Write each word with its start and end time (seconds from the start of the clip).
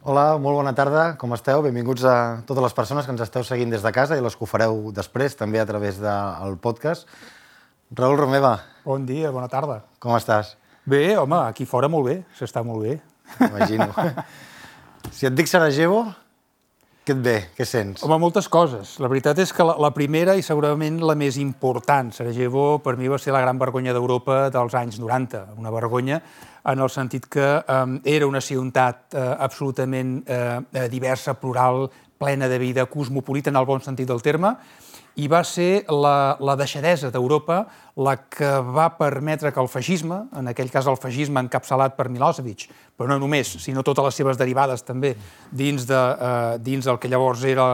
Hola, 0.00 0.38
molt 0.40 0.56
bona 0.56 0.72
tarda, 0.72 1.02
com 1.20 1.34
esteu? 1.36 1.60
Benvinguts 1.60 2.06
a 2.08 2.14
totes 2.48 2.64
les 2.64 2.72
persones 2.76 3.04
que 3.04 3.12
ens 3.12 3.20
esteu 3.20 3.44
seguint 3.44 3.68
des 3.72 3.82
de 3.84 3.90
casa 3.92 4.16
i 4.16 4.22
les 4.24 4.32
que 4.32 4.46
ho 4.46 4.48
fareu 4.48 4.86
després, 4.96 5.34
també 5.36 5.60
a 5.60 5.66
través 5.68 5.98
del 6.00 6.56
podcast. 6.62 7.04
Raül 7.92 8.16
Romeva, 8.16 8.54
Bon 8.86 9.04
dia, 9.04 9.30
bona 9.30 9.48
tarda. 9.52 9.82
com 10.00 10.14
estàs? 10.16 10.54
Bé, 10.86 11.18
home, 11.18 11.36
aquí 11.44 11.66
fora 11.66 11.88
molt 11.92 12.06
bé, 12.08 12.14
s'està 12.38 12.62
molt 12.64 12.80
bé. 12.86 13.00
Imagino. 13.44 13.90
si 15.12 15.26
et 15.28 15.36
dic 15.36 15.52
Sarajevo, 15.52 16.06
què 17.10 17.16
et 17.16 17.22
ve? 17.24 17.36
Què 17.56 17.66
sents? 17.66 18.04
Home, 18.06 18.18
moltes 18.22 18.46
coses. 18.50 18.94
La 19.02 19.08
veritat 19.10 19.38
és 19.42 19.50
que 19.54 19.64
la, 19.66 19.74
la 19.82 19.90
primera 19.94 20.36
i 20.38 20.44
segurament 20.46 21.00
la 21.02 21.16
més 21.18 21.40
important, 21.42 22.12
Sarajevo, 22.14 22.78
per 22.84 22.94
mi 23.00 23.10
va 23.10 23.18
ser 23.18 23.34
la 23.34 23.42
gran 23.42 23.58
vergonya 23.58 23.94
d'Europa 23.96 24.44
dels 24.54 24.76
anys 24.78 25.00
90. 25.02 25.42
Una 25.58 25.72
vergonya 25.74 26.20
en 26.70 26.84
el 26.84 26.92
sentit 26.92 27.26
que 27.26 27.48
eh, 27.58 27.80
era 28.14 28.28
una 28.30 28.42
ciutat 28.44 29.16
eh, 29.16 29.24
absolutament 29.42 30.20
eh, 30.28 30.86
diversa, 30.92 31.34
plural, 31.40 31.88
plena 32.20 32.46
de 32.52 32.60
vida, 32.62 32.86
cosmopolita 32.86 33.50
en 33.50 33.58
el 33.58 33.66
bon 33.66 33.82
sentit 33.82 34.06
del 34.06 34.22
terme, 34.22 34.54
i 35.16 35.26
va 35.28 35.42
ser 35.44 35.84
la, 35.90 36.36
la 36.40 36.54
deixadesa 36.56 37.10
d'Europa 37.10 37.64
la 38.00 38.14
que 38.30 38.48
va 38.64 38.86
permetre 38.96 39.50
que 39.52 39.60
el 39.60 39.68
feixisme, 39.68 40.22
en 40.36 40.48
aquell 40.48 40.70
cas 40.72 40.86
el 40.88 40.96
feixisme 41.00 41.42
encapçalat 41.42 41.96
per 41.98 42.08
Milosevic, 42.08 42.68
però 42.96 43.10
no 43.10 43.18
només, 43.20 43.50
sinó 43.60 43.82
totes 43.84 44.06
les 44.06 44.20
seves 44.22 44.38
derivades 44.40 44.84
també 44.86 45.14
dins, 45.50 45.86
de, 45.88 45.98
eh, 45.98 46.58
dins 46.64 46.86
del 46.86 47.00
que 47.02 47.10
llavors 47.10 47.44
era 47.44 47.66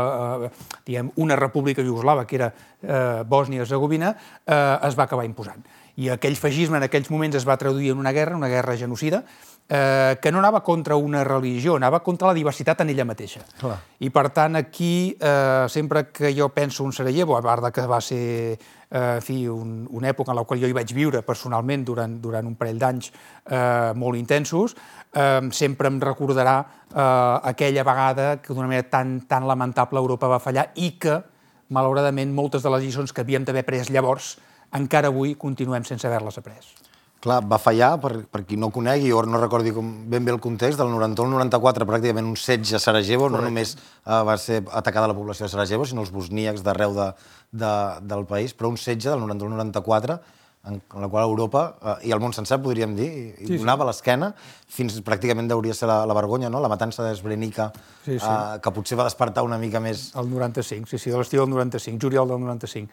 eh, 0.49 0.51
diguem, 0.87 1.12
una 1.23 1.37
república 1.39 1.85
iugoslava, 1.85 2.27
que 2.27 2.41
era 2.41 2.51
eh, 2.51 3.23
Bòsnia-Herzegovina, 3.29 4.15
eh, 4.47 4.62
es 4.89 4.98
va 4.98 5.07
acabar 5.07 5.29
imposant. 5.29 5.62
I 5.97 6.11
aquell 6.12 6.37
feixisme 6.37 6.81
en 6.81 6.84
aquells 6.89 7.09
moments 7.12 7.39
es 7.39 7.47
va 7.48 7.57
traduir 7.57 7.95
en 7.95 8.01
una 8.03 8.12
guerra, 8.12 8.37
una 8.37 8.51
guerra 8.53 8.77
genocida, 8.77 9.23
eh, 9.69 10.19
que 10.20 10.33
no 10.33 10.38
anava 10.38 10.62
contra 10.62 10.97
una 10.97 11.25
religió, 11.25 11.77
anava 11.77 12.01
contra 12.02 12.29
la 12.29 12.34
diversitat 12.34 12.80
en 12.80 12.91
ella 12.91 13.05
mateixa. 13.05 13.43
Clar. 13.59 13.79
I 13.98 14.11
per 14.15 14.29
tant 14.30 14.56
aquí, 14.56 15.16
eh, 15.19 15.66
sempre 15.69 16.09
que 16.11 16.33
jo 16.36 16.48
penso 16.55 16.84
en 16.84 16.92
Sarajevo, 16.92 17.36
a 17.36 17.42
part 17.42 17.64
de 17.64 17.72
que 17.72 17.87
va 17.87 18.00
ser 18.00 18.59
eh, 18.91 19.17
en 19.17 19.22
fi, 19.22 19.47
un, 19.48 19.87
una 19.91 20.11
època 20.11 20.33
en 20.33 20.41
la 20.41 20.44
qual 20.44 20.61
jo 20.62 20.70
hi 20.70 20.77
vaig 20.77 20.94
viure 20.94 21.22
personalment 21.27 21.84
durant, 21.84 22.19
durant 22.22 22.47
un 22.47 22.55
parell 22.56 22.78
d'anys 22.78 23.11
eh, 23.11 23.92
molt 23.94 24.19
intensos, 24.19 24.77
eh, 25.12 25.41
sempre 25.50 25.91
em 25.91 26.00
recordarà 26.00 26.59
eh, 26.62 27.50
aquella 27.50 27.84
vegada 27.84 28.37
que 28.42 28.55
d'una 28.55 28.70
manera 28.70 28.89
tan, 28.91 29.20
tan 29.27 29.47
lamentable 29.48 29.98
Europa 29.98 30.31
va 30.31 30.42
fallar 30.42 30.70
i 30.77 30.94
que, 31.00 31.20
malauradament, 31.75 32.31
moltes 32.34 32.62
de 32.62 32.70
les 32.70 32.87
lliçons 32.87 33.12
que 33.12 33.27
havíem 33.27 33.44
d'haver 33.44 33.67
pres 33.67 33.91
llavors, 33.91 34.37
encara 34.77 35.11
avui 35.11 35.34
continuem 35.34 35.84
sense 35.87 36.06
haver-les 36.06 36.39
après. 36.39 36.75
Clar, 37.27 37.41
va 37.50 37.58
fallar, 37.58 37.88
per, 37.98 38.12
per 38.30 38.44
qui 38.46 38.55
no 38.60 38.69
conegui 38.70 39.10
o 39.10 39.24
no 39.27 39.41
recordi 39.42 39.72
com 39.74 39.88
ben 40.12 40.22
bé 40.27 40.30
el 40.30 40.38
context, 40.42 40.78
del 40.78 40.92
91 40.94 41.27
al 41.27 41.48
94 41.50 41.88
pràcticament 41.88 42.28
un 42.30 42.36
setge 42.38 42.77
a 42.78 42.82
Sarajevo, 42.82 43.27
Correcte. 43.27 43.42
no 43.42 43.50
només 43.50 43.74
eh, 43.74 44.20
va 44.28 44.36
ser 44.38 44.60
atacada 44.70 45.10
la 45.10 45.16
població 45.19 45.48
de 45.48 45.50
Sarajevo, 45.56 45.88
sinó 45.91 46.04
els 46.06 46.14
bosníacs 46.14 46.62
d'arreu 46.62 46.94
de, 46.94 47.10
de, 47.50 47.74
del 48.14 48.27
país, 48.30 48.54
però 48.54 48.70
un 48.70 48.78
setge 48.78 49.10
del 49.10 49.24
91 49.27 49.56
al 49.58 49.64
94 49.72 50.20
en, 50.66 50.80
en 50.94 51.02
la 51.02 51.08
qual 51.10 51.27
Europa 51.27 51.64
eh, 51.82 51.97
i 52.08 52.14
el 52.14 52.22
món 52.22 52.34
sencer, 52.34 52.60
podríem 52.62 52.94
dir, 52.98 53.10
i, 53.10 53.27
sí, 53.41 53.50
sí. 53.52 53.58
donava 53.58 53.86
l'esquena 53.91 54.32
fins 54.78 54.97
pràcticament 55.06 55.50
hauria 55.54 55.74
ser 55.78 55.91
la, 55.91 56.00
la 56.06 56.14
vergonya, 56.19 56.50
no? 56.50 56.62
la 56.62 56.70
matança 56.70 57.02
d'Esbrenica, 57.06 57.72
Sí, 58.06 58.20
sí. 58.20 58.22
eh, 58.22 58.58
que 58.62 58.70
potser 58.74 58.98
va 58.98 59.06
despertar 59.10 59.42
una 59.47 59.58
mica 59.58 59.82
més... 59.82 60.12
El 60.19 60.30
95, 60.30 60.86
sí, 60.91 60.98
sí, 60.98 61.10
de 61.10 61.19
l'estiu 61.19 61.42
del 61.42 61.50
95, 61.54 61.98
juliol 62.06 62.30
del 62.30 62.42
95. 62.47 62.91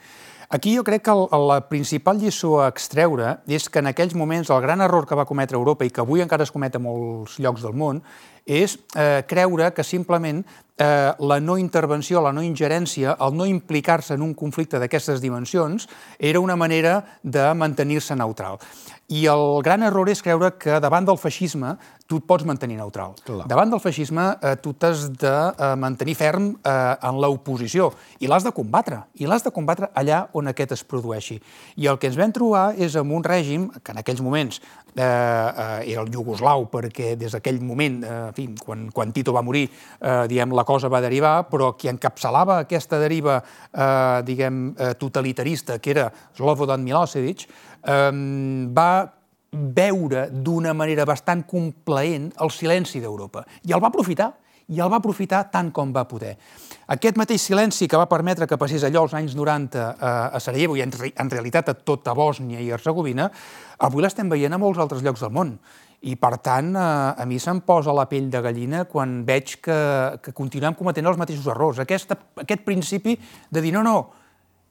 Aquí 0.54 0.76
jo 0.78 0.84
crec 0.86 1.02
que 1.02 1.14
la 1.34 1.56
principal 1.66 2.20
lliçó 2.22 2.60
a 2.62 2.68
extreure 2.70 3.40
és 3.50 3.64
que 3.74 3.82
en 3.82 3.90
aquells 3.90 4.14
moments 4.14 4.52
el 4.54 4.60
gran 4.62 4.84
error 4.86 5.08
que 5.10 5.18
va 5.18 5.26
cometre 5.26 5.58
Europa 5.58 5.82
i 5.82 5.90
que 5.90 6.04
avui 6.04 6.22
encara 6.22 6.46
es 6.46 6.54
comet 6.54 6.76
a 6.78 6.82
molts 6.84 7.40
llocs 7.42 7.64
del 7.66 7.74
món 7.74 8.04
és 8.46 8.76
eh, 8.94 9.24
creure 9.26 9.72
que 9.74 9.82
simplement 9.82 10.44
eh, 10.78 11.10
la 11.18 11.40
no 11.42 11.58
intervenció, 11.58 12.22
la 12.22 12.36
no 12.38 12.44
ingerència, 12.46 13.16
el 13.18 13.34
no 13.34 13.50
implicar-se 13.50 14.14
en 14.14 14.22
un 14.22 14.36
conflicte 14.38 14.78
d'aquestes 14.78 15.26
dimensions 15.26 15.88
era 16.20 16.44
una 16.44 16.56
manera 16.56 17.00
de 17.24 17.50
mantenir-se 17.58 18.14
neutral. 18.14 18.62
I 19.14 19.26
el 19.30 19.62
gran 19.62 19.84
error 19.86 20.10
és 20.10 20.24
creure 20.26 20.54
que 20.58 20.80
davant 20.82 21.06
del 21.06 21.20
feixisme 21.22 21.76
tu 22.10 22.18
et 22.20 22.26
pots 22.28 22.46
mantenir 22.48 22.80
neutral. 22.80 23.14
Clar. 23.26 23.46
Davant 23.50 23.72
del 23.72 23.82
feixisme 23.84 24.26
eh, 24.34 24.56
tu 24.62 24.74
t'has 24.80 25.06
de 25.22 25.34
eh, 25.34 25.74
mantenir 25.80 26.16
ferm 26.18 26.50
eh, 26.56 26.74
en 27.10 27.20
l'oposició 27.22 27.92
i 28.24 28.30
l'has 28.32 28.46
de 28.48 28.54
combatre, 28.56 29.04
i 29.22 29.30
l'has 29.30 29.46
de 29.46 29.54
combatre 29.54 29.92
allà 30.00 30.24
on 30.34 30.50
aquest 30.52 30.74
es 30.78 30.86
produeixi. 30.88 31.40
I 31.78 31.90
el 31.92 32.00
que 32.00 32.10
ens 32.10 32.18
vam 32.20 32.34
trobar 32.36 32.72
és 32.74 32.98
amb 33.00 33.14
un 33.14 33.26
règim 33.26 33.70
que 33.84 33.94
en 33.94 34.02
aquells 34.02 34.24
moments 34.26 34.62
eh, 34.96 35.04
eh, 35.04 35.92
era 35.92 36.04
el 36.04 36.12
iugoslau, 36.14 36.68
perquè 36.72 37.14
des 37.20 37.34
d'aquell 37.34 37.62
moment, 37.64 38.00
eh, 38.04 38.16
en 38.30 38.38
fi, 38.38 38.48
quan, 38.60 38.88
quan 38.94 39.14
Tito 39.14 39.34
va 39.36 39.44
morir, 39.46 39.68
eh, 40.00 40.24
diguem, 40.30 40.54
la 40.58 40.66
cosa 40.68 40.90
va 40.92 41.02
derivar, 41.04 41.36
però 41.50 41.74
qui 41.78 41.92
encapçalava 41.92 42.60
aquesta 42.64 43.00
deriva, 43.02 43.42
eh, 43.72 44.22
diguem, 44.26 44.64
eh, 44.78 44.94
totalitarista, 45.00 45.80
que 45.80 45.92
era 45.96 46.10
Slobodan 46.36 46.84
Milosevic, 46.84 47.48
va 47.88 48.92
veure 49.54 50.30
d'una 50.32 50.74
manera 50.74 51.06
bastant 51.06 51.44
complaent 51.46 52.32
el 52.42 52.50
silenci 52.52 53.02
d'Europa. 53.04 53.44
I 53.68 53.74
el 53.76 53.84
va 53.84 53.92
aprofitar, 53.92 54.32
i 54.74 54.80
el 54.80 54.90
va 54.90 54.98
aprofitar 55.02 55.44
tant 55.52 55.70
com 55.76 55.92
va 55.94 56.06
poder. 56.08 56.38
Aquest 56.94 57.18
mateix 57.20 57.44
silenci 57.44 57.88
que 57.88 58.00
va 58.00 58.08
permetre 58.10 58.48
que 58.48 58.58
passés 58.58 58.84
allò 58.88 59.04
als 59.04 59.14
anys 59.14 59.36
90 59.36 59.84
a, 59.84 60.14
a 60.34 60.40
Sarajevo 60.40 60.78
i 60.80 60.82
en, 60.82 60.92
re- 60.92 61.12
en 61.20 61.30
realitat 61.30 61.70
a 61.70 61.76
tota 61.76 62.16
Bòsnia 62.16 62.62
i 62.64 62.72
Herzegovina, 62.72 63.30
avui 63.84 64.04
l'estem 64.04 64.30
veient 64.32 64.56
a 64.56 64.60
molts 64.62 64.80
altres 64.80 65.04
llocs 65.04 65.22
del 65.22 65.36
món. 65.36 65.58
I, 66.04 66.16
per 66.20 66.34
tant, 66.44 66.74
a, 66.76 67.14
a 67.16 67.26
mi 67.28 67.38
se'm 67.40 67.62
posa 67.64 67.94
la 67.96 68.08
pell 68.12 68.26
de 68.32 68.42
gallina 68.44 68.84
quan 68.92 69.22
veig 69.28 69.58
que, 69.64 69.78
que 70.24 70.34
continuem 70.36 70.76
cometent 70.76 71.08
els 71.08 71.20
mateixos 71.20 71.48
errors. 71.54 71.80
Aquesta, 71.80 72.18
aquest 72.44 72.66
principi 72.66 73.16
de 73.52 73.62
dir, 73.64 73.72
no, 73.76 73.84
no, 73.86 74.10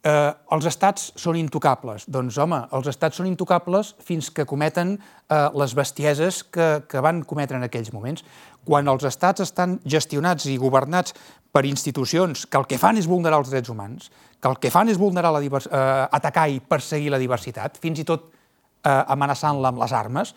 eh, 0.02 0.32
els 0.54 0.66
estats 0.68 1.10
són 1.18 1.38
intocables. 1.38 2.06
Doncs, 2.10 2.38
home, 2.42 2.58
els 2.76 2.88
estats 2.90 3.18
són 3.20 3.28
intocables 3.30 3.94
fins 4.02 4.30
que 4.34 4.46
cometen 4.48 4.96
eh, 4.96 5.48
les 5.58 5.74
bestieses 5.78 6.42
que, 6.44 6.68
que 6.88 7.02
van 7.04 7.22
cometre 7.28 7.58
en 7.58 7.66
aquells 7.68 7.92
moments. 7.94 8.24
Quan 8.66 8.90
els 8.90 9.06
estats 9.08 9.44
estan 9.46 9.78
gestionats 9.84 10.46
i 10.50 10.58
governats 10.60 11.14
per 11.52 11.64
institucions 11.68 12.46
que 12.46 12.60
el 12.60 12.68
que 12.68 12.80
fan 12.80 12.98
és 12.98 13.08
vulnerar 13.10 13.42
els 13.42 13.50
drets 13.52 13.72
humans, 13.72 14.10
que 14.40 14.50
el 14.50 14.58
que 14.58 14.72
fan 14.74 14.90
és 14.90 15.00
vulnerar 15.00 15.34
la 15.34 15.42
eh, 15.42 15.82
atacar 16.18 16.48
i 16.50 16.60
perseguir 16.60 17.12
la 17.12 17.20
diversitat, 17.22 17.78
fins 17.82 18.02
i 18.02 18.08
tot 18.08 18.30
eh, 18.30 18.90
amenaçant-la 18.90 19.72
amb 19.72 19.82
les 19.82 19.92
armes, 19.92 20.34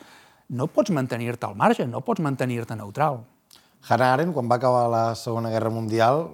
no 0.48 0.68
pots 0.70 0.92
mantenir-te 0.94 1.46
al 1.48 1.56
marge, 1.58 1.86
no 1.90 2.04
pots 2.06 2.22
mantenir-te 2.22 2.76
neutral. 2.78 3.24
Hannah 3.88 4.12
Arendt, 4.14 4.34
quan 4.34 4.48
va 4.50 4.58
acabar 4.58 4.88
la 4.90 5.04
Segona 5.14 5.50
Guerra 5.52 5.70
Mundial, 5.70 6.24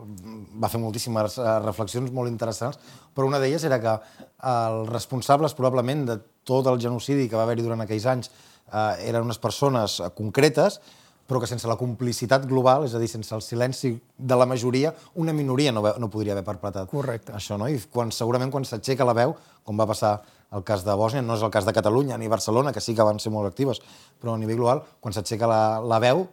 va 0.62 0.70
fer 0.72 0.80
moltíssimes 0.80 1.36
eh, 1.38 1.58
reflexions 1.64 2.12
molt 2.14 2.30
interessants, 2.30 2.78
però 3.12 3.28
una 3.28 3.40
d'elles 3.42 3.64
era 3.68 3.80
que 3.82 3.92
eh, 3.92 4.48
els 4.48 4.88
responsables, 4.88 5.56
probablement, 5.58 6.06
de 6.08 6.18
tot 6.48 6.66
el 6.70 6.80
genocidi 6.80 7.28
que 7.28 7.36
va 7.36 7.44
haver-hi 7.44 7.66
durant 7.66 7.84
aquells 7.84 8.08
anys 8.08 8.32
eh, 8.32 9.08
eren 9.10 9.28
unes 9.28 9.40
persones 9.42 10.00
eh, 10.00 10.10
concretes, 10.16 10.80
però 11.28 11.40
que 11.40 11.48
sense 11.48 11.68
la 11.70 11.78
complicitat 11.80 12.44
global, 12.48 12.84
és 12.84 12.96
a 12.96 13.00
dir, 13.00 13.08
sense 13.08 13.32
el 13.36 13.44
silenci 13.44 13.94
de 14.19 14.36
la 14.36 14.46
majoria, 14.48 14.90
una 15.22 15.32
minoria 15.32 15.72
no, 15.72 15.84
no 15.84 16.10
podria 16.10 16.34
haver 16.34 16.44
perpetrat 16.44 16.90
Correcte. 16.90 17.32
això, 17.36 17.56
no? 17.60 17.69
I 17.70 17.78
quan, 17.92 18.10
segurament 18.12 18.50
quan 18.52 18.66
s'aixeca 18.69 19.06
la 19.06 19.14
veu, 19.16 19.36
com 19.64 19.78
va 19.78 19.86
passar 19.88 20.19
el 20.52 20.64
cas 20.69 20.84
de 20.84 20.92
Bòsnia, 20.98 21.22
no 21.24 21.38
és 21.38 21.44
el 21.44 21.52
cas 21.52 21.64
de 21.64 21.72
Catalunya 21.72 22.19
ni 22.20 22.28
Barcelona, 22.28 22.72
que 22.72 22.82
sí 22.84 22.96
que 22.96 23.06
van 23.06 23.20
ser 23.22 23.32
molt 23.32 23.48
actives, 23.48 23.80
però 24.20 24.34
a 24.34 24.40
nivell 24.40 24.58
global, 24.60 24.82
quan 25.00 25.14
s'aixeca 25.16 25.48
la, 25.48 25.62
la 25.80 26.00
veu, 26.02 26.26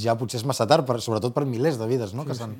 ja 0.00 0.16
potser 0.18 0.40
és 0.40 0.46
massa 0.48 0.66
tard, 0.68 0.86
per, 0.86 1.00
sobretot 1.00 1.34
per 1.34 1.46
milers 1.48 1.78
de 1.80 1.88
vides, 1.90 2.14
no? 2.16 2.24
Sí, 2.24 2.32
que 2.32 2.38
s'han... 2.38 2.56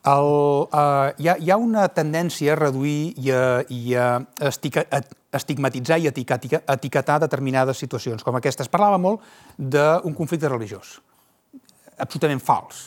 El, 0.00 0.30
uh, 0.72 1.10
hi, 1.20 1.26
ha, 1.28 1.34
hi 1.36 1.50
ha 1.52 1.56
una 1.60 1.82
tendència 1.92 2.54
a 2.54 2.56
reduir 2.56 3.12
i 3.20 3.32
a, 3.36 3.40
i 3.68 3.94
a, 4.00 4.06
estica, 4.48 4.86
a 4.88 5.02
estigmatitzar 5.36 5.98
i 6.00 6.08
etiquetar, 6.08 6.62
etiquetar 6.72 7.18
determinades 7.20 7.82
situacions, 7.84 8.24
com 8.24 8.38
aquesta. 8.38 8.64
Es 8.64 8.72
parlava 8.72 8.98
molt 8.98 9.20
d'un 9.58 10.16
conflicte 10.16 10.48
religiós. 10.48 10.96
Absolutament 12.00 12.40
fals. 12.40 12.80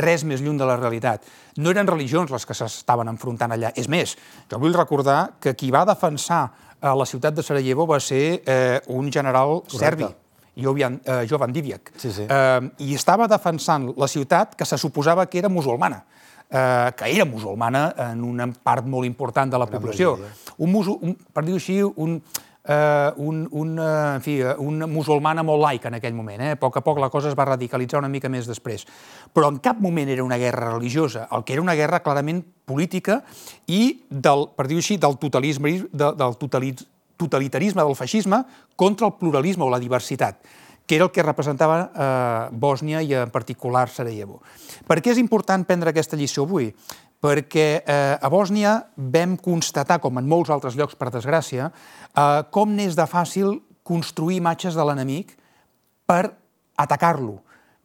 Res 0.00 0.24
més 0.26 0.42
lluny 0.42 0.58
de 0.58 0.66
la 0.66 0.76
realitat. 0.78 1.22
No 1.58 1.70
eren 1.70 1.88
religions 1.88 2.30
les 2.34 2.46
que 2.46 2.54
s'estaven 2.54 3.10
enfrontant 3.10 3.54
allà. 3.54 3.70
És 3.78 3.88
més, 3.90 4.16
jo 4.50 4.58
vull 4.62 4.74
recordar 4.74 5.36
que 5.42 5.54
qui 5.58 5.70
va 5.74 5.86
defensar 5.86 6.48
eh, 6.80 6.90
la 6.90 7.06
ciutat 7.06 7.38
de 7.38 7.46
Sarajevo 7.46 7.86
va 7.90 8.00
ser 8.02 8.42
eh, 8.44 8.80
un 8.90 9.10
general 9.10 9.60
Correcte. 9.62 9.78
serbi, 9.78 10.10
Jovan, 10.56 11.00
eh, 11.04 11.26
Jovan 11.28 11.52
Divjak. 11.52 11.92
Sí, 11.96 12.12
sí. 12.12 12.26
Eh, 12.28 12.70
I 12.78 12.94
estava 12.94 13.28
defensant 13.28 13.92
la 13.96 14.08
ciutat 14.08 14.56
que 14.56 14.64
se 14.64 14.78
suposava 14.78 15.26
que 15.26 15.38
era 15.38 15.48
musulmana 15.48 16.04
eh, 16.50 16.92
que 16.96 17.10
era 17.14 17.24
musulmana 17.24 17.94
en 18.10 18.24
una 18.24 18.50
part 18.52 18.86
molt 18.86 19.06
important 19.06 19.50
de 19.50 19.58
la 19.58 19.66
Gran 19.66 19.80
població. 19.80 20.16
majoria. 20.16 20.54
Un, 20.58 20.72
musu, 20.72 20.98
un, 21.00 21.16
per 21.32 21.44
dir-ho 21.46 21.56
així, 21.60 21.80
un, 21.82 22.20
eh, 22.64 23.12
un, 23.16 23.48
un, 23.52 23.78
eh, 23.78 24.14
en 24.16 24.20
fi, 24.24 24.40
eh, 24.40 24.54
una 24.58 24.86
musulmana 24.90 25.44
molt 25.46 25.62
laica 25.62 25.88
en 25.88 25.94
aquell 26.00 26.14
moment. 26.14 26.42
Eh? 26.42 26.52
A 26.56 26.60
poc 26.60 26.76
a 26.76 26.84
poc 26.84 26.98
la 26.98 27.10
cosa 27.10 27.30
es 27.30 27.38
va 27.38 27.46
radicalitzar 27.48 28.02
una 28.02 28.10
mica 28.10 28.28
més 28.28 28.48
després. 28.50 28.86
Però 29.32 29.48
en 29.48 29.60
cap 29.62 29.80
moment 29.80 30.08
era 30.10 30.24
una 30.26 30.38
guerra 30.38 30.72
religiosa, 30.74 31.28
el 31.32 31.44
que 31.44 31.54
era 31.54 31.62
una 31.62 31.74
guerra 31.78 32.02
clarament 32.02 32.42
política 32.64 33.22
i, 33.66 34.02
del, 34.10 34.48
per 34.56 34.66
dir-ho 34.66 34.82
així, 34.82 34.98
del 34.98 35.18
totalisme, 35.18 35.78
de, 35.92 36.12
del 36.18 36.36
totalitz, 36.40 36.86
totalitarisme 37.20 37.84
del 37.84 37.98
feixisme 37.98 38.42
contra 38.76 39.10
el 39.10 39.16
pluralisme 39.20 39.66
o 39.66 39.70
la 39.72 39.82
diversitat 39.82 40.40
que 40.90 40.96
era 40.96 41.04
el 41.06 41.12
que 41.14 41.22
representava 41.22 41.76
eh, 41.86 42.48
Bòsnia 42.50 42.98
i 43.06 43.12
en 43.14 43.30
particular 43.30 43.84
Sarajevo. 43.94 44.40
Per 44.90 44.96
què 44.98 45.12
és 45.12 45.20
important 45.22 45.62
prendre 45.62 45.92
aquesta 45.92 46.18
lliçó 46.18 46.42
avui? 46.42 46.72
Perquè 47.22 47.66
eh, 47.78 48.16
a 48.18 48.30
Bòsnia 48.32 48.72
vam 48.98 49.36
constatar, 49.38 50.00
com 50.02 50.18
en 50.18 50.26
molts 50.26 50.50
altres 50.50 50.74
llocs, 50.74 50.98
per 50.98 51.12
desgràcia, 51.14 51.68
eh, 51.70 52.40
com 52.50 52.74
n'és 52.74 52.98
de 52.98 53.06
fàcil 53.06 53.60
construir 53.86 54.40
imatges 54.40 54.74
de 54.74 54.88
l'enemic 54.88 55.36
per 56.10 56.32
atacar-lo, 56.74 57.38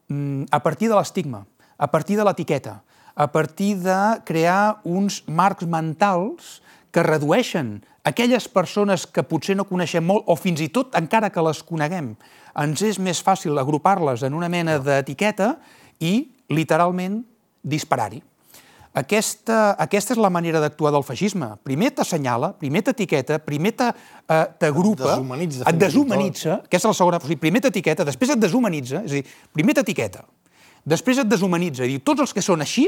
mm, 0.10 0.50
a 0.50 0.64
partir 0.66 0.90
de 0.90 0.98
l'estigma, 0.98 1.46
a 1.78 1.92
partir 1.94 2.18
de 2.18 2.26
l'etiqueta, 2.26 2.80
a 3.14 3.28
partir 3.32 3.76
de 3.86 4.00
crear 4.26 4.82
uns 4.84 5.22
marcs 5.28 5.70
mentals 5.70 6.62
que 6.90 7.04
redueixen 7.06 7.84
aquelles 8.06 8.48
persones 8.48 9.08
que 9.10 9.24
potser 9.26 9.58
no 9.58 9.66
coneixem 9.66 10.06
molt, 10.06 10.28
o 10.30 10.38
fins 10.38 10.62
i 10.62 10.70
tot 10.74 10.94
encara 10.98 11.32
que 11.34 11.44
les 11.44 11.64
coneguem, 11.66 12.14
ens 12.62 12.86
és 12.86 13.02
més 13.02 13.20
fàcil 13.26 13.58
agrupar-les 13.60 14.24
en 14.28 14.38
una 14.38 14.50
mena 14.52 14.78
d'etiqueta 14.80 15.56
i, 16.00 16.30
literalment, 16.54 17.24
disparar-hi. 17.66 18.22
Aquesta, 18.96 19.74
aquesta 19.82 20.14
és 20.16 20.20
la 20.24 20.30
manera 20.32 20.62
d'actuar 20.64 20.94
del 20.96 21.04
feixisme. 21.04 21.50
Primer 21.68 21.90
t'assenyala, 21.98 22.54
primer 22.56 22.86
t'etiqueta, 22.88 23.42
primer 23.44 23.74
eh, 23.76 23.90
t'agrupa, 24.62 25.18
deshumanitza, 25.18 25.66
et 25.68 25.82
deshumanitza, 25.82 26.60
aquesta 26.62 26.88
és 26.88 26.94
la 26.94 27.00
segona, 27.02 27.20
o 27.20 27.28
sigui, 27.28 27.42
primer 27.42 27.66
t'etiqueta, 27.66 28.06
després 28.08 28.32
et 28.32 28.40
deshumanitza, 28.40 29.02
és 29.04 29.18
a 29.18 29.18
dir, 29.18 29.26
primer 29.52 29.76
t'etiqueta, 29.76 30.24
després 30.88 31.20
et 31.26 31.28
deshumanitza, 31.28 31.84
i 31.84 31.98
diu, 31.98 32.06
tots 32.08 32.24
els 32.24 32.32
que 32.38 32.46
són 32.46 32.64
així 32.64 32.86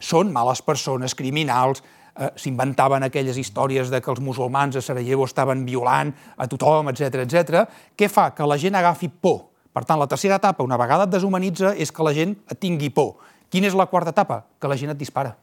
són 0.00 0.32
males 0.32 0.64
persones, 0.64 1.12
criminals, 1.18 1.84
eh, 2.16 2.30
s'inventaven 2.36 3.02
aquelles 3.06 3.38
històries 3.38 3.90
de 3.90 4.00
que 4.00 4.10
els 4.10 4.22
musulmans 4.22 4.76
a 4.76 4.82
Sarajevo 4.82 5.26
estaven 5.28 5.64
violant 5.66 6.12
a 6.36 6.46
tothom, 6.50 6.90
etc 6.92 7.24
etc. 7.24 7.64
Què 7.96 8.08
fa? 8.08 8.30
Que 8.34 8.46
la 8.46 8.58
gent 8.58 8.78
agafi 8.78 9.08
por. 9.08 9.50
Per 9.74 9.82
tant, 9.82 9.98
la 9.98 10.06
tercera 10.06 10.38
etapa, 10.38 10.62
una 10.62 10.78
vegada 10.78 11.08
et 11.08 11.14
deshumanitza, 11.14 11.74
és 11.74 11.90
que 11.90 12.04
la 12.06 12.14
gent 12.14 12.36
et 12.50 12.60
tingui 12.60 12.92
por. 12.94 13.16
Quina 13.50 13.66
és 13.66 13.74
la 13.74 13.88
quarta 13.90 14.14
etapa? 14.14 14.44
Que 14.60 14.70
la 14.70 14.76
gent 14.78 14.94
et 14.94 14.98
dispara, 14.98 15.34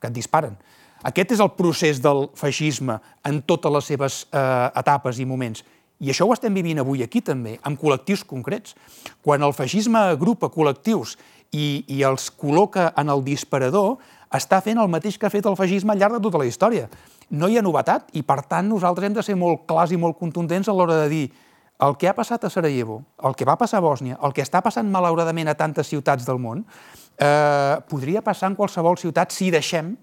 que 0.00 0.08
et 0.08 0.16
disparen. 0.16 0.56
Aquest 1.04 1.32
és 1.36 1.40
el 1.40 1.52
procés 1.56 2.00
del 2.04 2.26
feixisme 2.36 2.98
en 3.24 3.40
totes 3.48 3.72
les 3.72 3.86
seves 3.92 4.24
eh, 4.32 4.40
etapes 4.80 5.20
i 5.20 5.28
moments. 5.28 5.64
I 6.00 6.12
això 6.12 6.24
ho 6.24 6.32
estem 6.32 6.54
vivint 6.56 6.80
avui 6.80 7.02
aquí 7.04 7.20
també, 7.24 7.58
amb 7.64 7.80
col·lectius 7.80 8.24
concrets. 8.28 8.72
Quan 9.24 9.44
el 9.44 9.52
feixisme 9.56 10.00
agrupa 10.00 10.48
col·lectius 10.52 11.18
i, 11.52 11.84
i 11.88 12.00
els 12.08 12.30
col·loca 12.32 12.90
en 13.00 13.12
el 13.12 13.24
disparador, 13.24 13.98
està 14.30 14.60
fent 14.62 14.78
el 14.78 14.90
mateix 14.90 15.18
que 15.18 15.26
ha 15.26 15.32
fet 15.32 15.46
el 15.46 15.58
feixisme 15.58 15.92
al 15.92 15.98
llarg 15.98 16.16
de 16.16 16.22
tota 16.22 16.38
la 16.38 16.46
història. 16.46 16.88
No 17.30 17.48
hi 17.48 17.58
ha 17.58 17.62
novetat 17.66 18.10
i, 18.14 18.22
per 18.22 18.42
tant, 18.46 18.68
nosaltres 18.70 19.08
hem 19.08 19.16
de 19.16 19.24
ser 19.26 19.36
molt 19.38 19.66
clars 19.66 19.92
i 19.94 19.98
molt 19.98 20.18
contundents 20.18 20.68
a 20.68 20.74
l'hora 20.74 21.00
de 21.02 21.08
dir 21.10 21.24
el 21.80 21.96
que 21.96 22.08
ha 22.10 22.14
passat 22.14 22.44
a 22.44 22.50
Sarajevo, 22.52 23.00
el 23.24 23.34
que 23.34 23.46
va 23.48 23.56
passar 23.56 23.80
a 23.80 23.84
Bòsnia, 23.84 24.18
el 24.22 24.34
que 24.36 24.44
està 24.44 24.60
passant 24.62 24.88
malauradament 24.92 25.48
a 25.48 25.56
tantes 25.56 25.88
ciutats 25.88 26.26
del 26.28 26.38
món, 26.38 26.60
eh, 27.16 27.76
podria 27.88 28.20
passar 28.22 28.50
en 28.50 28.56
qualsevol 28.58 28.98
ciutat 29.00 29.32
si 29.32 29.50
deixem 29.50 29.94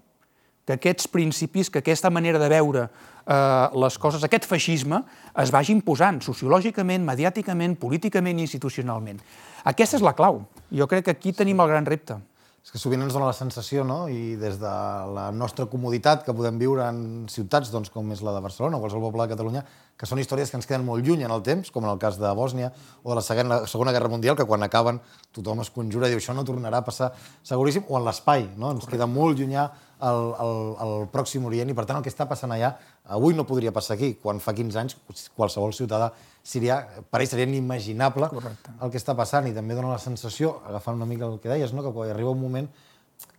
que 0.66 0.74
aquests 0.76 1.08
principis, 1.08 1.70
que 1.70 1.80
aquesta 1.80 2.10
manera 2.10 2.40
de 2.42 2.48
veure 2.50 2.82
eh, 2.84 3.68
les 3.84 3.98
coses, 3.98 4.24
aquest 4.24 4.44
feixisme, 4.50 5.00
es 5.38 5.52
vagi 5.54 5.72
imposant 5.72 6.18
sociològicament, 6.20 7.06
mediàticament, 7.06 7.78
políticament 7.80 8.42
i 8.42 8.44
institucionalment. 8.44 9.22
Aquesta 9.64 9.96
és 9.96 10.04
la 10.04 10.16
clau. 10.18 10.42
Jo 10.74 10.90
crec 10.90 11.06
que 11.06 11.14
aquí 11.16 11.32
tenim 11.32 11.62
el 11.62 11.70
gran 11.70 11.86
repte. 11.86 12.18
És 12.68 12.74
que 12.74 12.80
sovint 12.82 13.00
ens 13.00 13.14
dona 13.16 13.30
la 13.30 13.32
sensació, 13.32 13.80
no? 13.80 14.10
i 14.12 14.34
des 14.36 14.58
de 14.60 14.70
la 15.16 15.30
nostra 15.32 15.64
comoditat 15.72 16.20
que 16.26 16.34
podem 16.36 16.58
viure 16.60 16.84
en 16.84 16.98
ciutats 17.32 17.70
doncs, 17.72 17.88
com 17.88 18.12
és 18.12 18.20
la 18.20 18.34
de 18.34 18.42
Barcelona 18.44 18.76
o 18.76 18.82
qualsevol 18.82 19.06
poble 19.08 19.24
de 19.24 19.32
Catalunya, 19.32 19.62
que 19.96 20.04
són 20.04 20.20
històries 20.20 20.52
que 20.52 20.60
ens 20.60 20.68
queden 20.68 20.84
molt 20.84 21.00
lluny 21.00 21.24
en 21.24 21.32
el 21.32 21.40
temps, 21.46 21.70
com 21.72 21.86
en 21.86 21.94
el 21.94 22.02
cas 22.02 22.18
de 22.20 22.28
Bòsnia 22.36 22.68
o 23.00 23.08
de 23.08 23.16
la 23.16 23.24
Segona, 23.24 23.62
la 23.62 23.72
Segona 23.72 23.94
Guerra 23.96 24.12
Mundial, 24.12 24.36
que 24.36 24.44
quan 24.44 24.68
acaben 24.68 25.00
tothom 25.32 25.64
es 25.64 25.72
conjura 25.72 26.10
i 26.10 26.12
diu 26.12 26.20
això 26.20 26.36
no 26.36 26.44
tornarà 26.44 26.82
a 26.82 26.84
passar 26.84 27.14
seguríssim, 27.40 27.88
o 27.88 27.96
en 27.96 28.04
l'espai, 28.04 28.50
no? 28.60 28.74
ens 28.76 28.84
queda 28.84 29.08
molt 29.08 29.40
llunyà 29.40 29.64
el, 30.04 30.20
el, 30.44 30.60
el 30.84 30.94
Pròxim 31.14 31.48
Orient 31.48 31.72
i 31.72 31.74
per 31.74 31.88
tant 31.88 32.02
el 32.02 32.04
que 32.04 32.12
està 32.12 32.28
passant 32.28 32.52
allà 32.52 32.74
avui 33.16 33.32
no 33.34 33.48
podria 33.48 33.72
passar 33.72 33.96
aquí, 33.96 34.12
quan 34.20 34.44
fa 34.44 34.52
15 34.52 34.82
anys 34.84 34.98
qualsevol 35.32 35.72
ciutadà 35.72 36.12
seria, 36.48 36.80
per 37.10 37.20
ell 37.20 37.28
seria 37.28 37.48
inimaginable 37.48 38.30
Correcte. 38.32 38.72
el 38.80 38.92
que 38.92 39.00
està 39.00 39.14
passant 39.18 39.46
i 39.48 39.54
també 39.56 39.76
dona 39.76 39.92
la 39.92 40.00
sensació, 40.02 40.58
agafant 40.68 40.96
una 40.96 41.08
mica 41.08 41.28
el 41.28 41.38
que 41.42 41.50
deies, 41.52 41.74
no? 41.76 41.84
que 41.84 41.92
quan 41.92 42.10
arriba 42.14 42.32
un 42.32 42.40
moment 42.40 42.68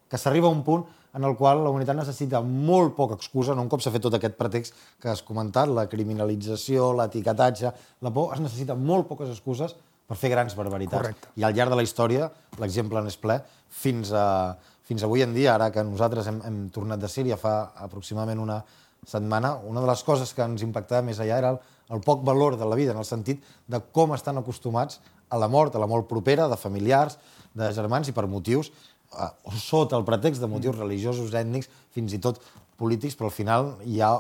que 0.10 0.18
s'arriba 0.18 0.50
a 0.50 0.54
un 0.54 0.64
punt 0.66 0.86
en 1.18 1.26
el 1.26 1.36
qual 1.38 1.64
la 1.64 1.72
humanitat 1.72 1.98
necessita 1.98 2.42
molt 2.46 2.94
poca 2.98 3.18
excusa, 3.18 3.56
no 3.58 3.66
un 3.66 3.70
cop 3.70 3.82
s'ha 3.82 3.94
fet 3.94 4.04
tot 4.06 4.14
aquest 4.14 4.36
pretext 4.38 4.76
que 5.02 5.10
has 5.10 5.24
comentat, 5.26 5.72
la 5.74 5.88
criminalització, 5.90 6.92
l'etiquetatge, 7.00 7.72
la 8.06 8.12
por, 8.14 8.36
es 8.36 8.44
necessita 8.44 8.78
molt 8.78 9.10
poques 9.10 9.32
excuses 9.34 9.74
per 10.10 10.18
fer 10.18 10.30
grans 10.34 10.54
barbaritats. 10.58 11.02
Correcte. 11.02 11.32
I 11.38 11.46
al 11.48 11.58
llarg 11.58 11.74
de 11.74 11.80
la 11.80 11.86
història, 11.86 12.30
l'exemple 12.62 13.02
n'és 13.06 13.18
ple, 13.22 13.40
fins, 13.82 14.14
a, 14.14 14.54
fins 14.86 15.06
avui 15.06 15.26
en 15.26 15.34
dia, 15.34 15.56
ara 15.56 15.72
que 15.74 15.86
nosaltres 15.86 16.30
hem, 16.30 16.44
hem 16.46 16.62
tornat 16.74 17.02
de 17.02 17.10
Síria 17.10 17.38
fa 17.42 17.72
aproximadament 17.90 18.42
una 18.46 18.62
setmana, 19.08 19.56
una 19.66 19.82
de 19.82 19.90
les 19.90 20.06
coses 20.06 20.34
que 20.36 20.46
ens 20.46 20.62
impactava 20.66 21.06
més 21.10 21.22
allà 21.24 21.42
era 21.42 21.54
el, 21.56 21.62
el 21.90 22.02
poc 22.06 22.24
valor 22.26 22.58
de 22.58 22.68
la 22.70 22.78
vida, 22.78 22.94
en 22.94 23.02
el 23.02 23.08
sentit 23.08 23.44
de 23.68 23.82
com 23.96 24.14
estan 24.14 24.38
acostumats 24.38 25.00
a 25.30 25.38
la 25.42 25.50
mort, 25.50 25.76
a 25.76 25.82
la 25.82 25.88
mort 25.90 26.08
propera, 26.10 26.48
de 26.50 26.58
familiars, 26.58 27.18
de 27.58 27.70
germans, 27.74 28.10
i 28.10 28.16
per 28.16 28.28
motius, 28.30 28.72
eh, 29.14 29.30
sota 29.58 29.98
el 29.98 30.06
pretext 30.06 30.42
de 30.42 30.50
motius 30.50 30.78
religiosos, 30.78 31.34
ètnics, 31.34 31.70
fins 31.94 32.14
i 32.14 32.22
tot 32.22 32.42
polítics, 32.78 33.18
però 33.18 33.30
al 33.30 33.36
final 33.36 33.74
hi 33.86 34.02
ha 34.02 34.14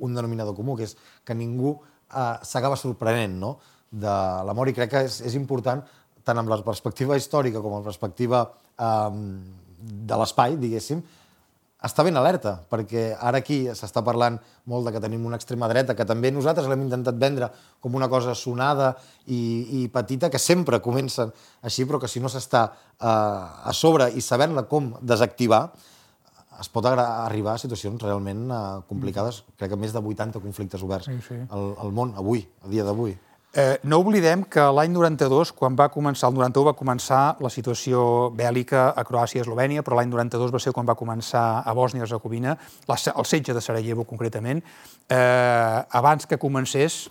un 0.00 0.16
denominador 0.16 0.56
comú, 0.56 0.76
que 0.76 0.88
és 0.88 0.96
que 1.24 1.36
ningú 1.36 1.76
eh, 1.76 2.36
s'acaba 2.42 2.76
sorprenent 2.80 3.38
no? 3.40 3.56
de 3.90 4.16
la 4.48 4.56
mort, 4.56 4.72
i 4.72 4.76
crec 4.76 4.92
que 4.92 5.04
és, 5.08 5.20
és 5.24 5.36
important, 5.38 5.84
tant 6.26 6.40
amb 6.40 6.50
la 6.50 6.58
perspectiva 6.64 7.16
històrica 7.16 7.62
com 7.62 7.76
amb 7.76 7.84
la 7.84 7.92
perspectiva 7.92 8.42
eh, 8.76 9.10
de 10.10 10.18
l'espai, 10.18 10.56
diguéssim, 10.60 11.04
està 11.86 12.04
ben 12.06 12.16
alerta, 12.18 12.56
perquè 12.70 13.08
ara 13.14 13.40
aquí 13.42 13.64
s'està 13.74 14.02
parlant 14.04 14.38
molt 14.70 14.88
de 14.88 14.92
que 14.94 15.02
tenim 15.02 15.24
una 15.28 15.38
extrema 15.40 15.68
dreta, 15.70 15.94
que 15.96 16.06
també 16.08 16.32
nosaltres 16.34 16.68
l'hem 16.70 16.86
intentat 16.86 17.18
vendre 17.20 17.50
com 17.80 17.94
una 17.94 18.08
cosa 18.12 18.34
sonada 18.34 18.94
i, 19.26 19.40
i 19.82 19.88
petita, 19.92 20.30
que 20.32 20.40
sempre 20.42 20.82
comencen 20.84 21.32
així, 21.62 21.86
però 21.86 22.00
que 22.02 22.10
si 22.10 22.22
no 22.22 22.32
s'està 22.32 22.64
eh, 22.70 23.06
a 23.06 23.74
sobre 23.74 24.10
i 24.14 24.24
sabent-la 24.24 24.66
com 24.70 24.94
desactivar, 25.00 25.66
es 26.60 26.70
pot 26.72 26.86
arribar 26.88 27.54
a 27.54 27.60
situacions 27.60 28.02
realment 28.02 28.48
eh, 28.50 28.64
complicades. 28.88 29.42
Crec 29.60 29.74
que 29.74 29.80
més 29.80 29.94
de 29.94 30.00
80 30.00 30.42
conflictes 30.44 30.84
oberts 30.86 31.10
sí, 31.10 31.18
sí. 31.28 31.40
Al, 31.50 31.72
al 31.84 31.92
món, 31.94 32.14
avui, 32.16 32.46
a 32.64 32.72
dia 32.72 32.86
d'avui. 32.86 33.16
Eh, 33.56 33.78
no 33.88 34.02
oblidem 34.02 34.42
que 34.52 34.60
l'any 34.68 34.90
92, 34.92 35.48
quan 35.56 35.76
va 35.78 35.86
començar, 35.88 36.28
el 36.28 36.34
91 36.36 36.66
va 36.66 36.74
començar 36.76 37.20
la 37.40 37.48
situació 37.48 38.02
bèl·lica 38.36 38.90
a 38.92 39.04
Croàcia 39.08 39.40
i 39.40 39.44
Eslovènia, 39.46 39.80
però 39.80 39.96
l'any 39.96 40.10
92 40.12 40.52
va 40.52 40.60
ser 40.60 40.74
quan 40.76 40.84
va 40.84 40.92
començar 40.98 41.44
a 41.64 41.72
Bòsnia 41.72 42.02
i 42.02 42.04
Herzegovina, 42.04 42.52
el 42.92 43.24
setge 43.24 43.56
de 43.56 43.62
Sarajevo 43.64 44.04
concretament. 44.04 44.60
Eh, 45.08 45.80
abans 45.88 46.28
que 46.28 46.36
comencés, 46.36 47.06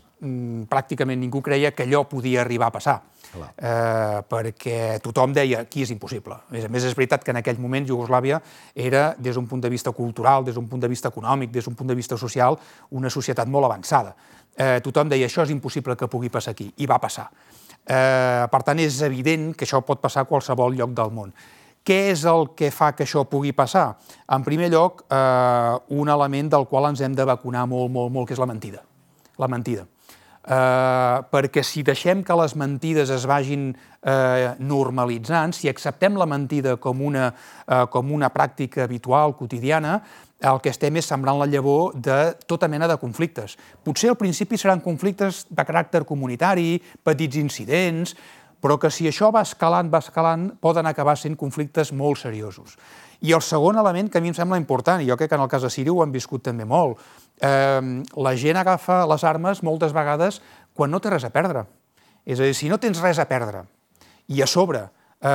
pràcticament 0.70 1.20
ningú 1.20 1.42
creia 1.44 1.72
que 1.76 1.84
allò 1.84 2.06
podia 2.10 2.42
arribar 2.42 2.68
a 2.68 2.76
passar. 2.76 3.02
Eh, 3.36 4.22
perquè 4.32 5.00
tothom 5.04 5.34
deia 5.36 5.66
aquí 5.66 5.82
és 5.84 5.92
impossible. 5.92 6.38
A 6.38 6.54
més, 6.54 6.66
a 6.66 6.70
més, 6.72 6.86
és 6.88 6.96
veritat 6.96 7.24
que 7.24 7.34
en 7.34 7.42
aquell 7.42 7.60
moment 7.60 7.88
Iugoslàvia 7.90 8.40
era, 8.74 9.10
des 9.20 9.36
d'un 9.36 9.48
punt 9.48 9.62
de 9.62 9.70
vista 9.70 9.92
cultural, 9.92 10.46
des 10.46 10.56
d'un 10.56 10.70
punt 10.72 10.80
de 10.80 10.88
vista 10.88 11.12
econòmic, 11.12 11.52
des 11.52 11.66
d'un 11.66 11.76
punt 11.76 11.90
de 11.90 11.96
vista 11.96 12.16
social, 12.18 12.56
una 12.92 13.12
societat 13.12 13.52
molt 13.52 13.68
avançada 13.68 14.16
eh, 14.56 14.80
tothom 14.84 15.12
deia 15.12 15.28
això 15.28 15.44
és 15.46 15.52
impossible 15.54 15.96
que 16.00 16.10
pugui 16.12 16.32
passar 16.32 16.56
aquí, 16.56 16.72
i 16.78 16.88
va 16.88 17.00
passar. 17.02 17.28
Eh, 17.86 18.46
per 18.52 18.62
tant, 18.66 18.80
és 18.82 19.02
evident 19.06 19.52
que 19.56 19.68
això 19.68 19.82
pot 19.86 20.02
passar 20.02 20.24
a 20.24 20.30
qualsevol 20.30 20.76
lloc 20.78 20.96
del 20.96 21.12
món. 21.14 21.34
Què 21.86 22.00
és 22.10 22.24
el 22.26 22.50
que 22.58 22.72
fa 22.74 22.94
que 22.98 23.06
això 23.06 23.28
pugui 23.30 23.52
passar? 23.54 23.92
En 24.34 24.44
primer 24.44 24.72
lloc, 24.74 25.04
eh, 25.10 25.78
un 25.90 26.10
element 26.10 26.50
del 26.50 26.66
qual 26.68 26.90
ens 26.90 27.02
hem 27.02 27.14
de 27.14 27.26
vacunar 27.26 27.68
molt, 27.68 27.92
molt, 27.92 28.12
molt, 28.12 28.28
que 28.28 28.34
és 28.34 28.42
la 28.42 28.50
mentida. 28.50 28.82
La 29.38 29.48
mentida. 29.48 29.86
Eh, 30.46 31.18
perquè 31.34 31.64
si 31.66 31.82
deixem 31.82 32.22
que 32.22 32.36
les 32.38 32.54
mentides 32.54 33.10
es 33.10 33.24
vagin 33.26 33.72
eh, 33.74 34.52
normalitzant, 34.62 35.56
si 35.58 35.72
acceptem 35.72 36.20
la 36.22 36.28
mentida 36.30 36.76
com 36.78 37.02
una, 37.02 37.32
eh, 37.66 37.86
com 37.90 38.12
una 38.14 38.30
pràctica 38.30 38.84
habitual, 38.86 39.34
quotidiana, 39.40 39.98
el 40.46 40.62
que 40.62 40.70
estem 40.70 41.00
és 41.02 41.10
sembrant 41.10 41.40
la 41.40 41.50
llavor 41.50 41.96
de 41.98 42.36
tota 42.46 42.70
mena 42.70 42.86
de 42.92 43.00
conflictes. 43.02 43.58
Potser 43.82 44.12
al 44.12 44.20
principi 44.20 44.60
seran 44.62 44.84
conflictes 44.86 45.48
de 45.50 45.66
caràcter 45.66 46.04
comunitari, 46.06 46.78
petits 47.02 47.42
incidents, 47.42 48.14
però 48.62 48.78
que 48.82 48.92
si 48.94 49.10
això 49.10 49.32
va 49.34 49.42
escalant, 49.46 49.90
va 49.90 50.04
escalant, 50.04 50.52
poden 50.62 50.86
acabar 50.86 51.18
sent 51.18 51.36
conflictes 51.38 51.92
molt 51.94 52.22
seriosos. 52.22 52.78
I 53.26 53.34
el 53.34 53.42
segon 53.42 53.78
element 53.82 54.12
que 54.12 54.20
a 54.20 54.22
mi 54.22 54.30
em 54.30 54.38
sembla 54.38 54.60
important, 54.62 55.02
i 55.02 55.10
jo 55.10 55.18
crec 55.18 55.32
que 55.32 55.40
en 55.40 55.46
el 55.46 55.50
cas 55.50 55.66
de 55.66 55.72
Síria 55.74 55.94
ho 55.94 56.04
hem 56.04 56.14
viscut 56.14 56.44
també 56.46 56.66
molt, 56.66 57.02
eh, 57.42 58.04
la 58.16 58.36
gent 58.40 58.60
agafa 58.60 59.04
les 59.10 59.24
armes 59.24 59.64
moltes 59.64 59.96
vegades 59.96 60.42
quan 60.76 60.92
no 60.92 61.00
té 61.00 61.12
res 61.14 61.26
a 61.28 61.34
perdre. 61.34 61.66
És 62.26 62.40
a 62.40 62.48
dir, 62.48 62.56
si 62.58 62.70
no 62.70 62.80
tens 62.82 63.02
res 63.04 63.20
a 63.22 63.28
perdre 63.30 63.64
i 64.28 64.42
a 64.42 64.48
sobre 64.50 64.86
eh, 64.86 65.30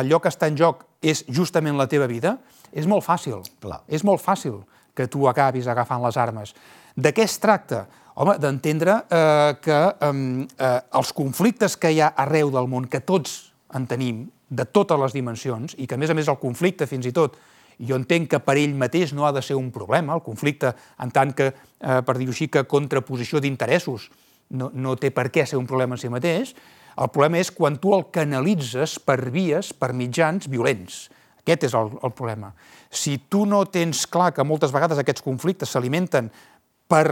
allò 0.00 0.20
que 0.20 0.32
està 0.32 0.48
en 0.50 0.58
joc 0.58 0.86
és 1.00 1.24
justament 1.28 1.78
la 1.78 1.88
teva 1.88 2.08
vida, 2.10 2.36
és 2.72 2.86
molt 2.86 3.04
fàcil. 3.04 3.40
Clar. 3.62 3.82
És 3.88 4.04
molt 4.04 4.22
fàcil 4.22 4.60
que 4.94 5.08
tu 5.08 5.26
acabis 5.28 5.68
agafant 5.70 6.02
les 6.04 6.16
armes. 6.20 6.54
De 6.96 7.12
què 7.14 7.24
es 7.24 7.38
tracta? 7.40 7.86
Home, 8.20 8.34
d'entendre 8.42 8.98
eh, 9.08 9.54
que 9.62 9.78
eh, 9.78 10.80
els 10.98 11.12
conflictes 11.16 11.76
que 11.80 11.92
hi 11.94 12.02
ha 12.02 12.12
arreu 12.20 12.50
del 12.52 12.68
món, 12.68 12.88
que 12.90 13.00
tots 13.00 13.52
en 13.74 13.86
tenim, 13.88 14.26
de 14.50 14.66
totes 14.66 14.98
les 14.98 15.14
dimensions, 15.14 15.76
i 15.78 15.86
que 15.86 15.94
a 15.94 16.00
més 16.00 16.10
a 16.10 16.16
més 16.18 16.28
el 16.28 16.40
conflicte 16.42 16.88
fins 16.90 17.06
i 17.06 17.14
tot 17.14 17.38
jo 17.80 17.96
entenc 17.96 18.28
que 18.34 18.40
per 18.44 18.56
ell 18.60 18.74
mateix 18.76 19.14
no 19.16 19.26
ha 19.26 19.32
de 19.32 19.42
ser 19.42 19.56
un 19.56 19.70
problema, 19.72 20.14
el 20.14 20.24
conflicte 20.24 20.74
en 21.00 21.12
tant 21.14 21.32
que, 21.36 21.50
eh, 21.52 22.00
per 22.06 22.16
dir-ho 22.18 22.34
així, 22.34 22.48
que 22.48 22.66
contraposició 22.68 23.40
d'interessos 23.40 24.10
no, 24.50 24.70
no 24.74 24.96
té 24.96 25.10
per 25.14 25.30
què 25.32 25.46
ser 25.46 25.58
un 25.58 25.66
problema 25.66 25.96
en 25.96 26.02
si 26.02 26.10
mateix, 26.12 26.54
el 27.00 27.08
problema 27.08 27.38
és 27.40 27.52
quan 27.54 27.78
tu 27.80 27.94
el 27.96 28.08
canalitzes 28.12 28.98
per 29.00 29.30
vies, 29.32 29.72
per 29.72 29.92
mitjans 29.96 30.50
violents. 30.50 31.08
Aquest 31.40 31.64
és 31.70 31.74
el, 31.78 31.92
el 32.04 32.12
problema. 32.12 32.52
Si 32.90 33.16
tu 33.30 33.46
no 33.48 33.62
tens 33.72 34.04
clar 34.10 34.32
que 34.36 34.44
moltes 34.44 34.74
vegades 34.74 35.00
aquests 35.00 35.24
conflictes 35.24 35.72
s'alimenten 35.72 36.28
per 36.90 37.06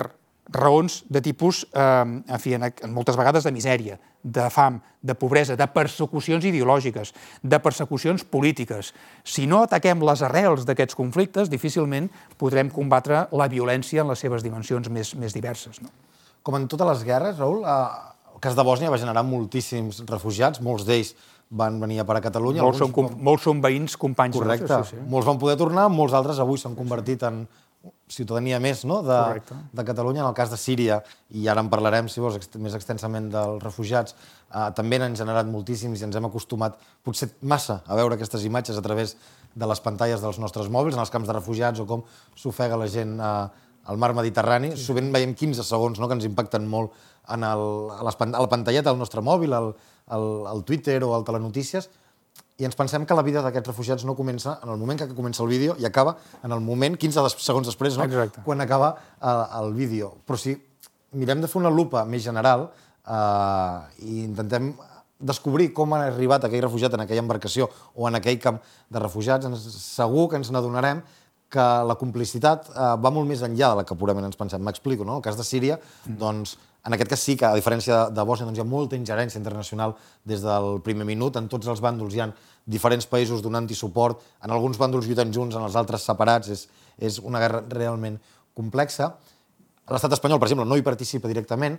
raons 0.52 1.05
de 1.09 1.21
tipus, 1.21 1.67
eh, 1.73 2.23
en 2.26 2.40
fi, 2.40 2.55
en, 2.55 2.73
moltes 2.95 3.17
vegades 3.17 3.45
de 3.45 3.52
misèria, 3.52 3.99
de 4.23 4.49
fam, 4.50 4.81
de 5.02 5.14
pobresa, 5.14 5.57
de 5.57 5.67
persecucions 5.71 6.45
ideològiques, 6.45 7.12
de 7.43 7.61
persecucions 7.61 8.25
polítiques. 8.25 8.93
Si 9.25 9.47
no 9.47 9.62
ataquem 9.62 10.02
les 10.02 10.23
arrels 10.23 10.67
d'aquests 10.67 10.97
conflictes, 10.99 11.50
difícilment 11.50 12.11
podrem 12.37 12.71
combatre 12.71 13.26
la 13.33 13.49
violència 13.49 14.02
en 14.02 14.12
les 14.12 14.19
seves 14.19 14.43
dimensions 14.43 14.88
més, 14.88 15.14
més 15.14 15.37
diverses. 15.37 15.83
No? 15.83 15.93
Com 16.43 16.57
en 16.57 16.69
totes 16.69 16.88
les 16.88 17.05
guerres, 17.05 17.38
Raül, 17.38 17.64
eh, 17.64 17.81
el 18.35 18.40
cas 18.40 18.57
de 18.57 18.64
Bòsnia 18.64 18.90
va 18.90 19.00
generar 19.00 19.25
moltíssims 19.26 20.05
refugiats, 20.07 20.62
molts 20.62 20.87
d'ells 20.88 21.14
van 21.50 21.81
venir 21.81 22.00
a 22.00 22.05
parar 22.05 22.21
a 22.21 22.26
Catalunya. 22.28 22.62
Molts, 22.62 22.78
són, 22.78 22.93
com, 22.93 23.09
molts 23.25 23.47
són 23.49 23.62
veïns, 23.64 23.97
companys. 23.97 24.37
Correcte. 24.37 24.83
Sí, 24.85 24.97
sí. 24.97 25.07
Molts 25.09 25.28
van 25.28 25.40
poder 25.40 25.57
tornar, 25.61 25.88
molts 25.88 26.14
altres 26.17 26.40
avui 26.45 26.61
s'han 26.61 26.76
convertit 26.76 27.25
en 27.25 27.47
ciutadania 28.12 28.58
més 28.62 28.84
no? 28.88 29.00
de, 29.06 29.18
de 29.72 29.84
Catalunya, 29.84 30.22
en 30.22 30.30
el 30.30 30.36
cas 30.36 30.50
de 30.52 30.58
Síria, 30.60 31.00
i 31.30 31.48
ara 31.48 31.62
en 31.64 31.70
parlarem, 31.72 32.08
si 32.08 32.22
vols, 32.24 32.38
ext 32.40 32.56
més 32.62 32.76
extensament 32.76 33.28
dels 33.32 33.62
refugiats, 33.62 34.16
eh, 34.48 34.68
també 34.76 35.00
n'han 35.00 35.16
generat 35.18 35.48
moltíssims 35.50 36.00
i 36.00 36.08
ens 36.08 36.18
hem 36.18 36.28
acostumat 36.28 36.78
potser 37.04 37.30
massa 37.42 37.82
a 37.86 37.98
veure 37.98 38.18
aquestes 38.18 38.44
imatges 38.48 38.78
a 38.78 38.84
través 38.84 39.16
de 39.58 39.68
les 39.68 39.80
pantalles 39.84 40.22
dels 40.22 40.40
nostres 40.42 40.70
mòbils, 40.72 40.96
en 40.96 41.04
els 41.04 41.12
camps 41.12 41.28
de 41.28 41.36
refugiats, 41.36 41.80
o 41.80 41.86
com 41.88 42.04
s'ofega 42.36 42.78
la 42.80 42.88
gent 42.90 43.18
eh, 43.18 43.68
al 43.88 44.00
mar 44.00 44.12
Mediterrani. 44.16 44.74
Sí. 44.76 44.88
Sovint 44.88 45.12
veiem 45.14 45.34
15 45.34 45.64
segons 45.64 46.00
no? 46.00 46.08
que 46.08 46.18
ens 46.18 46.26
impacten 46.28 46.68
molt 46.68 46.96
en 47.32 47.44
el, 47.44 47.64
a, 47.92 48.02
les, 48.06 48.20
a 48.20 48.42
la 48.42 48.50
pantalleta 48.50 48.90
del 48.90 49.00
nostre 49.00 49.24
mòbil, 49.24 49.56
al, 49.56 49.72
al, 50.14 50.28
al 50.52 50.64
Twitter 50.68 51.00
o 51.04 51.14
al 51.16 51.26
Telenotícies, 51.28 51.90
i 52.58 52.66
ens 52.66 52.74
pensem 52.74 53.04
que 53.06 53.14
la 53.14 53.22
vida 53.22 53.42
d'aquests 53.44 53.70
refugiats 53.70 54.04
no 54.04 54.16
comença 54.18 54.56
en 54.64 54.72
el 54.72 54.78
moment 54.80 54.98
que 54.98 55.14
comença 55.14 55.44
el 55.44 55.50
vídeo 55.52 55.76
i 55.78 55.86
acaba 55.86 56.16
en 56.42 56.52
el 56.52 56.60
moment, 56.60 56.96
15 56.98 57.28
segons 57.38 57.70
després, 57.70 57.96
no? 57.96 58.06
Exacte. 58.08 58.42
quan 58.44 58.60
acaba 58.60 58.96
el, 59.22 59.44
el 59.60 59.74
vídeo. 59.76 60.10
Però 60.26 60.38
si 60.38 60.56
mirem 61.14 61.40
de 61.40 61.50
fer 61.50 61.60
una 61.62 61.70
lupa 61.70 62.02
més 62.04 62.24
general 62.26 62.66
eh, 63.06 64.02
i 64.02 64.24
intentem 64.24 64.72
descobrir 65.18 65.70
com 65.74 65.94
ha 65.94 66.02
arribat 66.08 66.44
aquell 66.46 66.64
refugiat 66.66 66.94
en 66.94 67.06
aquella 67.06 67.22
embarcació 67.22 67.70
o 67.94 68.10
en 68.10 68.18
aquell 68.18 68.38
camp 68.42 68.58
de 68.90 69.02
refugiats, 69.02 69.46
ens, 69.46 69.62
segur 69.78 70.28
que 70.30 70.38
ens 70.42 70.50
n'adonarem 70.54 71.02
que 71.52 71.67
la 71.88 71.97
complicitat 71.97 72.69
eh, 72.69 72.88
va 73.00 73.12
molt 73.14 73.28
més 73.28 73.43
enllà 73.45 73.73
de 73.73 73.81
la 73.81 73.85
que 73.88 73.97
purament 73.99 74.26
ens 74.28 74.37
pensem. 74.37 74.62
M'explico, 74.64 75.07
no? 75.09 75.19
El 75.19 75.25
cas 75.25 75.38
de 75.38 75.47
Síria, 75.47 75.78
mm. 75.78 76.17
doncs, 76.21 76.57
en 76.87 76.97
aquest 76.97 77.11
cas 77.12 77.25
sí 77.25 77.37
que, 77.37 77.47
a 77.49 77.57
diferència 77.57 77.97
de, 77.97 78.17
de 78.17 78.25
Bòsnia, 78.28 78.49
doncs 78.49 78.61
hi 78.61 78.64
ha 78.64 78.69
molta 78.69 78.97
ingerència 78.97 79.40
internacional 79.40 79.97
des 80.28 80.45
del 80.45 80.78
primer 80.85 81.07
minut. 81.09 81.37
En 81.40 81.49
tots 81.52 81.69
els 81.69 81.83
bàndols 81.85 82.17
hi 82.17 82.23
ha 82.25 82.28
diferents 82.69 83.09
països 83.09 83.43
donant-hi 83.45 83.76
suport. 83.76 84.21
En 84.45 84.52
alguns 84.55 84.81
bàndols 84.81 85.09
lluiten 85.09 85.33
junts, 85.35 85.57
en 85.57 85.64
els 85.64 85.76
altres 85.76 86.05
separats. 86.09 86.52
És, 86.52 86.67
és 86.99 87.19
una 87.25 87.40
guerra 87.43 87.64
realment 87.73 88.21
complexa. 88.57 89.14
L'estat 89.88 90.17
espanyol, 90.17 90.40
per 90.40 90.50
exemple, 90.50 90.69
no 90.69 90.76
hi 90.76 90.85
participa 90.85 91.31
directament, 91.31 91.78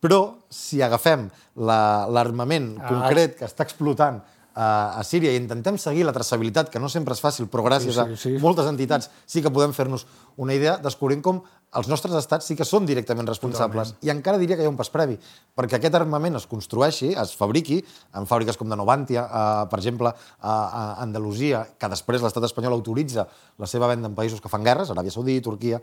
però 0.00 0.20
si 0.52 0.82
agafem 0.84 1.24
l'armament 1.56 2.74
la, 2.76 2.84
ah. 2.84 2.88
concret 2.90 3.38
que 3.38 3.48
està 3.48 3.64
explotant 3.64 4.20
a 4.56 5.02
Síria 5.04 5.34
i 5.34 5.36
intentem 5.36 5.76
seguir 5.76 6.06
la 6.08 6.14
traçabilitat, 6.16 6.70
que 6.72 6.80
no 6.80 6.88
sempre 6.88 7.12
és 7.12 7.20
fàcil, 7.20 7.44
però 7.52 7.64
gràcies 7.66 7.92
sí, 7.92 8.06
sí, 8.14 8.16
sí. 8.22 8.32
a 8.38 8.40
moltes 8.40 8.68
entitats 8.70 9.10
sí 9.28 9.42
que 9.44 9.52
podem 9.52 9.74
fer-nos 9.76 10.06
una 10.40 10.56
idea, 10.56 10.78
descobrint 10.80 11.20
com 11.24 11.42
els 11.76 11.90
nostres 11.92 12.16
estats 12.16 12.48
sí 12.48 12.56
que 12.56 12.64
són 12.64 12.86
directament 12.88 13.28
responsables. 13.28 13.92
Totalment. 13.92 14.08
I 14.08 14.12
encara 14.14 14.40
diria 14.40 14.56
que 14.56 14.64
hi 14.64 14.68
ha 14.68 14.72
un 14.72 14.78
pas 14.78 14.88
previ, 14.92 15.18
perquè 15.56 15.76
aquest 15.76 15.98
armament 15.98 16.40
es 16.40 16.48
construeixi, 16.48 17.12
es 17.12 17.36
fabriqui, 17.36 17.82
en 18.16 18.28
fàbriques 18.30 18.56
com 18.56 18.72
de 18.72 18.80
Novantia, 18.80 19.26
eh, 19.26 19.68
per 19.68 19.82
exemple, 19.82 20.12
a, 20.40 20.56
a 20.56 20.82
Andalusia, 21.04 21.66
que 21.76 21.92
després 21.92 22.24
l'estat 22.24 22.48
espanyol 22.48 22.78
autoritza 22.78 23.26
la 23.60 23.68
seva 23.68 23.90
venda 23.92 24.08
en 24.08 24.16
països 24.16 24.40
que 24.40 24.52
fan 24.52 24.64
guerres, 24.64 24.92
Aràbia 24.94 25.12
Saudí, 25.12 25.36
Turquia, 25.44 25.82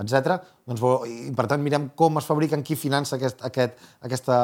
etc. 0.00 0.36
Doncs, 0.68 0.82
i 1.08 1.32
per 1.36 1.48
tant 1.50 1.62
mirem 1.64 1.90
com 1.96 2.20
es 2.20 2.28
fabriquen, 2.28 2.64
qui 2.66 2.76
finança 2.78 3.16
aquest, 3.16 3.40
aquest, 3.46 3.80
aquesta 4.06 4.36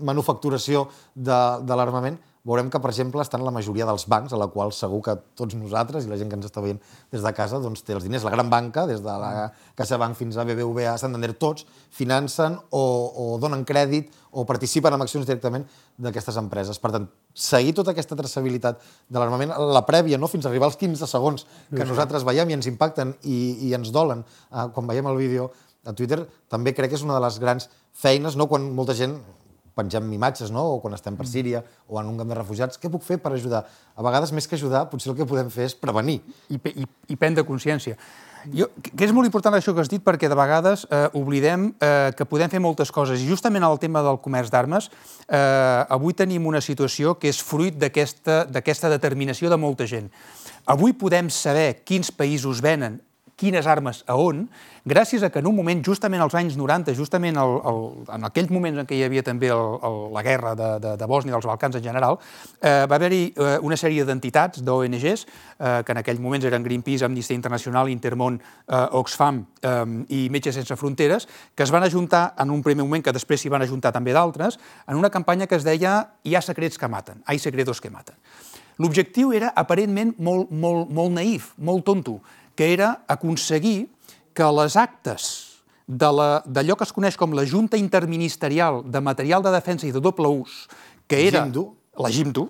manufacturació 0.00 0.88
de, 1.14 1.40
de 1.62 1.76
l'armament, 1.76 2.18
veurem 2.44 2.68
que, 2.68 2.78
per 2.80 2.90
exemple, 2.92 3.22
estan 3.24 3.42
la 3.44 3.52
majoria 3.54 3.86
dels 3.88 4.04
bancs, 4.10 4.34
a 4.36 4.38
la 4.40 4.50
qual 4.52 4.72
segur 4.76 5.00
que 5.06 5.14
tots 5.38 5.56
nosaltres 5.56 6.04
i 6.04 6.10
la 6.10 6.18
gent 6.20 6.28
que 6.28 6.36
ens 6.36 6.48
està 6.50 6.60
veient 6.60 6.80
des 7.12 7.24
de 7.24 7.32
casa 7.36 7.60
doncs, 7.62 7.80
té 7.82 7.96
els 7.96 8.04
diners. 8.04 8.26
La 8.26 8.32
gran 8.34 8.50
banca, 8.52 8.84
des 8.90 9.00
de 9.04 9.14
la 9.20 9.48
CaixaBank 9.78 10.18
fins 10.18 10.36
a 10.36 10.44
BBVA, 10.44 10.92
Santander, 11.00 11.32
tots 11.40 11.64
financen 11.94 12.58
o, 12.68 12.84
o 13.24 13.26
donen 13.40 13.64
crèdit 13.64 14.12
o 14.34 14.44
participen 14.44 14.92
en 14.92 15.04
accions 15.04 15.24
directament 15.24 15.64
d'aquestes 15.96 16.36
empreses. 16.40 16.80
Per 16.82 16.90
tant, 16.92 17.06
seguir 17.32 17.72
tota 17.78 17.94
aquesta 17.94 18.18
traçabilitat 18.18 18.82
de 19.08 19.22
l'armament, 19.22 19.54
la 19.72 19.84
prèvia, 19.88 20.18
no? 20.20 20.28
fins 20.28 20.44
a 20.44 20.52
arribar 20.52 20.68
als 20.68 20.76
15 20.80 21.08
segons 21.08 21.46
que 21.70 21.86
nosaltres 21.88 22.26
veiem 22.28 22.50
i 22.50 22.58
ens 22.58 22.68
impacten 22.68 23.14
i, 23.22 23.70
i 23.70 23.72
ens 23.78 23.94
dolen 23.94 24.20
eh, 24.24 24.66
quan 24.74 24.90
veiem 24.90 25.08
el 25.08 25.16
vídeo 25.22 25.48
a 25.84 25.92
Twitter, 25.96 26.24
també 26.48 26.72
crec 26.76 26.92
que 26.92 26.98
és 26.98 27.04
una 27.04 27.16
de 27.16 27.24
les 27.24 27.40
grans 27.40 27.68
feines, 27.92 28.36
no? 28.36 28.48
quan 28.50 28.68
molta 28.76 28.96
gent 28.96 29.16
pengem 29.74 30.12
imatges, 30.14 30.52
no? 30.54 30.64
o 30.76 30.82
quan 30.82 30.94
estem 30.96 31.16
per 31.18 31.26
Síria, 31.28 31.64
o 31.88 31.98
en 32.00 32.10
un 32.10 32.20
camp 32.20 32.30
de 32.30 32.38
refugiats, 32.38 32.78
què 32.80 32.90
puc 32.92 33.02
fer 33.06 33.18
per 33.22 33.34
ajudar? 33.34 33.64
A 33.94 34.04
vegades, 34.06 34.32
més 34.32 34.46
que 34.48 34.58
ajudar, 34.58 34.86
potser 34.90 35.12
el 35.12 35.18
que 35.18 35.26
podem 35.28 35.50
fer 35.52 35.68
és 35.70 35.74
prevenir. 35.78 36.20
I, 36.48 36.60
i, 36.74 36.86
i 37.10 37.18
prendre 37.18 37.46
consciència. 37.48 37.98
Jo, 38.52 38.68
que 38.76 39.06
és 39.06 39.12
molt 39.16 39.24
important 39.24 39.54
això 39.56 39.72
que 39.72 39.80
has 39.80 39.88
dit 39.88 40.02
perquè 40.04 40.28
de 40.28 40.36
vegades 40.36 40.82
eh, 40.92 41.06
oblidem 41.16 41.70
eh, 41.80 42.12
que 42.16 42.26
podem 42.28 42.50
fer 42.52 42.60
moltes 42.60 42.90
coses 42.92 43.22
i 43.22 43.28
justament 43.28 43.64
el 43.64 43.78
tema 43.80 44.02
del 44.04 44.18
comerç 44.20 44.52
d'armes 44.52 44.90
eh, 44.90 45.38
avui 45.96 46.12
tenim 46.12 46.44
una 46.50 46.60
situació 46.60 47.14
que 47.16 47.32
és 47.32 47.40
fruit 47.40 47.78
d'aquesta 47.80 48.92
determinació 48.92 49.48
de 49.48 49.56
molta 49.60 49.88
gent. 49.88 50.10
Avui 50.68 50.92
podem 50.92 51.30
saber 51.32 51.80
quins 51.88 52.12
països 52.12 52.60
venen 52.64 53.00
quines 53.36 53.66
armes 53.66 54.02
a 54.06 54.16
on, 54.20 54.44
gràcies 54.86 55.22
a 55.24 55.30
que 55.32 55.40
en 55.40 55.48
un 55.48 55.56
moment, 55.56 55.80
justament 55.84 56.22
als 56.22 56.36
anys 56.38 56.56
90, 56.58 56.94
justament 56.94 57.38
el, 57.40 57.54
el, 57.66 57.80
en 58.14 58.26
aquells 58.28 58.52
moments 58.54 58.82
en 58.82 58.88
què 58.88 58.98
hi 58.98 59.04
havia 59.06 59.24
també 59.26 59.50
el, 59.52 59.78
el, 59.84 59.98
la 60.14 60.22
guerra 60.26 60.54
de, 60.58 60.70
de, 60.82 60.94
de 61.00 61.08
Bòsnia, 61.10 61.34
dels 61.34 61.48
Balcans 61.48 61.78
en 61.80 61.84
general, 61.84 62.18
eh, 62.60 62.84
va 62.90 62.98
haver-hi 62.98 63.22
eh, 63.32 63.56
una 63.66 63.78
sèrie 63.80 64.06
d'entitats, 64.06 64.62
d'ONGs, 64.64 65.26
eh, 65.26 65.74
que 65.84 65.96
en 65.96 66.02
aquells 66.02 66.22
moments 66.22 66.46
eren 66.46 66.66
Greenpeace, 66.66 67.06
Amnistia 67.08 67.36
Internacional, 67.36 67.90
Intermón, 67.90 68.38
eh, 68.38 68.84
Oxfam 69.00 69.42
eh, 69.62 69.76
i 70.14 70.28
Metges 70.30 70.60
Sense 70.60 70.78
Fronteres, 70.78 71.28
que 71.54 71.66
es 71.66 71.74
van 71.74 71.82
ajuntar 71.82 72.34
en 72.38 72.54
un 72.54 72.62
primer 72.62 72.84
moment, 72.84 73.04
que 73.04 73.14
després 73.14 73.42
s'hi 73.42 73.52
van 73.52 73.64
ajuntar 73.66 73.92
també 73.92 74.14
d'altres, 74.14 74.60
en 74.86 75.00
una 75.00 75.10
campanya 75.10 75.48
que 75.50 75.58
es 75.58 75.66
deia 75.66 75.94
Hi 76.24 76.34
ha 76.36 76.40
secrets 76.42 76.78
que 76.78 76.88
maten, 76.88 77.22
hay 77.26 77.38
secretos 77.38 77.80
que 77.80 77.90
maten. 77.90 78.16
L'objectiu 78.82 79.30
era 79.36 79.52
aparentment 79.54 80.14
molt, 80.18 80.50
molt, 80.50 80.88
molt 80.90 81.12
naïf, 81.14 81.52
molt 81.62 81.84
tonto, 81.86 82.18
que 82.54 82.72
era 82.72 83.04
aconseguir 83.08 83.88
que 84.34 84.46
les 84.58 84.76
actes 84.76 85.26
d'allò 85.86 86.76
que 86.78 86.86
es 86.86 86.94
coneix 86.96 87.18
com 87.20 87.34
la 87.36 87.44
Junta 87.44 87.76
Interministerial 87.76 88.82
de 88.88 89.00
Material 89.04 89.44
de 89.44 89.52
Defensa 89.52 89.86
i 89.86 89.92
de 89.92 90.00
Doble 90.00 90.30
Ús, 90.30 90.64
que 91.06 91.26
era... 91.28 91.44
GIMDO. 91.44 91.74
La 91.94 92.10
GIMDO, 92.10 92.48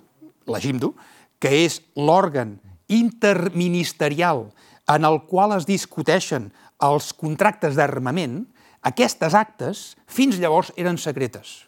la 0.49 0.57
GIMDO, 0.57 0.95
que 1.37 1.51
és 1.65 1.77
l'òrgan 1.93 2.55
interministerial 2.89 4.47
en 4.89 5.05
el 5.05 5.19
qual 5.29 5.53
es 5.53 5.67
discuteixen 5.69 6.47
els 6.81 7.11
contractes 7.13 7.77
d'armament, 7.77 8.43
aquestes 8.85 9.37
actes 9.37 9.83
fins 10.09 10.39
llavors 10.41 10.71
eren 10.77 10.97
secretes. 11.01 11.65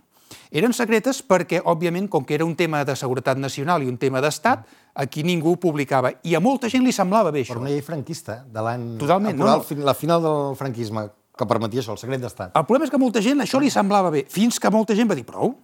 Eren 0.51 0.73
secretes 0.75 1.19
perquè, 1.25 1.59
òbviament, 1.59 2.07
com 2.07 2.25
que 2.25 2.37
era 2.37 2.45
un 2.47 2.55
tema 2.55 2.83
de 2.87 2.95
seguretat 2.95 3.39
nacional 3.39 3.83
i 3.83 3.91
un 3.91 3.97
tema 3.99 4.21
d'estat, 4.23 4.63
aquí 4.95 5.23
ningú 5.27 5.55
ho 5.55 5.59
publicava. 5.59 6.13
I 6.23 6.37
a 6.37 6.41
molta 6.43 6.69
gent 6.71 6.85
li 6.87 6.95
semblava 6.95 7.33
bé, 7.35 7.43
això. 7.43 7.57
Per 7.57 7.63
una 7.65 7.73
llei 7.73 7.83
franquista, 7.83 8.41
de 8.47 8.63
l'any... 8.63 8.89
Totalment, 9.01 9.37
no, 9.37 9.49
no. 9.49 9.85
La 9.85 9.95
final 9.97 10.23
del 10.23 10.55
franquisme, 10.59 11.07
que 11.37 11.47
permetia 11.49 11.83
això, 11.83 11.97
el 11.97 12.01
secret 12.01 12.23
d'estat. 12.23 12.55
El 12.55 12.67
problema 12.67 12.87
és 12.87 12.93
que 12.93 13.01
molta 13.01 13.23
gent 13.23 13.43
això 13.43 13.59
li 13.59 13.71
semblava 13.73 14.13
bé, 14.13 14.23
fins 14.31 14.59
que 14.59 14.71
molta 14.73 14.95
gent 14.95 15.11
va 15.11 15.17
dir, 15.19 15.27
prou, 15.27 15.55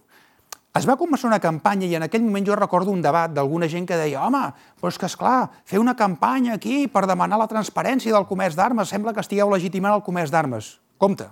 es 0.74 0.88
va 0.90 0.96
començar 0.98 1.28
una 1.28 1.38
campanya 1.38 1.86
i 1.86 1.94
en 1.94 2.02
aquell 2.02 2.24
moment 2.24 2.46
jo 2.48 2.56
recordo 2.58 2.90
un 2.90 3.02
debat 3.02 3.30
d'alguna 3.30 3.68
gent 3.70 3.86
que 3.86 3.98
deia 3.98 4.24
home, 4.26 4.42
però 4.80 4.90
és 4.90 4.98
que 4.98 5.06
esclar, 5.06 5.46
fer 5.64 5.78
una 5.78 5.94
campanya 5.94 6.56
aquí 6.58 6.88
per 6.90 7.04
demanar 7.06 7.38
la 7.38 7.46
transparència 7.46 8.10
del 8.10 8.26
comerç 8.26 8.58
d'armes, 8.58 8.90
sembla 8.90 9.14
que 9.14 9.22
estigueu 9.22 9.52
legitimant 9.54 9.94
el 9.94 10.02
comerç 10.02 10.34
d'armes. 10.34 10.72
Compte, 10.98 11.28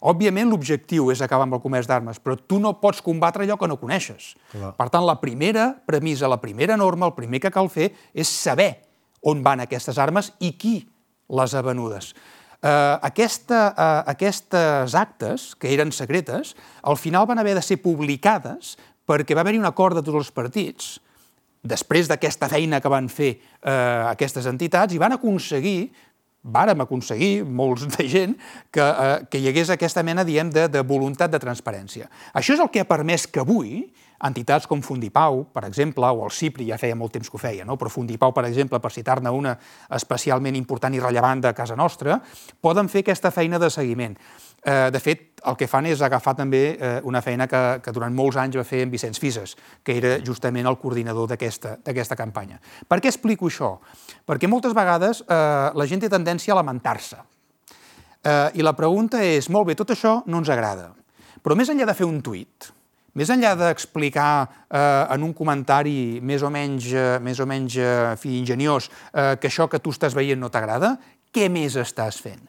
Òbviament, 0.00 0.48
l'objectiu 0.48 1.10
és 1.12 1.20
acabar 1.20 1.44
amb 1.44 1.58
el 1.58 1.62
comerç 1.62 1.88
d'armes, 1.90 2.20
però 2.24 2.38
tu 2.38 2.60
no 2.62 2.72
pots 2.80 3.02
combatre 3.04 3.44
allò 3.44 3.58
que 3.60 3.68
no 3.68 3.76
coneixes. 3.80 4.34
Clar. 4.52 4.72
Per 4.78 4.88
tant, 4.88 5.04
la 5.04 5.18
primera 5.20 5.70
premissa, 5.86 6.30
la 6.30 6.40
primera 6.40 6.78
norma, 6.80 7.10
el 7.10 7.16
primer 7.18 7.42
que 7.44 7.52
cal 7.52 7.68
fer 7.68 7.90
és 8.14 8.28
saber 8.28 8.72
on 9.28 9.42
van 9.44 9.60
aquestes 9.60 10.00
armes 10.00 10.32
i 10.40 10.54
qui 10.56 10.78
les 11.36 11.54
ha 11.54 11.62
venudes. 11.62 12.14
Uh, 12.60 12.96
aquesta, 13.08 13.60
uh, 13.72 14.00
aquestes 14.12 14.94
actes, 14.96 15.50
que 15.56 15.70
eren 15.72 15.92
secretes, 15.96 16.54
al 16.84 16.96
final 17.00 17.28
van 17.28 17.40
haver 17.40 17.54
de 17.56 17.64
ser 17.64 17.80
publicades 17.80 18.74
perquè 19.08 19.36
va 19.36 19.44
haver-hi 19.44 19.60
un 19.60 19.68
acord 19.68 19.96
de 19.98 20.04
tots 20.06 20.20
els 20.20 20.32
partits, 20.34 20.98
després 21.60 22.08
d'aquesta 22.08 22.48
feina 22.48 22.80
que 22.80 22.88
van 22.92 23.08
fer 23.12 23.30
eh, 23.36 23.72
aquestes 24.08 24.46
entitats, 24.48 24.94
i 24.94 25.00
van 25.02 25.16
aconseguir 25.16 25.90
vàrem 26.42 26.80
aconseguir, 26.80 27.44
molts 27.44 27.86
de 27.96 28.06
gent, 28.08 28.36
que, 28.72 28.84
eh, 28.84 29.16
que 29.30 29.40
hi 29.40 29.48
hagués 29.50 29.70
aquesta 29.70 30.04
mena, 30.06 30.24
diem, 30.24 30.50
de, 30.52 30.68
de 30.68 30.82
voluntat 30.86 31.32
de 31.32 31.40
transparència. 31.42 32.08
Això 32.34 32.56
és 32.56 32.62
el 32.62 32.70
que 32.72 32.80
ha 32.80 32.88
permès 32.88 33.26
que 33.26 33.42
avui 33.42 33.90
entitats 34.26 34.68
com 34.68 34.82
Fundipau, 34.84 35.44
per 35.54 35.64
exemple, 35.68 36.06
o 36.06 36.26
el 36.26 36.34
CIPRI, 36.34 36.68
ja 36.72 36.78
feia 36.80 36.96
molt 36.98 37.14
temps 37.16 37.30
que 37.30 37.38
ho 37.38 37.40
feia, 37.40 37.64
no? 37.64 37.76
però 37.80 37.90
Fundipau, 37.92 38.34
per 38.36 38.44
exemple, 38.48 38.80
per 38.80 38.92
citar-ne 38.92 39.32
una 39.32 39.56
especialment 39.96 40.58
important 40.58 40.94
i 40.94 41.00
rellevant 41.00 41.42
de 41.46 41.54
casa 41.56 41.76
nostra, 41.76 42.20
poden 42.60 42.88
fer 42.92 43.04
aquesta 43.04 43.32
feina 43.34 43.58
de 43.58 43.70
seguiment. 43.70 44.16
Eh, 44.60 44.90
de 44.92 45.00
fet, 45.00 45.40
el 45.48 45.56
que 45.56 45.68
fan 45.70 45.88
és 45.88 46.02
agafar 46.04 46.34
també 46.36 46.62
eh, 46.74 46.92
una 47.08 47.22
feina 47.24 47.46
que, 47.48 47.80
que 47.80 47.94
durant 47.96 48.12
molts 48.12 48.36
anys 48.36 48.58
va 48.60 48.64
fer 48.68 48.82
en 48.84 48.92
Vicenç 48.92 49.20
Fises, 49.22 49.56
que 49.82 49.96
era 49.96 50.18
justament 50.24 50.68
el 50.68 50.76
coordinador 50.76 51.30
d'aquesta 51.32 52.18
campanya. 52.18 52.60
Per 52.88 53.00
què 53.00 53.08
explico 53.08 53.48
això? 53.48 53.78
Perquè 54.28 54.50
moltes 54.52 54.76
vegades 54.76 55.24
eh, 55.24 55.70
la 55.72 55.88
gent 55.88 56.04
té 56.04 56.12
tendència 56.12 56.52
a 56.52 56.60
lamentar-se. 56.60 57.22
Eh, 58.20 58.60
I 58.60 58.66
la 58.66 58.76
pregunta 58.76 59.22
és, 59.24 59.48
molt 59.48 59.70
bé, 59.70 59.78
tot 59.78 59.94
això 59.94 60.18
no 60.28 60.42
ens 60.42 60.52
agrada, 60.52 60.90
però 61.40 61.56
més 61.56 61.72
enllà 61.72 61.88
de 61.88 61.96
fer 61.96 62.04
un 62.04 62.20
tuit, 62.20 62.68
més 63.18 63.30
enllà 63.32 63.54
d'explicar 63.58 64.32
eh, 64.46 65.14
en 65.14 65.24
un 65.26 65.32
comentari 65.36 66.20
més 66.22 66.42
o 66.46 66.50
menys, 66.52 66.90
eh, 66.94 67.18
més 67.22 67.40
o 67.40 67.46
menys 67.48 67.78
eh, 67.80 68.16
fi, 68.20 68.36
ingeniós 68.38 68.90
eh, 68.90 69.34
que 69.40 69.50
això 69.50 69.68
que 69.70 69.82
tu 69.82 69.94
estàs 69.94 70.14
veient 70.14 70.40
no 70.40 70.50
t'agrada, 70.52 70.96
què 71.30 71.48
més 71.50 71.78
estàs 71.78 72.20
fent? 72.22 72.42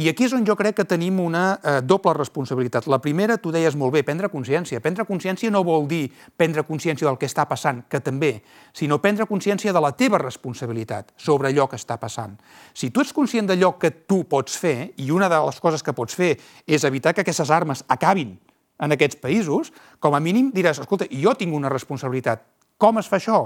I 0.00 0.06
aquí 0.08 0.24
és 0.24 0.32
on 0.32 0.46
jo 0.48 0.54
crec 0.56 0.78
que 0.78 0.86
tenim 0.88 1.18
una 1.20 1.58
eh, 1.60 1.72
doble 1.84 2.14
responsabilitat. 2.16 2.86
La 2.88 3.00
primera, 3.04 3.36
tu 3.36 3.50
deies 3.52 3.74
molt 3.76 3.92
bé, 3.92 4.00
prendre 4.06 4.30
consciència. 4.32 4.80
Prendre 4.80 5.04
consciència 5.04 5.50
no 5.52 5.60
vol 5.66 5.84
dir 5.90 6.06
prendre 6.40 6.64
consciència 6.64 7.04
del 7.04 7.18
que 7.20 7.28
està 7.28 7.44
passant, 7.50 7.82
que 7.90 8.00
també, 8.00 8.38
sinó 8.72 8.96
prendre 9.02 9.28
consciència 9.28 9.74
de 9.76 9.82
la 9.84 9.92
teva 9.92 10.20
responsabilitat 10.22 11.12
sobre 11.20 11.50
allò 11.50 11.68
que 11.68 11.76
està 11.76 11.98
passant. 12.00 12.38
Si 12.72 12.88
tu 12.88 13.04
ets 13.04 13.12
conscient 13.12 13.50
d'allò 13.50 13.74
que 13.76 13.92
tu 14.08 14.22
pots 14.30 14.56
fer, 14.56 14.94
i 14.96 15.10
una 15.12 15.28
de 15.28 15.42
les 15.50 15.60
coses 15.60 15.84
que 15.84 15.92
pots 15.92 16.16
fer 16.16 16.36
és 16.64 16.88
evitar 16.88 17.12
que 17.12 17.26
aquestes 17.26 17.52
armes 17.52 17.84
acabin 17.88 18.38
en 18.80 18.96
aquests 18.96 19.20
països, 19.20 19.72
com 20.00 20.16
a 20.16 20.20
mínim 20.20 20.50
diràs, 20.54 20.80
escolta, 20.82 21.08
jo 21.10 21.34
tinc 21.38 21.54
una 21.56 21.72
responsabilitat. 21.72 22.46
Com 22.80 22.98
es 22.98 23.10
fa 23.10 23.20
això? 23.20 23.42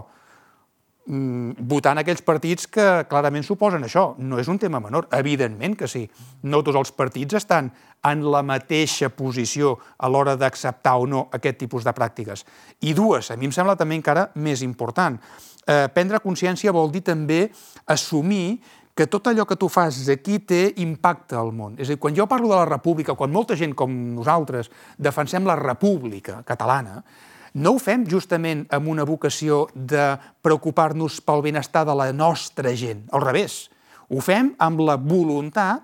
Mm, 1.04 1.66
votant 1.68 1.98
aquells 2.00 2.22
partits 2.24 2.64
que 2.72 2.84
clarament 3.10 3.44
suposen 3.44 3.82
això. 3.84 4.14
No 4.24 4.38
és 4.40 4.48
un 4.48 4.58
tema 4.58 4.80
menor, 4.80 5.08
evidentment 5.12 5.76
que 5.76 5.88
sí. 5.88 6.06
No 6.48 6.62
tots 6.64 6.78
els 6.80 6.92
partits 6.96 7.36
estan 7.42 7.68
en 8.08 8.22
la 8.32 8.40
mateixa 8.42 9.10
posició 9.12 9.74
a 9.98 10.08
l'hora 10.08 10.36
d'acceptar 10.40 10.94
o 10.96 11.06
no 11.06 11.26
aquest 11.32 11.58
tipus 11.60 11.84
de 11.84 11.92
pràctiques. 11.92 12.46
I 12.80 12.94
dues, 12.96 13.30
a 13.30 13.36
mi 13.36 13.50
em 13.50 13.52
sembla 13.52 13.76
també 13.76 13.98
encara 14.00 14.30
més 14.34 14.62
important. 14.64 15.20
Eh, 15.66 15.88
prendre 15.92 16.20
consciència 16.24 16.72
vol 16.72 16.90
dir 16.92 17.04
també 17.04 17.50
assumir 17.84 18.60
que 18.94 19.08
tot 19.10 19.26
allò 19.26 19.42
que 19.44 19.58
tu 19.58 19.68
fas 19.68 19.98
aquí 20.08 20.38
té 20.38 20.68
impacte 20.84 21.34
al 21.34 21.50
món. 21.52 21.74
És 21.82 21.88
a 21.88 21.94
dir, 21.94 22.00
quan 22.00 22.14
jo 22.14 22.28
parlo 22.30 22.52
de 22.52 22.58
la 22.60 22.68
república, 22.68 23.16
quan 23.18 23.32
molta 23.34 23.56
gent 23.58 23.74
com 23.74 23.90
nosaltres 24.14 24.70
defensem 24.96 25.46
la 25.46 25.58
república 25.58 26.42
catalana, 26.46 27.02
no 27.54 27.74
ho 27.74 27.82
fem 27.82 28.06
justament 28.06 28.64
amb 28.74 28.90
una 28.90 29.06
vocació 29.06 29.64
de 29.74 30.14
preocupar-nos 30.42 31.20
pel 31.26 31.42
benestar 31.42 31.84
de 31.86 31.94
la 31.94 32.08
nostra 32.14 32.74
gent, 32.78 33.04
al 33.14 33.22
revés. 33.22 33.68
Ho 34.10 34.22
fem 34.22 34.54
amb 34.62 34.82
la 34.86 34.96
voluntat 34.98 35.82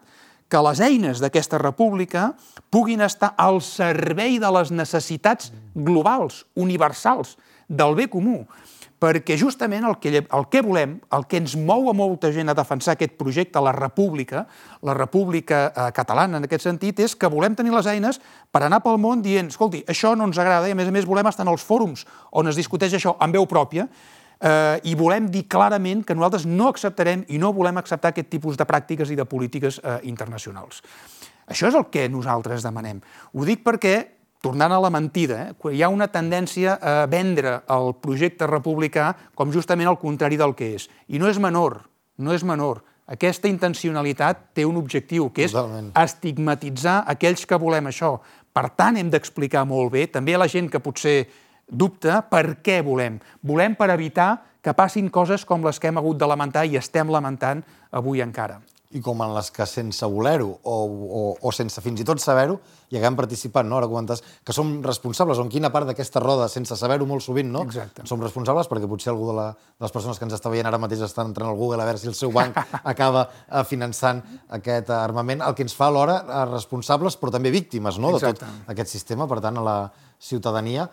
que 0.50 0.62
les 0.66 0.80
eines 0.82 1.20
d'aquesta 1.22 1.58
república 1.62 2.32
puguin 2.70 3.02
estar 3.06 3.34
al 3.38 3.60
servei 3.62 4.38
de 4.42 4.50
les 4.54 4.70
necessitats 4.74 5.52
globals, 5.74 6.44
universals, 6.58 7.36
del 7.70 7.94
bé 7.94 8.08
comú 8.10 8.44
perquè 9.00 9.38
justament 9.40 9.86
el 9.88 9.96
que, 9.96 10.12
el 10.20 10.44
que 10.52 10.60
volem, 10.62 10.98
el 11.16 11.24
que 11.26 11.40
ens 11.40 11.56
mou 11.56 11.88
a 11.88 11.94
molta 11.96 12.28
gent 12.34 12.52
a 12.52 12.56
defensar 12.56 12.94
aquest 12.94 13.16
projecte, 13.16 13.62
la 13.64 13.72
república, 13.72 14.44
la 14.84 14.94
república 14.94 15.62
eh, 15.70 15.88
catalana 15.96 16.36
en 16.38 16.46
aquest 16.46 16.68
sentit, 16.68 17.00
és 17.00 17.16
que 17.16 17.30
volem 17.32 17.56
tenir 17.56 17.72
les 17.72 17.88
eines 17.88 18.20
per 18.52 18.62
anar 18.66 18.82
pel 18.84 19.00
món 19.00 19.24
dient, 19.24 19.48
escolti, 19.48 19.80
això 19.88 20.12
no 20.14 20.28
ens 20.28 20.38
agrada 20.38 20.68
i 20.68 20.76
a 20.76 20.78
més 20.78 20.92
a 20.92 20.94
més 20.94 21.08
volem 21.08 21.32
estar 21.32 21.46
en 21.48 21.52
els 21.54 21.64
fòrums 21.64 22.04
on 22.36 22.52
es 22.52 22.60
discuteix 22.60 22.98
això 22.98 23.16
amb 23.24 23.40
veu 23.40 23.48
pròpia 23.48 23.88
eh, 23.88 24.76
i 24.84 24.94
volem 25.00 25.32
dir 25.32 25.46
clarament 25.48 26.04
que 26.04 26.14
nosaltres 26.14 26.44
no 26.44 26.68
acceptarem 26.68 27.24
i 27.32 27.40
no 27.40 27.54
volem 27.56 27.80
acceptar 27.80 28.12
aquest 28.12 28.28
tipus 28.28 28.60
de 28.60 28.68
pràctiques 28.68 29.10
i 29.10 29.16
de 29.16 29.24
polítiques 29.24 29.80
eh, 29.80 29.98
internacionals. 30.12 30.84
Això 31.50 31.72
és 31.72 31.74
el 31.74 31.88
que 31.90 32.04
nosaltres 32.12 32.62
demanem. 32.62 33.00
Ho 33.32 33.48
dic 33.48 33.64
perquè 33.64 34.19
tornant 34.40 34.72
a 34.72 34.80
la 34.80 34.90
mentida, 34.90 35.50
eh, 35.50 35.74
hi 35.74 35.82
ha 35.82 35.88
una 35.92 36.08
tendència 36.08 36.78
a 36.80 37.06
vendre 37.06 37.60
el 37.68 37.94
projecte 38.00 38.48
republicà 38.48 39.12
com 39.34 39.52
justament 39.52 39.88
el 39.88 40.00
contrari 40.00 40.38
del 40.40 40.54
que 40.56 40.74
és. 40.76 40.88
I 41.08 41.20
no 41.20 41.28
és 41.28 41.38
menor, 41.38 41.82
no 42.18 42.32
és 42.32 42.44
menor. 42.44 42.82
Aquesta 43.10 43.50
intencionalitat 43.50 44.52
té 44.54 44.64
un 44.64 44.76
objectiu, 44.78 45.30
que 45.34 45.44
és 45.44 45.52
Totalment. 45.52 45.90
estigmatitzar 45.98 47.04
aquells 47.06 47.44
que 47.44 47.58
volem 47.58 47.90
això. 47.90 48.20
Per 48.52 48.68
tant, 48.70 48.96
hem 48.96 49.10
d'explicar 49.10 49.64
molt 49.66 49.92
bé, 49.92 50.06
també 50.06 50.34
a 50.34 50.38
la 50.38 50.48
gent 50.48 50.70
que 50.70 50.80
potser 50.80 51.28
dubta, 51.66 52.22
per 52.22 52.62
què 52.62 52.82
volem. 52.82 53.20
Volem 53.42 53.74
per 53.74 53.90
evitar 53.90 54.42
que 54.62 54.74
passin 54.74 55.08
coses 55.08 55.44
com 55.44 55.64
les 55.64 55.78
que 55.78 55.88
hem 55.88 55.98
hagut 55.98 56.18
de 56.18 56.26
lamentar 56.26 56.66
i 56.66 56.76
estem 56.76 57.10
lamentant 57.10 57.64
avui 57.90 58.20
encara 58.20 58.60
i 58.90 59.00
com 59.04 59.20
en 59.22 59.30
les 59.36 59.50
que 59.54 59.66
sense 59.70 60.06
voler-ho 60.10 60.48
o, 60.50 60.76
o, 60.90 61.20
o 61.46 61.52
sense 61.54 61.82
fins 61.84 62.00
i 62.02 62.06
tot 62.06 62.18
saber-ho 62.22 62.56
hi 62.90 62.98
haguem 62.98 63.14
participat, 63.14 63.66
no? 63.68 63.76
Ara 63.78 63.86
comentes 63.86 64.22
que 64.42 64.54
som 64.54 64.72
responsables, 64.82 65.38
o 65.38 65.44
en 65.46 65.50
quina 65.52 65.70
part 65.70 65.86
d'aquesta 65.86 66.18
roda, 66.22 66.48
sense 66.50 66.74
saber-ho 66.74 67.06
molt 67.06 67.22
sovint, 67.22 67.46
no? 67.54 67.62
Exacte. 67.68 68.02
Som 68.10 68.22
responsables 68.24 68.66
perquè 68.70 68.88
potser 68.90 69.12
algú 69.12 69.28
de, 69.30 69.36
la, 69.36 69.46
de 69.54 69.86
les 69.86 69.94
persones 69.94 70.18
que 70.18 70.26
ens 70.26 70.34
està 70.34 70.50
veient 70.50 70.66
ara 70.66 70.80
mateix 70.82 71.04
estan 71.06 71.30
entrant 71.30 71.52
al 71.52 71.58
Google 71.60 71.84
a 71.84 71.86
veure 71.86 72.02
si 72.02 72.10
el 72.10 72.18
seu 72.18 72.34
banc 72.34 72.58
acaba 72.92 73.28
eh, 73.30 73.62
finançant 73.68 74.24
aquest 74.58 74.90
armament, 74.96 75.44
el 75.46 75.54
que 75.54 75.62
ens 75.68 75.76
fa 75.78 75.86
alhora 75.86 76.18
eh, 76.24 76.42
responsables 76.50 77.18
però 77.20 77.36
també 77.36 77.54
víctimes 77.54 78.00
no? 78.02 78.10
de 78.16 78.24
tot 78.26 78.42
aquest 78.74 78.90
sistema, 78.90 79.30
per 79.30 79.38
tant, 79.44 79.62
a 79.62 79.66
la 79.66 79.78
ciutadania 80.20 80.88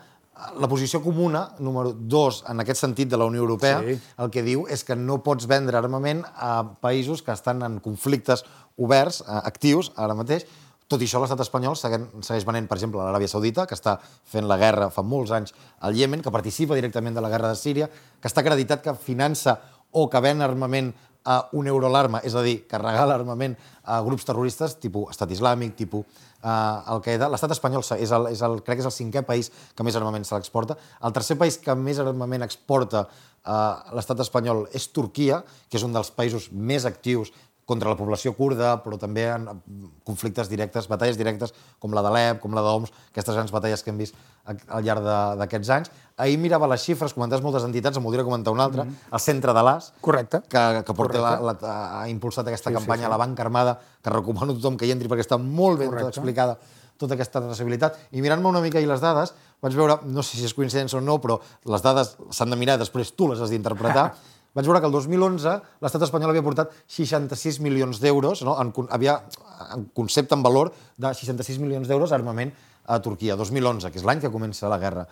la 0.60 0.68
posició 0.70 1.00
comuna, 1.02 1.48
número 1.58 1.92
dos, 1.92 2.44
en 2.48 2.62
aquest 2.62 2.84
sentit 2.84 3.10
de 3.10 3.18
la 3.18 3.26
Unió 3.26 3.42
Europea, 3.42 3.80
sí. 3.82 3.98
el 4.22 4.30
que 4.30 4.44
diu 4.46 4.64
és 4.70 4.84
que 4.86 4.96
no 4.96 5.18
pots 5.26 5.48
vendre 5.50 5.78
armament 5.78 6.22
a 6.36 6.78
països 6.82 7.24
que 7.26 7.34
estan 7.34 7.64
en 7.66 7.80
conflictes 7.82 8.44
oberts, 8.78 9.22
eh, 9.26 9.40
actius, 9.50 9.92
ara 9.96 10.16
mateix. 10.18 10.46
Tot 10.88 11.02
i 11.02 11.08
això, 11.08 11.20
l'estat 11.20 11.42
espanyol 11.44 11.76
segueix 11.76 12.46
venent, 12.48 12.68
per 12.68 12.78
exemple, 12.78 13.02
l'Aràbia 13.02 13.28
Saudita, 13.28 13.66
que 13.68 13.76
està 13.76 13.98
fent 14.00 14.46
la 14.48 14.56
guerra 14.56 14.88
fa 14.94 15.02
molts 15.04 15.34
anys 15.36 15.52
al 15.84 15.98
Iemen, 15.98 16.22
que 16.24 16.32
participa 16.32 16.78
directament 16.78 17.18
de 17.18 17.24
la 17.24 17.28
guerra 17.28 17.50
de 17.52 17.58
Síria, 17.60 17.90
que 17.90 18.30
està 18.30 18.40
acreditat 18.40 18.80
que 18.84 18.94
finança 18.96 19.58
o 19.92 20.06
que 20.08 20.20
ven 20.24 20.40
armament 20.44 20.94
a 21.28 21.48
un 21.52 21.66
euro 21.68 21.90
l'arma, 21.92 22.22
és 22.24 22.32
a 22.34 22.42
dir, 22.44 22.62
que 22.64 22.80
regala 22.80 23.18
armament 23.18 23.56
a 23.84 24.00
grups 24.04 24.24
terroristes 24.24 24.78
tipus 24.80 25.12
Estat 25.12 25.34
Islàmic, 25.34 25.74
tipus 25.76 26.06
uh, 26.40 26.94
Al-Qaeda. 26.94 27.28
L'estat 27.28 27.52
espanyol 27.52 27.84
és 27.98 28.12
el, 28.16 28.30
és 28.32 28.42
el, 28.44 28.60
crec 28.64 28.80
que 28.80 28.84
és 28.86 28.88
el 28.88 28.94
cinquè 28.94 29.24
país 29.28 29.50
que 29.76 29.84
més 29.84 29.98
armament 30.00 30.24
se 30.24 30.36
l'exporta. 30.36 30.78
El 31.04 31.12
tercer 31.16 31.36
país 31.40 31.60
que 31.60 31.76
més 31.76 32.00
armament 32.00 32.46
exporta 32.46 33.04
uh, 33.04 33.52
l'estat 33.96 34.24
espanyol 34.24 34.64
és 34.72 34.88
Turquia, 34.88 35.42
que 35.68 35.76
és 35.76 35.84
un 35.84 35.92
dels 35.92 36.12
països 36.16 36.48
més 36.52 36.88
actius 36.88 37.34
contra 37.68 37.90
la 37.92 37.98
població 37.98 38.32
kurda, 38.32 38.78
però 38.80 38.96
també 39.00 39.26
en 39.28 39.46
conflictes 40.08 40.48
directes, 40.48 40.88
batalles 40.88 41.18
directes, 41.20 41.52
com 41.82 41.92
la 41.92 42.00
d'Alep, 42.04 42.40
com 42.40 42.56
la 42.56 42.62
d'Oms, 42.64 42.94
aquestes 43.12 43.36
grans 43.36 43.52
batalles 43.52 43.84
que 43.84 43.92
hem 43.92 44.00
vist 44.00 44.16
al 44.48 44.86
llarg 44.86 45.04
d'aquests 45.36 45.72
anys. 45.76 45.92
Ahir 46.16 46.38
mirava 46.40 46.70
les 46.72 46.82
xifres, 46.82 47.12
comentaves 47.14 47.44
moltes 47.44 47.66
entitats, 47.68 48.00
em 48.00 48.08
voldria 48.08 48.24
comentar 48.24 48.54
una 48.56 48.64
altra, 48.64 48.84
mm 48.84 48.88
-hmm. 48.88 49.12
el 49.12 49.20
Centre 49.20 49.52
de 49.52 49.62
l'AS, 49.62 49.92
Correcte. 50.00 50.40
que, 50.48 50.82
que 50.86 50.94
porta 50.94 51.18
Correcte. 51.18 51.44
La, 51.44 51.56
la, 51.60 52.00
ha 52.00 52.08
impulsat 52.08 52.46
aquesta 52.46 52.70
sí, 52.70 52.74
campanya 52.74 53.02
sí, 53.02 53.08
sí. 53.08 53.12
a 53.12 53.16
la 53.16 53.18
banca 53.18 53.42
armada, 53.42 53.78
que 54.02 54.10
recomano 54.10 54.52
a 54.52 54.54
tothom 54.54 54.76
que 54.76 54.86
hi 54.86 54.90
entri 54.90 55.08
perquè 55.08 55.24
està 55.28 55.38
molt 55.38 55.78
ben 55.78 55.90
Correcte. 55.90 56.08
explicada 56.08 56.58
tota 56.98 57.14
aquesta 57.14 57.40
traçabilitat. 57.40 57.96
I 58.12 58.22
mirant-me 58.22 58.48
una 58.48 58.60
mica 58.60 58.80
i 58.80 58.86
les 58.86 59.00
dades, 59.00 59.34
vaig 59.62 59.74
veure, 59.74 60.00
no 60.04 60.22
sé 60.22 60.36
si 60.36 60.44
és 60.44 60.54
coincidència 60.54 60.98
o 60.98 61.00
no, 61.00 61.20
però 61.20 61.38
les 61.64 61.82
dades 61.82 62.16
s'han 62.30 62.50
de 62.50 62.56
mirar, 62.56 62.78
després 62.78 63.12
tu 63.14 63.28
les 63.28 63.40
has 63.40 63.50
d'interpretar, 63.50 64.14
vaig 64.58 64.66
veure 64.66 64.82
que 64.82 64.88
el 64.90 64.94
2011 64.94 65.54
l'estat 65.84 66.04
espanyol 66.08 66.32
havia 66.34 66.42
portat 66.42 66.72
66 66.90 67.60
milions 67.62 68.00
d'euros, 68.02 68.42
no? 68.42 68.56
en, 68.58 68.72
havia 68.90 69.20
en 69.70 69.84
concepte, 69.94 70.34
en 70.34 70.42
valor, 70.42 70.72
de 70.98 71.12
66 71.14 71.60
milions 71.62 71.86
d'euros 71.86 72.14
armament 72.16 72.50
a 72.88 72.98
Turquia. 73.04 73.36
2011, 73.38 73.92
que 73.92 74.00
és 74.00 74.06
l'any 74.08 74.22
que 74.24 74.32
comença 74.34 74.70
la 74.70 74.80
guerra. 74.82 75.06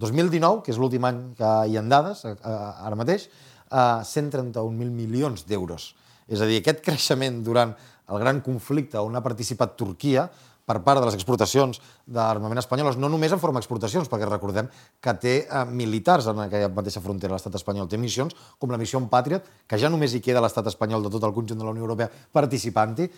2019, 0.00 0.64
que 0.66 0.74
és 0.74 0.80
l'últim 0.80 1.06
any 1.08 1.22
que 1.38 1.54
hi 1.70 1.78
ha 1.78 1.84
dades, 1.88 2.26
ara 2.26 2.98
mateix, 2.98 3.28
131.000 3.70 4.92
milions 4.92 5.46
d'euros. 5.48 5.94
És 6.28 6.42
a 6.42 6.48
dir, 6.48 6.60
aquest 6.60 6.82
creixement 6.84 7.40
durant 7.46 7.72
el 8.10 8.18
gran 8.18 8.40
conflicte 8.44 8.98
on 9.00 9.16
ha 9.16 9.22
participat 9.22 9.76
Turquia 9.78 10.26
per 10.70 10.78
part 10.86 11.02
de 11.02 11.08
les 11.08 11.18
exportacions 11.18 11.80
d'armament 12.06 12.62
espanyoles, 12.62 12.98
no 13.00 13.10
només 13.10 13.34
en 13.34 13.42
forma 13.42 13.58
d'exportacions, 13.58 14.10
perquè 14.10 14.28
recordem 14.28 14.70
que 15.02 15.16
té 15.18 15.34
eh, 15.42 15.64
militars 15.66 16.30
en 16.30 16.44
aquella 16.46 16.70
mateixa 16.76 17.02
frontera, 17.02 17.34
l'estat 17.34 17.58
espanyol. 17.58 17.90
Té 17.90 17.98
missions 17.98 18.36
com 18.58 18.70
la 18.70 18.78
missió 18.78 19.00
Patriot, 19.10 19.46
que 19.66 19.78
ja 19.80 19.90
només 19.90 20.14
hi 20.14 20.22
queda 20.22 20.42
l'estat 20.44 20.68
espanyol 20.70 21.02
de 21.02 21.10
tot 21.10 21.24
el 21.26 21.34
conjunt 21.34 21.58
de 21.58 21.66
la 21.66 21.74
Unió 21.74 21.86
Europea 21.86 22.10
participant-hi, 22.36 23.08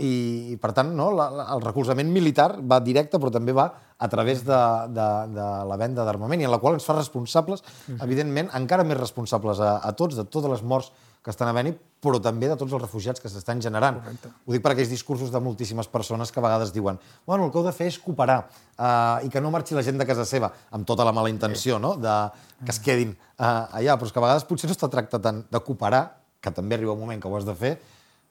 i 0.00 0.56
per 0.60 0.70
tant, 0.76 0.92
no, 0.96 1.10
la, 1.12 1.26
la, 1.34 1.44
el 1.54 1.62
recolzament 1.64 2.08
militar 2.12 2.54
va 2.64 2.78
directe, 2.80 3.18
però 3.20 3.32
també 3.34 3.52
va 3.56 3.66
a 4.00 4.08
través 4.08 4.44
de, 4.46 4.60
de, 4.96 5.08
de 5.34 5.48
la 5.68 5.78
venda 5.80 6.06
d'armament, 6.06 6.40
i 6.40 6.48
en 6.48 6.54
la 6.54 6.60
qual 6.62 6.78
ens 6.78 6.86
fa 6.88 6.96
responsables, 6.96 7.64
evidentment, 8.00 8.48
encara 8.56 8.86
més 8.86 9.00
responsables 9.00 9.60
a, 9.60 9.74
a 9.84 9.92
tots, 9.98 10.16
de 10.16 10.24
totes 10.24 10.54
les 10.54 10.64
morts 10.64 10.92
que 11.20 11.32
estan 11.32 11.50
havent-hi, 11.50 11.74
però 12.00 12.16
també 12.22 12.48
de 12.48 12.56
tots 12.56 12.72
els 12.72 12.80
refugiats 12.80 13.20
que 13.20 13.28
s'estan 13.28 13.60
generant. 13.60 13.98
Correcte. 14.00 14.30
Ho 14.46 14.54
dic 14.54 14.62
per 14.64 14.72
aquells 14.72 14.92
discursos 14.92 15.32
de 15.32 15.42
moltíssimes 15.44 15.90
persones 15.92 16.32
que 16.32 16.40
a 16.40 16.44
vegades 16.46 16.72
diuen 16.72 16.98
bueno, 17.26 17.44
el 17.44 17.52
que 17.52 17.60
heu 17.60 17.66
de 17.66 17.74
fer 17.76 17.90
és 17.92 17.98
cooperar 18.00 18.38
uh, 18.46 19.20
i 19.26 19.28
que 19.28 19.42
no 19.44 19.52
marxi 19.52 19.76
la 19.76 19.84
gent 19.84 20.00
de 20.00 20.08
casa 20.08 20.24
seva, 20.24 20.52
amb 20.72 20.88
tota 20.88 21.04
la 21.04 21.12
mala 21.12 21.28
intenció, 21.32 21.78
no?, 21.78 21.94
de, 22.00 22.16
que 22.64 22.72
es 22.72 22.80
quedin 22.80 23.12
uh, 23.12 23.68
allà, 23.76 23.98
però 24.00 24.08
és 24.08 24.16
que 24.16 24.22
a 24.22 24.26
vegades 24.26 24.48
potser 24.48 24.70
no 24.70 24.76
es 24.76 24.80
tracta 24.80 25.20
tant 25.20 25.44
de 25.52 25.64
cooperar, 25.66 26.04
que 26.40 26.52
també 26.56 26.78
arriba 26.78 26.96
un 26.96 27.04
moment 27.04 27.20
que 27.20 27.28
ho 27.28 27.36
has 27.36 27.44
de 27.44 27.54
fer, 27.54 27.76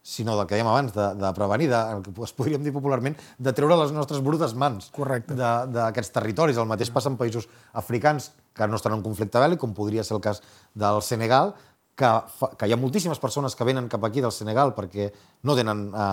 sinó 0.02 0.36
del 0.38 0.47
que 0.47 0.56
dèiem 0.56 0.67
abans, 0.71 0.93
de, 0.95 1.06
de 1.19 1.32
prevenir, 1.36 1.69
de, 1.69 1.80
el 1.93 2.04
que 2.06 2.13
es 2.25 2.34
podríem 2.34 2.63
dir 2.65 2.73
popularment, 2.73 3.17
de 3.38 3.54
treure 3.54 3.78
les 3.84 3.91
nostres 3.93 4.23
brutes 4.25 4.56
mans 4.58 4.89
d'aquests 4.95 6.13
territoris. 6.15 6.58
El 6.58 6.69
mateix 6.69 6.89
passa 6.95 7.12
en 7.12 7.17
països 7.19 7.49
africans 7.78 8.32
que 8.58 8.67
no 8.67 8.80
estan 8.80 8.95
en 8.95 9.04
conflicte 9.06 9.41
bèl·lic, 9.41 9.60
com 9.62 9.75
podria 9.75 10.06
ser 10.08 10.15
el 10.17 10.23
cas 10.23 10.41
del 10.73 11.04
Senegal, 11.06 11.54
que, 12.00 12.10
fa, 12.40 12.52
que 12.56 12.68
hi 12.70 12.74
ha 12.74 12.80
moltíssimes 12.80 13.20
persones 13.20 13.56
que 13.58 13.68
venen 13.68 13.90
cap 13.92 14.06
aquí 14.08 14.24
del 14.24 14.32
Senegal 14.36 14.72
perquè 14.78 15.10
no 15.48 15.56
tenen 15.58 15.90
eh, 15.92 16.10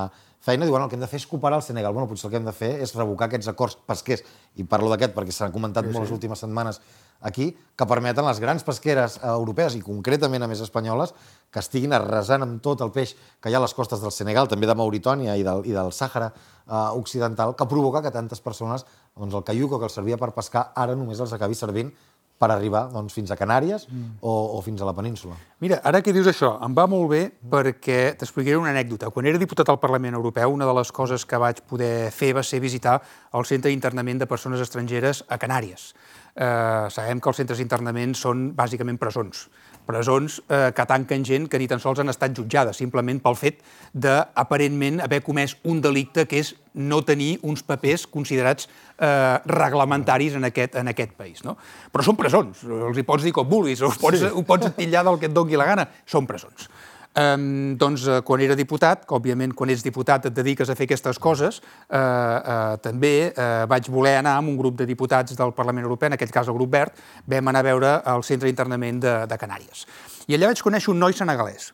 feina, 0.46 0.66
diuen 0.66 0.84
el 0.84 0.90
que 0.90 0.98
hem 0.98 1.02
de 1.02 1.08
fer 1.10 1.20
és 1.20 1.26
cooperar 1.30 1.60
el 1.60 1.64
Senegal. 1.66 1.94
Bueno, 1.94 2.08
potser 2.10 2.28
el 2.28 2.34
que 2.34 2.40
hem 2.40 2.46
de 2.46 2.54
fer 2.54 2.72
és 2.82 2.94
revocar 2.94 3.26
aquests 3.26 3.50
acords 3.52 3.78
pesquers, 3.86 4.22
i 4.58 4.66
parlo 4.66 4.90
d'aquest 4.92 5.14
perquè 5.16 5.34
s'han 5.34 5.54
comentat 5.54 5.86
sí, 5.86 5.92
molt 5.94 6.04
sí. 6.04 6.08
les 6.08 6.16
últimes 6.16 6.42
setmanes 6.42 6.80
aquí, 7.26 7.48
que 7.78 7.86
permeten 7.88 8.26
les 8.26 8.40
grans 8.42 8.66
pesqueres 8.66 9.18
eh, 9.18 9.30
europees 9.30 9.78
i 9.78 9.82
concretament 9.84 10.44
a 10.44 10.50
més 10.50 10.62
espanyoles 10.64 11.14
que 11.50 11.62
estiguin 11.62 11.94
arrasant 11.96 12.44
amb 12.44 12.60
tot 12.62 12.82
el 12.84 12.92
peix 12.94 13.14
que 13.40 13.50
hi 13.50 13.56
ha 13.56 13.62
a 13.62 13.64
les 13.64 13.74
costes 13.74 14.02
del 14.02 14.14
Senegal, 14.14 14.50
també 14.50 14.68
de 14.68 14.76
Mauritània 14.78 15.38
i 15.38 15.46
del, 15.46 15.64
i 15.66 15.74
del 15.76 15.94
Sàhara 15.94 16.32
eh, 16.34 16.74
occidental, 16.98 17.54
que 17.56 17.70
provoca 17.70 18.02
que 18.04 18.14
tantes 18.14 18.42
persones, 18.44 18.84
doncs 19.16 19.38
el 19.38 19.46
caiuco 19.46 19.80
que 19.80 19.88
els 19.88 19.98
servia 19.98 20.20
per 20.20 20.34
pescar, 20.36 20.68
ara 20.76 20.98
només 20.98 21.22
els 21.22 21.32
acabi 21.32 21.58
servint 21.58 21.94
per 22.38 22.50
arribar 22.52 22.86
doncs, 22.92 23.14
fins 23.16 23.32
a 23.32 23.36
Canàries 23.38 23.86
mm. 23.88 24.18
o, 24.20 24.32
o 24.56 24.60
fins 24.64 24.82
a 24.82 24.88
la 24.88 24.94
península. 24.96 25.36
Mira, 25.64 25.80
ara 25.88 26.02
que 26.04 26.12
dius 26.12 26.28
això, 26.30 26.52
em 26.64 26.74
va 26.76 26.86
molt 26.90 27.08
bé 27.12 27.22
perquè 27.52 28.16
t'explicaré 28.20 28.58
una 28.60 28.72
anècdota. 28.74 29.10
Quan 29.14 29.28
era 29.30 29.40
diputat 29.40 29.70
al 29.72 29.80
Parlament 29.80 30.18
Europeu, 30.18 30.52
una 30.52 30.68
de 30.68 30.74
les 30.76 30.92
coses 30.92 31.24
que 31.24 31.40
vaig 31.40 31.62
poder 31.68 32.10
fer 32.12 32.34
va 32.36 32.44
ser 32.44 32.60
visitar 32.60 32.98
el 33.36 33.48
centre 33.48 33.72
d'internament 33.72 34.20
de 34.20 34.28
persones 34.28 34.60
estrangeres 34.60 35.24
a 35.28 35.40
Canàries. 35.40 35.92
Eh, 36.36 36.88
sabem 36.92 37.20
que 37.20 37.32
els 37.32 37.40
centres 37.40 37.62
d'internament 37.62 38.12
són 38.18 38.50
bàsicament 38.56 39.00
presons 39.00 39.46
presons 39.86 40.40
eh, 40.48 40.70
que 40.76 40.86
tanquen 40.88 41.24
gent 41.24 41.48
que 41.50 41.60
ni 41.62 41.68
tan 41.70 41.80
sols 41.82 42.02
han 42.02 42.12
estat 42.12 42.34
jutjades, 42.36 42.78
simplement 42.82 43.20
pel 43.22 43.38
fet 43.38 43.62
d'aparentment 43.94 45.00
haver 45.04 45.22
comès 45.24 45.56
un 45.64 45.80
delicte 45.84 46.26
que 46.26 46.42
és 46.42 46.54
no 46.76 47.00
tenir 47.06 47.38
uns 47.46 47.62
papers 47.64 48.04
considerats 48.10 48.68
eh, 48.68 49.38
reglamentaris 49.48 50.36
en 50.36 50.50
aquest, 50.50 50.76
en 50.76 50.92
aquest 50.92 51.14
país. 51.16 51.44
No? 51.46 51.56
Però 51.92 52.04
són 52.04 52.18
presons, 52.18 52.66
els 52.66 52.98
hi 52.98 53.06
pots 53.06 53.24
dir 53.24 53.32
com 53.36 53.48
vulguis, 53.48 53.80
ho 53.80 53.92
pots, 53.94 54.20
sí. 54.26 54.32
ho 54.32 54.44
pots 54.46 54.74
titllar 54.76 55.06
del 55.06 55.22
que 55.22 55.30
et 55.30 55.36
doni 55.36 55.56
la 55.56 55.70
gana, 55.70 55.88
són 56.04 56.28
presons. 56.28 56.68
Um, 57.16 57.78
doncs, 57.80 58.02
uh, 58.04 58.18
quan 58.20 58.42
era 58.44 58.52
diputat, 58.52 59.06
que 59.08 59.14
òbviament 59.16 59.54
quan 59.56 59.70
ets 59.72 59.80
diputat 59.80 60.26
et 60.28 60.34
dediques 60.36 60.68
a 60.68 60.74
fer 60.76 60.84
aquestes 60.84 61.16
coses, 61.16 61.62
uh, 61.64 61.96
uh, 61.96 62.72
també 62.84 63.30
uh, 63.30 63.62
vaig 63.70 63.86
voler 63.88 64.18
anar 64.18 64.34
amb 64.36 64.50
un 64.52 64.56
grup 64.58 64.74
de 64.76 64.84
diputats 64.84 65.32
del 65.38 65.54
Parlament 65.56 65.86
Europeu, 65.86 66.10
en 66.10 66.16
aquell 66.18 66.34
cas 66.34 66.50
el 66.52 66.56
grup 66.58 66.74
verd, 66.74 66.98
vam 67.24 67.48
anar 67.48 67.62
a 67.64 67.66
veure 67.70 67.92
el 68.12 68.24
centre 68.26 68.50
d'internament 68.50 68.98
de, 69.00 69.14
de 69.30 69.38
Canàries. 69.40 69.86
I 70.28 70.36
allà 70.36 70.50
vaig 70.50 70.60
conèixer 70.60 70.90
un 70.92 71.00
noi 71.00 71.16
senegalès. 71.16 71.70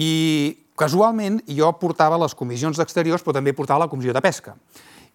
I 0.00 0.14
casualment 0.80 1.42
jo 1.44 1.68
portava 1.76 2.16
les 2.22 2.32
comissions 2.38 2.80
d'exteriors, 2.80 3.20
però 3.20 3.34
també 3.36 3.52
portava 3.52 3.82
la 3.84 3.88
comissió 3.92 4.14
de 4.16 4.22
pesca. 4.24 4.54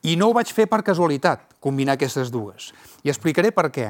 I 0.06 0.14
no 0.14 0.28
ho 0.30 0.36
vaig 0.38 0.52
fer 0.54 0.68
per 0.70 0.84
casualitat, 0.86 1.56
combinar 1.58 1.96
aquestes 1.98 2.30
dues. 2.30 2.70
I 3.02 3.10
explicaré 3.10 3.50
per 3.50 3.72
què. 3.74 3.88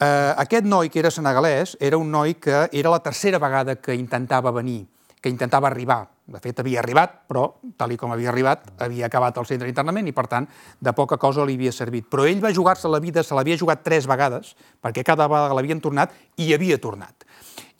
Uh, 0.00 0.32
aquest 0.40 0.64
noi, 0.64 0.88
que 0.88 1.02
era 1.04 1.12
senegalès, 1.12 1.74
era 1.76 2.00
un 2.00 2.08
noi 2.08 2.38
que 2.40 2.70
era 2.72 2.94
la 2.94 3.02
tercera 3.04 3.36
vegada 3.36 3.76
que 3.76 3.98
intentava 4.00 4.54
venir 4.56 4.86
que 5.20 5.28
intentava 5.28 5.68
arribar. 5.68 6.08
De 6.30 6.38
fet, 6.40 6.60
havia 6.62 6.80
arribat, 6.80 7.16
però, 7.28 7.44
tal 7.76 7.92
com 7.98 8.12
havia 8.14 8.30
arribat, 8.30 8.68
havia 8.80 9.08
acabat 9.08 9.38
el 9.40 9.46
centre 9.48 9.66
d'internament 9.68 10.08
i, 10.08 10.14
per 10.16 10.26
tant, 10.30 10.46
de 10.80 10.92
poca 10.96 11.18
cosa 11.20 11.44
li 11.44 11.56
havia 11.58 11.72
servit. 11.74 12.06
Però 12.10 12.24
ell 12.26 12.42
va 12.42 12.52
jugar-se 12.54 12.88
la 12.88 13.00
vida, 13.02 13.24
se 13.26 13.34
l'havia 13.34 13.58
jugat 13.58 13.82
tres 13.84 14.06
vegades, 14.08 14.54
perquè 14.80 15.04
cada 15.04 15.28
vegada 15.28 15.56
l'havien 15.58 15.82
tornat 15.82 16.14
i 16.38 16.52
havia 16.54 16.78
tornat. 16.78 17.26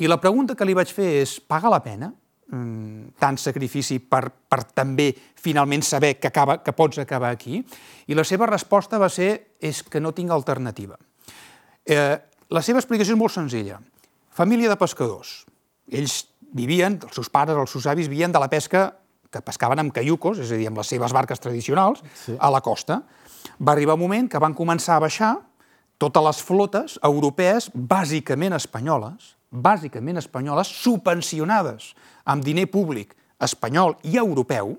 I 0.03 0.09
la 0.11 0.21
pregunta 0.21 0.57
que 0.57 0.67
li 0.67 0.75
vaig 0.77 0.91
fer 0.93 1.21
és, 1.23 1.39
paga 1.41 1.71
la 1.73 1.81
pena 1.85 2.11
mm, 2.51 3.15
tant 3.21 3.39
sacrifici 3.39 4.01
per, 4.01 4.25
per 4.31 4.63
també 4.75 5.11
finalment 5.41 5.85
saber 5.87 6.17
que, 6.19 6.29
acaba, 6.29 6.59
que 6.65 6.75
pots 6.77 6.99
acabar 6.99 7.31
aquí? 7.33 7.63
I 8.11 8.19
la 8.19 8.27
seva 8.27 8.49
resposta 8.51 8.99
va 8.99 9.09
ser, 9.09 9.57
és 9.61 9.83
que 9.87 10.03
no 10.03 10.13
tinc 10.17 10.33
alternativa. 10.35 10.99
Eh, 11.87 12.17
la 12.51 12.63
seva 12.67 12.83
explicació 12.83 13.15
és 13.15 13.21
molt 13.21 13.35
senzilla. 13.35 13.79
Família 14.35 14.71
de 14.71 14.79
pescadors. 14.81 15.45
Ells 15.91 16.25
vivien, 16.57 16.99
els 17.03 17.15
seus 17.15 17.31
pares, 17.33 17.57
els 17.57 17.71
seus 17.71 17.87
avis, 17.91 18.09
vivien 18.09 18.33
de 18.33 18.41
la 18.43 18.51
pesca 18.51 18.89
que 19.31 19.43
pescaven 19.47 19.79
amb 19.79 19.95
caiucos, 19.95 20.41
és 20.43 20.51
a 20.51 20.59
dir, 20.59 20.67
amb 20.71 20.81
les 20.81 20.91
seves 20.91 21.15
barques 21.15 21.41
tradicionals, 21.41 22.03
sí. 22.25 22.35
a 22.39 22.51
la 22.51 22.61
costa. 22.61 23.01
Va 23.63 23.73
arribar 23.73 23.95
un 23.95 24.03
moment 24.03 24.29
que 24.29 24.41
van 24.43 24.57
començar 24.59 24.99
a 24.99 25.05
baixar 25.07 25.35
totes 26.01 26.25
les 26.25 26.43
flotes 26.43 26.99
europees, 27.05 27.69
bàsicament 27.75 28.57
espanyoles, 28.57 29.35
bàsicament 29.51 30.19
espanyoles, 30.19 30.71
subvencionades 30.83 31.93
amb 32.25 32.45
diner 32.45 32.67
públic 32.71 33.15
espanyol 33.41 33.97
i 34.09 34.17
europeu, 34.21 34.77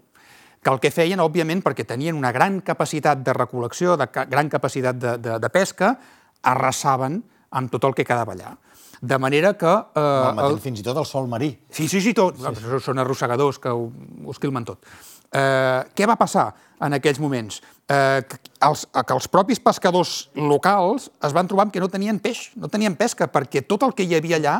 que 0.62 0.69
el 0.69 0.79
que 0.81 0.91
feien, 0.93 1.21
òbviament, 1.21 1.63
perquè 1.65 1.86
tenien 1.89 2.17
una 2.17 2.31
gran 2.34 2.60
capacitat 2.62 3.23
de 3.25 3.34
recol·lecció, 3.34 3.95
de 3.97 4.07
gran 4.12 4.49
capacitat 4.49 4.97
de, 4.97 5.15
de, 5.17 5.38
de 5.41 5.49
pesca, 5.49 5.95
arrasaven 6.41 7.21
amb 7.57 7.71
tot 7.73 7.88
el 7.88 7.95
que 7.97 8.05
quedava 8.05 8.36
allà. 8.36 8.53
De 9.02 9.18
manera 9.18 9.56
que... 9.58 9.70
Eh, 9.98 10.44
el... 10.46 10.60
fins 10.62 10.80
i 10.80 10.86
tot 10.86 10.98
el 11.02 11.08
sol 11.10 11.26
marí. 11.30 11.50
Sí, 11.74 11.88
sí, 11.90 12.00
sí, 12.06 12.14
tot. 12.14 12.38
Sí, 12.38 12.54
sí. 12.60 12.82
Són 12.86 13.02
arrossegadors 13.02 13.58
que 13.62 13.74
ho, 13.74 13.88
ho 13.90 14.36
esquilmen 14.36 14.68
tot. 14.68 14.86
Eh, 15.32 15.80
què 15.98 16.06
va 16.06 16.18
passar 16.20 16.52
en 16.86 16.94
aquells 16.98 17.22
moments? 17.24 17.62
Eh, 17.90 18.22
que, 18.30 18.38
els, 18.68 18.84
que 18.94 19.16
els 19.16 19.28
propis 19.32 19.62
pescadors 19.64 20.30
locals 20.38 21.10
es 21.24 21.34
van 21.34 21.50
trobar 21.50 21.70
que 21.74 21.82
no 21.82 21.90
tenien 21.90 22.20
peix, 22.22 22.52
no 22.60 22.70
tenien 22.70 22.98
pesca, 23.00 23.26
perquè 23.32 23.64
tot 23.66 23.88
el 23.88 23.96
que 23.98 24.06
hi 24.06 24.14
havia 24.20 24.38
allà 24.38 24.60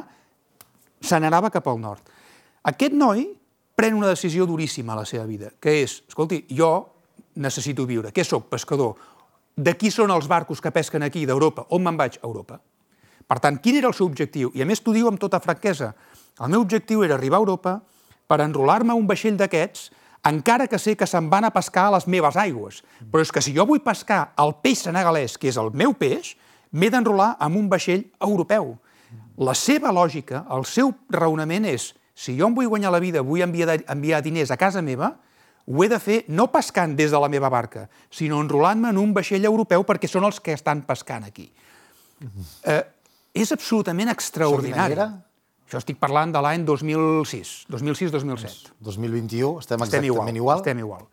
se 1.02 1.20
n'anava 1.22 1.54
cap 1.54 1.70
al 1.70 1.78
nord. 1.82 2.10
Aquest 2.72 2.98
noi 2.98 3.28
pren 3.78 3.98
una 3.98 4.10
decisió 4.10 4.50
duríssima 4.50 4.96
a 4.96 5.02
la 5.04 5.06
seva 5.06 5.28
vida, 5.30 5.54
que 5.62 5.82
és, 5.84 6.00
escolti, 6.10 6.44
jo 6.50 6.72
necessito 7.42 7.86
viure. 7.86 8.10
Què 8.14 8.26
sóc? 8.26 8.50
Pescador. 8.50 8.98
De 9.56 9.76
qui 9.78 9.92
són 9.94 10.12
els 10.14 10.28
barcos 10.32 10.62
que 10.64 10.74
pesquen 10.74 11.04
aquí, 11.06 11.28
d'Europa? 11.30 11.68
On 11.76 11.84
me'n 11.84 11.98
vaig? 12.00 12.18
A 12.22 12.28
Europa. 12.28 12.62
Per 13.32 13.40
tant, 13.40 13.62
quin 13.64 13.78
era 13.80 13.88
el 13.88 13.96
seu 13.96 14.10
objectiu? 14.10 14.50
I 14.60 14.66
a 14.66 14.68
més 14.68 14.82
t'ho 14.84 14.92
diu 14.92 15.08
amb 15.08 15.20
tota 15.20 15.40
franquesa. 15.40 15.94
El 16.44 16.52
meu 16.52 16.66
objectiu 16.66 17.06
era 17.06 17.16
arribar 17.16 17.40
a 17.40 17.46
Europa 17.46 17.78
per 18.28 18.42
enrolar-me 18.44 18.98
un 18.98 19.08
vaixell 19.08 19.38
d'aquests, 19.40 19.86
encara 20.28 20.68
que 20.68 20.80
sé 20.80 20.98
que 21.00 21.08
se'n 21.08 21.30
van 21.32 21.48
a 21.48 21.54
pescar 21.56 21.86
a 21.88 21.94
les 21.96 22.10
meves 22.12 22.36
aigües. 22.36 22.82
Però 23.08 23.24
és 23.24 23.32
que 23.32 23.40
si 23.40 23.56
jo 23.56 23.64
vull 23.70 23.80
pescar 23.86 24.34
el 24.44 24.52
peix 24.60 24.84
senegalès, 24.84 25.38
que 25.40 25.48
és 25.48 25.62
el 25.64 25.72
meu 25.72 25.96
peix, 25.96 26.36
m'he 26.76 26.92
d'enrolar 26.92 27.38
amb 27.40 27.56
un 27.56 27.72
vaixell 27.72 28.04
europeu. 28.20 28.76
La 29.40 29.56
seva 29.56 29.96
lògica, 29.96 30.44
el 30.52 30.68
seu 30.68 30.92
raonament 31.16 31.72
és, 31.72 31.94
si 32.12 32.36
jo 32.36 32.52
em 32.52 32.60
vull 32.60 32.68
guanyar 32.68 32.92
la 32.92 33.00
vida, 33.00 33.24
vull 33.24 33.48
enviar, 33.48 33.80
enviar 33.88 34.22
diners 34.28 34.52
a 34.52 34.60
casa 34.60 34.84
meva, 34.84 35.16
ho 35.72 35.84
he 35.86 35.88
de 35.88 36.04
fer 36.04 36.24
no 36.28 36.52
pescant 36.52 37.00
des 37.00 37.16
de 37.16 37.20
la 37.20 37.32
meva 37.32 37.50
barca, 37.50 37.88
sinó 38.12 38.44
enrolant-me 38.44 38.92
en 38.92 39.00
un 39.00 39.16
vaixell 39.16 39.48
europeu 39.48 39.88
perquè 39.88 40.12
són 40.12 40.28
els 40.28 40.44
que 40.44 40.52
estan 40.52 40.84
pescant 40.84 41.24
aquí. 41.24 41.48
Uh 42.22 42.28
-huh. 42.28 42.46
eh, 42.64 42.84
és 43.34 43.52
absolutament 43.56 44.12
extraordinari. 44.12 44.98
Això 45.72 45.80
estic 45.80 46.02
parlant 46.02 46.34
de 46.36 46.42
l'any 46.44 46.66
2006, 46.68 47.52
2006-2007. 47.72 48.74
2021, 48.84 49.62
estem, 49.62 49.84
estem 49.86 50.04
exactament 50.04 50.10
igual. 50.10 50.36
igual. 50.36 50.64
Estem 50.64 50.82
igual. 50.84 51.06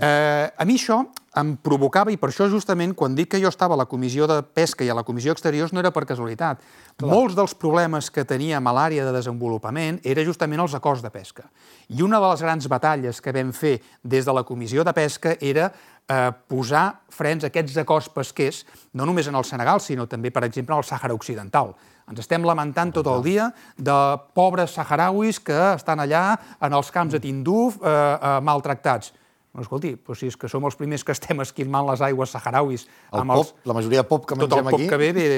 Eh, 0.00 0.48
a 0.56 0.64
mi 0.64 0.78
això 0.80 1.02
em 1.40 1.54
provocava, 1.56 2.12
i 2.12 2.18
per 2.20 2.30
això 2.30 2.46
justament 2.50 2.94
quan 2.94 3.14
dic 3.16 3.32
que 3.34 3.40
jo 3.42 3.50
estava 3.50 3.74
a 3.74 3.80
la 3.80 3.88
Comissió 3.90 4.28
de 4.30 4.40
Pesca 4.42 4.84
i 4.86 4.90
a 4.90 4.96
la 4.96 5.04
Comissió 5.06 5.34
Exteriors 5.34 5.72
no 5.74 5.82
era 5.82 5.90
per 5.94 6.04
casualitat. 6.06 6.60
Clar. 6.96 7.10
Molts 7.10 7.34
dels 7.34 7.56
problemes 7.58 8.10
que 8.14 8.26
teníem 8.28 8.66
a 8.66 8.74
l'àrea 8.76 9.06
de 9.06 9.14
desenvolupament 9.16 9.98
era 10.04 10.24
justament 10.26 10.62
els 10.62 10.76
acords 10.78 11.02
de 11.02 11.10
pesca. 11.10 11.48
I 11.88 12.02
una 12.06 12.20
de 12.22 12.30
les 12.30 12.44
grans 12.46 12.68
batalles 12.70 13.20
que 13.20 13.34
vam 13.34 13.50
fer 13.52 13.80
des 14.02 14.24
de 14.24 14.34
la 14.34 14.44
Comissió 14.46 14.84
de 14.84 14.94
Pesca 14.94 15.34
era 15.40 15.72
eh, 16.08 16.30
posar 16.48 17.00
frens 17.10 17.44
a 17.44 17.50
aquests 17.50 17.80
acords 17.82 18.08
pesquers, 18.14 18.62
no 18.94 19.06
només 19.06 19.26
en 19.28 19.34
el 19.34 19.44
Senegal, 19.44 19.82
sinó 19.82 20.06
també, 20.06 20.30
per 20.30 20.44
exemple, 20.46 20.74
en 20.74 20.84
el 20.84 20.88
Sàhara 20.88 21.16
Occidental. 21.16 21.74
Ens 22.10 22.20
estem 22.20 22.44
lamentant 22.44 22.92
tot 22.92 23.08
el 23.08 23.22
dia 23.24 23.48
de 23.80 23.98
pobres 24.36 24.74
saharauis 24.76 25.40
que 25.40 25.56
estan 25.72 26.02
allà 26.04 26.36
en 26.60 26.76
els 26.76 26.90
camps 26.92 27.16
de 27.16 27.20
Tinduf 27.22 27.80
eh, 27.80 27.90
eh, 27.90 28.40
maltractats. 28.44 29.14
No, 29.54 29.62
escolti, 29.62 29.94
però 29.94 30.16
si 30.18 30.26
és 30.26 30.36
que 30.36 30.50
som 30.50 30.64
els 30.66 30.74
primers 30.74 31.04
que 31.06 31.14
estem 31.14 31.38
esquilmant 31.44 31.86
les 31.86 32.02
aigües 32.02 32.32
saharauis... 32.34 32.88
El 33.12 33.22
amb 33.22 33.36
pop, 33.36 33.44
els... 33.44 33.52
la 33.70 33.76
majoria 33.76 34.02
de 34.02 34.08
pop 34.10 34.24
que 34.26 34.38
mengem 34.38 34.50
aquí... 34.50 34.56
Tot 34.56 34.64
el 34.64 34.70
pop 34.72 34.80
aquí, 34.80 34.88
que 34.90 34.98
ve 34.98 35.12
ve, 35.14 35.28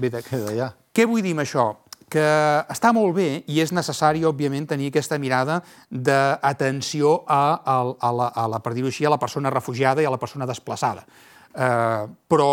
ve, 0.00 0.08
ve 0.08 0.40
d'allà. 0.46 0.70
Què 0.96 1.04
vull 1.08 1.24
dir 1.24 1.36
amb 1.36 1.44
això? 1.44 1.74
que 2.06 2.22
està 2.70 2.92
molt 2.94 3.16
bé 3.16 3.42
i 3.50 3.58
és 3.62 3.72
necessari, 3.74 4.22
òbviament, 4.26 4.68
tenir 4.70 4.92
aquesta 4.92 5.18
mirada 5.18 5.58
d'atenció 5.90 7.16
a, 7.26 7.40
a, 7.58 7.78
a, 7.82 8.12
la, 8.14 8.28
a, 8.30 8.46
la, 8.52 8.60
per 8.62 8.76
dir-ho 8.76 8.92
així, 8.92 9.06
a 9.06 9.10
la 9.10 9.18
persona 9.18 9.50
refugiada 9.50 10.04
i 10.04 10.06
a 10.06 10.12
la 10.14 10.20
persona 10.22 10.46
desplaçada. 10.46 11.02
Eh, 11.50 12.06
però 12.30 12.50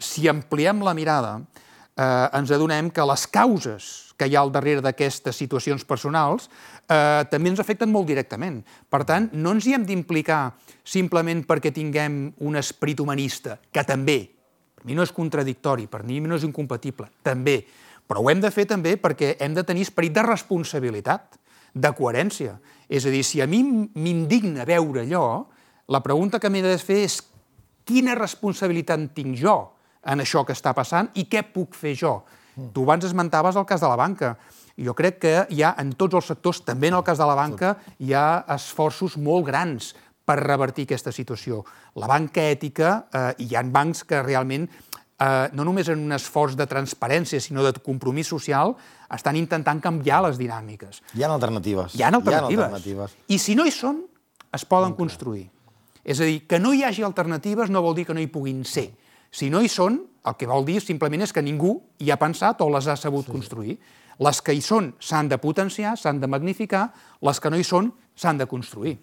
si 0.00 0.26
ampliem 0.32 0.80
la 0.86 0.96
mirada, 0.96 1.36
eh, 1.92 2.38
ens 2.38 2.52
adonem 2.56 2.88
que 2.90 3.04
les 3.12 3.26
causes 3.28 3.92
que 4.16 4.30
hi 4.30 4.36
ha 4.36 4.40
al 4.40 4.52
darrere 4.52 4.80
d'aquestes 4.84 5.36
situacions 5.36 5.84
personals 5.84 6.48
eh, 6.88 7.24
també 7.30 7.52
ens 7.52 7.62
afecten 7.62 7.90
molt 7.92 8.08
directament. 8.08 8.60
Per 8.88 9.02
tant, 9.08 9.28
no 9.32 9.54
ens 9.56 9.66
hi 9.66 9.74
hem 9.76 9.86
d'implicar 9.86 10.40
simplement 10.84 11.42
perquè 11.46 11.72
tinguem 11.74 12.20
un 12.46 12.56
esperit 12.56 13.00
humanista, 13.00 13.58
que 13.72 13.84
també, 13.86 14.20
per 14.76 14.86
mi 14.86 14.96
no 14.98 15.06
és 15.06 15.14
contradictori, 15.14 15.88
per 15.90 16.04
mi 16.06 16.20
no 16.20 16.38
és 16.38 16.46
incompatible, 16.46 17.10
també, 17.22 17.60
però 18.06 18.22
ho 18.22 18.30
hem 18.30 18.40
de 18.40 18.52
fer 18.54 18.68
també 18.70 18.94
perquè 19.02 19.34
hem 19.42 19.54
de 19.54 19.64
tenir 19.66 19.86
esperit 19.86 20.14
de 20.14 20.22
responsabilitat, 20.22 21.38
de 21.76 21.92
coherència. 21.92 22.56
És 22.88 23.04
a 23.04 23.12
dir, 23.12 23.22
si 23.26 23.42
a 23.42 23.46
mi 23.50 23.62
m'indigna 23.66 24.64
veure 24.64 25.02
allò, 25.02 25.46
la 25.92 26.02
pregunta 26.02 26.40
que 26.40 26.50
m'he 26.50 26.62
de 26.64 26.78
fer 26.78 27.02
és 27.04 27.18
quina 27.86 28.16
responsabilitat 28.18 29.10
tinc 29.14 29.36
jo 29.38 29.56
en 30.06 30.22
això 30.22 30.44
que 30.46 30.54
està 30.54 30.72
passant 30.74 31.10
i 31.18 31.26
què 31.30 31.42
puc 31.52 31.74
fer 31.74 31.94
jo. 31.98 32.20
Mm. 32.56 32.70
Tu 32.74 32.86
abans 32.86 33.04
esmentaves 33.04 33.58
el 33.58 33.66
cas 33.68 33.82
de 33.82 33.90
la 33.90 33.98
banca. 33.98 34.36
Jo 34.76 34.92
crec 34.96 35.20
que 35.22 35.34
hi 35.50 35.62
ha 35.64 35.74
en 35.80 35.94
tots 35.96 36.18
els 36.18 36.26
sectors, 36.32 36.60
també 36.64 36.90
en 36.90 36.98
el 36.98 37.04
cas 37.04 37.18
de 37.18 37.28
la 37.28 37.36
banca, 37.38 37.76
hi 37.98 38.12
ha 38.12 38.44
esforços 38.56 39.16
molt 39.16 39.46
grans 39.48 39.94
per 40.26 40.36
revertir 40.42 40.84
aquesta 40.84 41.14
situació. 41.14 41.62
La 41.96 42.08
banca 42.10 42.42
ètica, 42.44 43.06
eh, 43.12 43.32
hi 43.46 43.56
ha 43.56 43.62
bancs 43.62 44.04
que 44.04 44.20
realment, 44.22 44.68
eh, 44.68 45.48
no 45.52 45.64
només 45.64 45.88
en 45.88 46.02
un 46.02 46.12
esforç 46.12 46.56
de 46.56 46.66
transparència, 46.66 47.40
sinó 47.40 47.62
de 47.64 47.72
compromís 47.80 48.28
social, 48.28 48.74
estan 49.10 49.36
intentant 49.36 49.80
canviar 49.80 50.22
les 50.26 50.36
dinàmiques. 50.38 51.00
Hi 51.14 51.22
ha 51.22 51.32
alternatives. 51.32 51.94
Hi 51.94 52.02
ha 52.02 52.12
alternatives. 52.12 52.50
Hi 52.50 52.60
ha 52.60 52.64
alternatives. 52.66 53.16
I 53.28 53.38
si 53.38 53.54
no 53.54 53.64
hi 53.64 53.72
són, 53.72 54.04
es 54.52 54.64
poden 54.64 54.92
okay. 54.92 54.98
construir. 54.98 55.50
És 56.04 56.20
a 56.20 56.24
dir, 56.28 56.46
que 56.46 56.60
no 56.62 56.72
hi 56.74 56.84
hagi 56.86 57.02
alternatives 57.02 57.70
no 57.70 57.82
vol 57.82 57.96
dir 57.96 58.06
que 58.06 58.14
no 58.14 58.20
hi 58.20 58.28
puguin 58.30 58.64
ser. 58.64 58.92
Si 59.30 59.50
no 59.50 59.60
hi 59.62 59.68
són, 59.68 59.98
el 60.26 60.36
que 60.38 60.46
vol 60.46 60.64
dir 60.66 60.80
simplement 60.80 61.22
és 61.22 61.32
que 61.34 61.42
ningú 61.42 61.80
hi 62.02 62.10
ha 62.10 62.18
pensat 62.18 62.60
o 62.62 62.68
les 62.70 62.86
ha 62.86 62.96
sabut 62.98 63.26
sí. 63.26 63.32
construir. 63.32 63.78
Les 64.22 64.40
que 64.40 64.54
hi 64.56 64.62
són 64.64 64.94
s'han 65.02 65.28
de 65.28 65.38
potenciar, 65.40 65.96
s'han 66.00 66.20
de 66.22 66.28
magnificar, 66.30 66.88
les 67.26 67.40
que 67.40 67.52
no 67.52 67.58
hi 67.60 67.66
són 67.66 67.90
s'han 68.16 68.40
de 68.40 68.46
construir. 68.48 68.96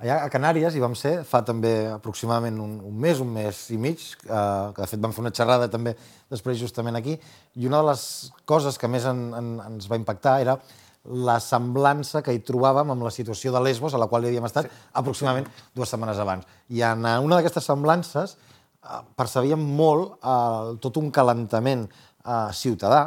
Allà 0.00 0.22
a 0.24 0.30
Canàries 0.32 0.72
hi 0.72 0.80
vam 0.80 0.94
ser 0.96 1.18
fa 1.28 1.42
també 1.44 1.74
aproximadament 1.92 2.56
un, 2.64 2.78
un 2.88 2.94
mes, 2.96 3.20
un 3.20 3.28
mes 3.34 3.58
i 3.74 3.76
mig, 3.76 4.00
eh, 4.24 4.68
que 4.72 4.80
de 4.80 4.88
fet 4.88 5.00
vam 5.00 5.12
fer 5.12 5.26
una 5.26 5.34
xerrada 5.36 5.68
també 5.68 5.92
després 6.32 6.56
justament 6.60 6.96
aquí, 6.96 7.18
i 7.60 7.68
una 7.68 7.82
de 7.82 7.90
les 7.90 8.04
coses 8.48 8.80
que 8.80 8.88
més 8.88 9.04
en, 9.04 9.26
en, 9.36 9.50
ens 9.66 9.90
va 9.90 10.00
impactar 10.00 10.38
era 10.40 10.56
la 11.04 11.36
semblança 11.40 12.24
que 12.24 12.32
hi 12.32 12.40
trobàvem 12.44 12.94
amb 12.94 13.04
la 13.04 13.12
situació 13.12 13.52
de 13.52 13.60
Lesbos, 13.60 13.92
a 13.92 14.00
la 14.00 14.08
qual 14.08 14.24
hi 14.24 14.32
havíem 14.32 14.48
estat 14.48 14.68
sí. 14.68 14.80
aproximadament 15.00 15.52
dues 15.76 15.92
setmanes 15.92 16.20
abans. 16.20 16.48
I 16.72 16.80
en 16.88 17.04
una 17.04 17.36
d'aquestes 17.36 17.68
semblances 17.68 18.38
Eh, 18.80 19.00
percebíem 19.12 19.60
molt 19.60 20.14
eh, 20.24 20.76
tot 20.80 20.96
un 20.96 21.10
calentament 21.12 21.82
eh, 21.84 22.48
ciutadà 22.56 23.02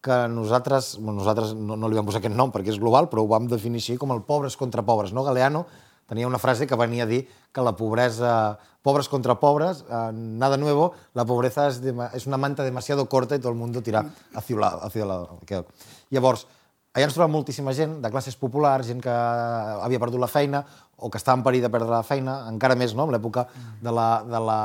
que 0.00 0.16
nosaltres, 0.28 0.96
bueno, 0.98 1.20
nosaltres 1.20 1.54
no, 1.54 1.76
no 1.76 1.88
li 1.88 1.98
vam 1.98 2.08
posar 2.08 2.22
aquest 2.22 2.36
nom 2.36 2.52
perquè 2.52 2.72
és 2.72 2.80
global, 2.80 3.10
però 3.12 3.24
ho 3.24 3.28
vam 3.30 3.48
definir 3.50 3.82
així 3.82 3.98
com 4.00 4.14
el 4.14 4.22
pobres 4.24 4.56
contra 4.56 4.84
pobres. 4.86 5.12
No? 5.12 5.24
Galeano 5.26 5.66
tenia 6.10 6.26
una 6.26 6.40
frase 6.42 6.66
que 6.66 6.76
venia 6.76 7.04
a 7.04 7.10
dir 7.10 7.20
que 7.52 7.62
la 7.62 7.76
pobresa, 7.76 8.58
pobres 8.82 9.08
contra 9.08 9.36
pobres, 9.38 9.84
eh, 9.88 10.10
nada 10.12 10.56
nuevo, 10.56 10.92
la 11.14 11.24
pobreza 11.24 11.68
es, 11.68 11.80
de, 11.82 11.94
es 12.14 12.26
una 12.26 12.36
manta 12.36 12.64
demasiado 12.64 13.06
corta 13.08 13.36
i 13.36 13.42
tot 13.42 13.52
el 13.52 13.60
mundo 13.60 13.82
tira 13.82 14.02
hacia 14.34 14.56
lado. 14.56 14.80
Hacia 14.82 15.06
lado. 15.06 15.38
Llavors, 16.10 16.46
allà 16.90 17.06
ens 17.06 17.14
trobem 17.14 17.30
moltíssima 17.36 17.70
gent 17.76 18.00
de 18.02 18.10
classes 18.10 18.34
populars, 18.34 18.88
gent 18.90 19.04
que 19.04 19.12
havia 19.12 20.00
perdut 20.02 20.18
la 20.18 20.30
feina 20.30 20.64
o 21.00 21.10
que 21.10 21.18
estava 21.20 21.38
en 21.40 21.44
perill 21.46 21.64
de 21.64 21.72
perdre 21.72 21.90
la 21.92 22.04
feina, 22.06 22.36
encara 22.50 22.76
més 22.78 22.94
no? 22.94 23.08
en 23.08 23.14
l'època 23.14 23.46
de, 23.80 23.90
la, 23.90 24.08
de 24.26 24.40
la 24.46 24.60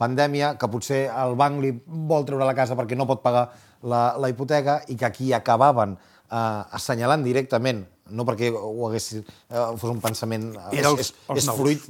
pandèmia, 0.00 0.54
que 0.60 0.70
potser 0.72 1.06
el 1.12 1.36
banc 1.38 1.60
li 1.62 1.72
vol 1.86 2.26
treure 2.28 2.48
la 2.48 2.56
casa 2.56 2.76
perquè 2.78 2.98
no 2.98 3.08
pot 3.08 3.22
pagar 3.24 3.48
la, 3.84 4.16
la 4.20 4.30
hipoteca 4.32 4.80
i 4.88 4.96
que 4.96 5.08
aquí 5.08 5.32
acabaven 5.36 5.96
eh, 5.96 6.76
assenyalant 6.78 7.24
directament 7.26 7.84
no 8.10 8.26
perquè 8.26 8.52
ho 8.54 8.86
hagués, 8.86 9.08
eh, 9.18 9.64
fos 9.80 9.90
un 9.90 10.00
pensament... 10.02 10.52
Eh, 10.54 10.78
Era 10.80 10.92
els, 10.92 11.08
és, 11.08 11.12
els 11.32 11.42
és 11.42 11.50
fruit 11.58 11.88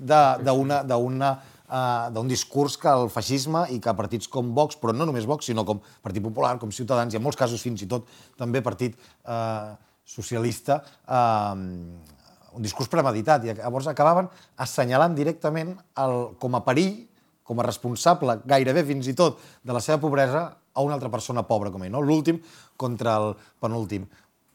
uh, 1.66 2.08
d'un 2.14 2.30
discurs 2.30 2.76
que 2.80 2.88
el 2.88 3.10
feixisme 3.12 3.66
i 3.74 3.80
que 3.82 3.94
partits 3.98 4.30
com 4.32 4.54
Vox, 4.56 4.78
però 4.80 4.94
no 4.96 5.08
només 5.08 5.26
Vox, 5.28 5.50
sinó 5.50 5.66
com 5.68 5.82
Partit 6.02 6.24
Popular, 6.24 6.56
com 6.62 6.72
Ciutadans, 6.72 7.14
i 7.14 7.20
en 7.20 7.24
molts 7.24 7.38
casos 7.38 7.62
fins 7.62 7.82
i 7.84 7.90
tot 7.90 8.08
també 8.38 8.62
Partit 8.64 8.96
uh, 9.26 9.74
Socialista, 10.06 10.80
uh, 11.10 12.15
un 12.56 12.64
discurs 12.64 12.90
premeditat. 12.92 13.44
I 13.44 13.54
llavors 13.58 13.88
acabaven 13.92 14.30
assenyalant 14.64 15.16
directament 15.16 15.74
el, 16.02 16.16
com 16.40 16.56
a 16.58 16.64
perill, 16.66 17.04
com 17.46 17.60
a 17.60 17.66
responsable, 17.66 18.40
gairebé 18.48 18.82
fins 18.88 19.06
i 19.06 19.14
tot, 19.14 19.38
de 19.62 19.74
la 19.76 19.82
seva 19.84 20.00
pobresa 20.02 20.48
a 20.76 20.84
una 20.84 20.96
altra 20.96 21.10
persona 21.12 21.46
pobra 21.46 21.70
com 21.72 21.84
ell, 21.86 21.92
no? 21.94 22.02
l'últim 22.02 22.40
contra 22.76 23.14
el 23.22 23.36
penúltim 23.62 24.04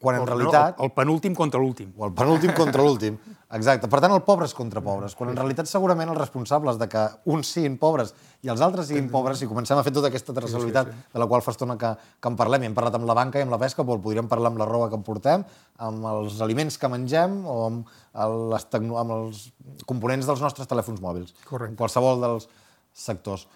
quan 0.02 0.18
en 0.18 0.26
realitat... 0.26 0.74
No, 0.78 0.88
el 0.88 0.92
penúltim 0.96 1.34
contra 1.38 1.60
l'últim. 1.62 1.92
O 1.96 2.08
el 2.08 2.12
penúltim 2.18 2.50
contra 2.56 2.82
l'últim, 2.82 3.16
exacte. 3.54 3.86
Per 3.90 4.00
tant, 4.02 4.12
el 4.16 4.24
pobres 4.26 4.54
contra 4.58 4.82
pobres, 4.82 5.14
quan 5.18 5.30
en 5.30 5.38
realitat 5.38 5.70
segurament 5.70 6.10
els 6.10 6.18
responsables 6.18 6.80
de 6.80 6.88
que 6.90 7.04
uns 7.30 7.52
siguin 7.54 7.78
pobres 7.78 8.10
i 8.42 8.50
els 8.50 8.64
altres 8.66 8.90
siguin 8.90 9.06
pobres, 9.12 9.38
si 9.38 9.46
comencem 9.46 9.78
a 9.78 9.86
fer 9.86 9.94
tota 9.94 10.10
aquesta 10.10 10.34
traçabilitat 10.34 10.90
sí, 10.90 10.96
sí, 10.96 11.04
sí. 11.06 11.14
de 11.14 11.22
la 11.22 11.30
qual 11.30 11.46
fa 11.46 11.54
estona 11.54 11.78
que, 11.78 11.92
que 12.18 12.32
en 12.32 12.40
parlem, 12.40 12.66
i 12.66 12.70
hem 12.72 12.76
parlat 12.78 12.98
amb 12.98 13.06
la 13.06 13.16
banca 13.18 13.38
i 13.38 13.46
amb 13.46 13.54
la 13.54 13.60
pesca, 13.62 13.86
però 13.86 14.00
podríem 14.02 14.30
parlar 14.32 14.50
amb 14.50 14.58
la 14.64 14.68
roba 14.68 14.90
que 14.90 15.00
portem, 15.06 15.46
amb 15.86 16.10
els 16.16 16.42
aliments 16.42 16.80
que 16.82 16.90
mengem 16.90 17.40
o 17.46 17.58
amb, 17.68 17.96
les 18.52 18.68
amb 18.74 19.18
els 19.20 19.46
components 19.86 20.26
dels 20.28 20.42
nostres 20.42 20.70
telèfons 20.70 21.02
mòbils. 21.04 21.36
Correcte. 21.46 21.78
qualsevol 21.78 22.26
dels 22.26 22.50
sectors 22.92 23.46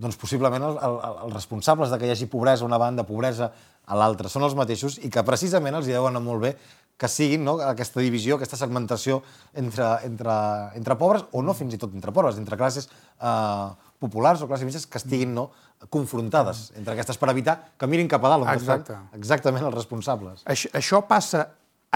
doncs 0.00 0.16
possiblement 0.16 0.64
el, 0.64 0.78
el, 0.80 0.96
els 1.26 1.34
responsables 1.34 1.92
de 1.92 1.98
que 2.00 2.08
hi 2.08 2.14
hagi 2.14 2.28
pobresa 2.32 2.64
a 2.64 2.68
una 2.68 2.78
banda, 2.80 3.04
pobresa 3.04 3.50
a 3.90 3.98
l'altra, 3.98 4.30
són 4.30 4.46
els 4.46 4.54
mateixos 4.58 5.00
i 5.02 5.10
que 5.10 5.24
precisament 5.26 5.74
els 5.80 5.88
hi 5.88 5.96
deuen 5.96 6.14
anar 6.14 6.22
molt 6.24 6.44
bé 6.46 6.54
que 7.00 7.08
siguin 7.08 7.46
no, 7.46 7.56
aquesta 7.64 8.02
divisió, 8.04 8.36
aquesta 8.36 8.58
segmentació 8.60 9.22
entre, 9.56 9.86
entre, 10.04 10.34
entre 10.76 10.96
pobres, 11.00 11.24
o 11.32 11.40
no 11.42 11.54
fins 11.56 11.74
i 11.74 11.80
tot 11.80 11.94
entre 11.96 12.12
pobres, 12.12 12.36
entre 12.38 12.58
classes 12.60 12.90
eh, 12.90 13.68
populars 14.00 14.44
o 14.44 14.48
classes 14.50 14.68
mitges 14.68 14.84
que 14.86 15.00
estiguin 15.00 15.32
no, 15.36 15.48
confrontades 15.88 16.66
entre 16.76 16.92
aquestes 16.92 17.16
per 17.16 17.30
evitar 17.32 17.56
que 17.80 17.88
mirin 17.88 18.10
cap 18.10 18.24
a 18.28 18.34
dalt, 18.34 18.44
on 18.44 18.52
Exacte. 18.52 18.98
estan 18.98 19.20
exactament 19.20 19.64
els 19.64 19.78
responsables. 19.78 20.44
Això, 20.44 20.68
això 20.76 21.00
passa 21.08 21.46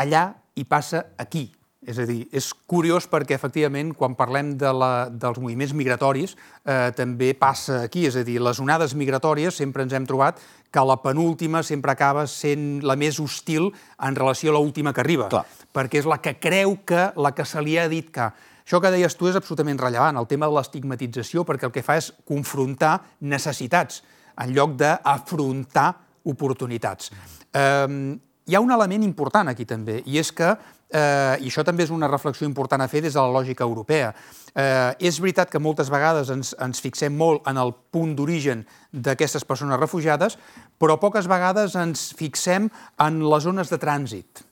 allà 0.01 0.31
i 0.57 0.65
passa 0.65 1.05
aquí. 1.21 1.51
És 1.85 1.99
a 2.01 2.07
dir, 2.09 2.25
és 2.33 2.47
curiós 2.71 3.07
perquè, 3.11 3.37
efectivament, 3.37 3.93
quan 3.99 4.15
parlem 4.17 4.55
de 4.61 4.71
la, 4.73 5.09
dels 5.11 5.41
moviments 5.43 5.75
migratoris, 5.77 6.35
eh, 6.65 6.91
també 6.97 7.33
passa 7.37 7.83
aquí. 7.85 8.07
És 8.09 8.17
a 8.17 8.25
dir, 8.25 8.39
les 8.43 8.61
onades 8.63 8.95
migratòries 8.97 9.57
sempre 9.61 9.85
ens 9.85 9.93
hem 9.93 10.07
trobat 10.09 10.41
que 10.73 10.85
la 10.85 10.97
penúltima 11.03 11.63
sempre 11.63 11.93
acaba 11.93 12.27
sent 12.27 12.83
la 12.83 12.97
més 12.97 13.21
hostil 13.21 13.71
en 14.01 14.17
relació 14.17 14.51
a 14.51 14.57
l'última 14.57 14.95
que 14.95 15.05
arriba. 15.05 15.29
Clar. 15.31 15.45
Perquè 15.75 16.01
és 16.01 16.09
la 16.09 16.19
que 16.25 16.39
creu 16.41 16.79
que, 16.87 17.11
la 17.15 17.35
que 17.37 17.47
se 17.47 17.63
li 17.63 17.79
ha 17.79 17.89
dit 17.93 18.11
que... 18.11 18.33
Això 18.65 18.81
que 18.81 18.89
deies 18.89 19.13
tu 19.21 19.29
és 19.29 19.37
absolutament 19.37 19.77
rellevant, 19.77 20.17
el 20.17 20.27
tema 20.27 20.49
de 20.49 20.57
l'estigmatització, 20.57 21.43
perquè 21.45 21.69
el 21.69 21.73
que 21.75 21.83
fa 21.85 21.99
és 22.01 22.09
confrontar 22.25 22.97
necessitats 23.21 24.01
en 24.41 24.55
lloc 24.57 24.79
d'afrontar 24.81 25.91
oportunitats. 26.33 27.13
Eh, 27.53 28.17
hi 28.49 28.57
ha 28.57 28.61
un 28.61 28.73
element 28.73 29.05
important 29.05 29.49
aquí 29.53 29.65
també, 29.69 30.01
i 30.09 30.19
és 30.21 30.33
que 30.33 30.51
eh, 30.91 31.37
i 31.41 31.51
això 31.51 31.65
també 31.67 31.85
és 31.85 31.93
una 31.95 32.09
reflexió 32.11 32.47
important 32.49 32.83
a 32.83 32.89
fer 32.89 33.03
des 33.05 33.15
de 33.15 33.21
la 33.21 33.33
lògica 33.33 33.65
europea. 33.65 34.13
Eh, 34.55 35.09
és 35.11 35.19
veritat 35.21 35.51
que 35.51 35.63
moltes 35.63 35.91
vegades 35.91 36.31
ens, 36.31 36.55
ens 36.63 36.81
fixem 36.81 37.15
molt 37.17 37.47
en 37.51 37.59
el 37.59 37.75
punt 37.91 38.15
d'origen 38.17 38.65
d'aquestes 38.93 39.45
persones 39.45 39.81
refugiades, 39.81 40.39
però 40.79 40.99
poques 41.01 41.29
vegades 41.31 41.75
ens 41.75 42.13
fixem 42.17 42.71
en 43.01 43.23
les 43.31 43.47
zones 43.47 43.73
de 43.73 43.81
trànsit. 43.83 44.45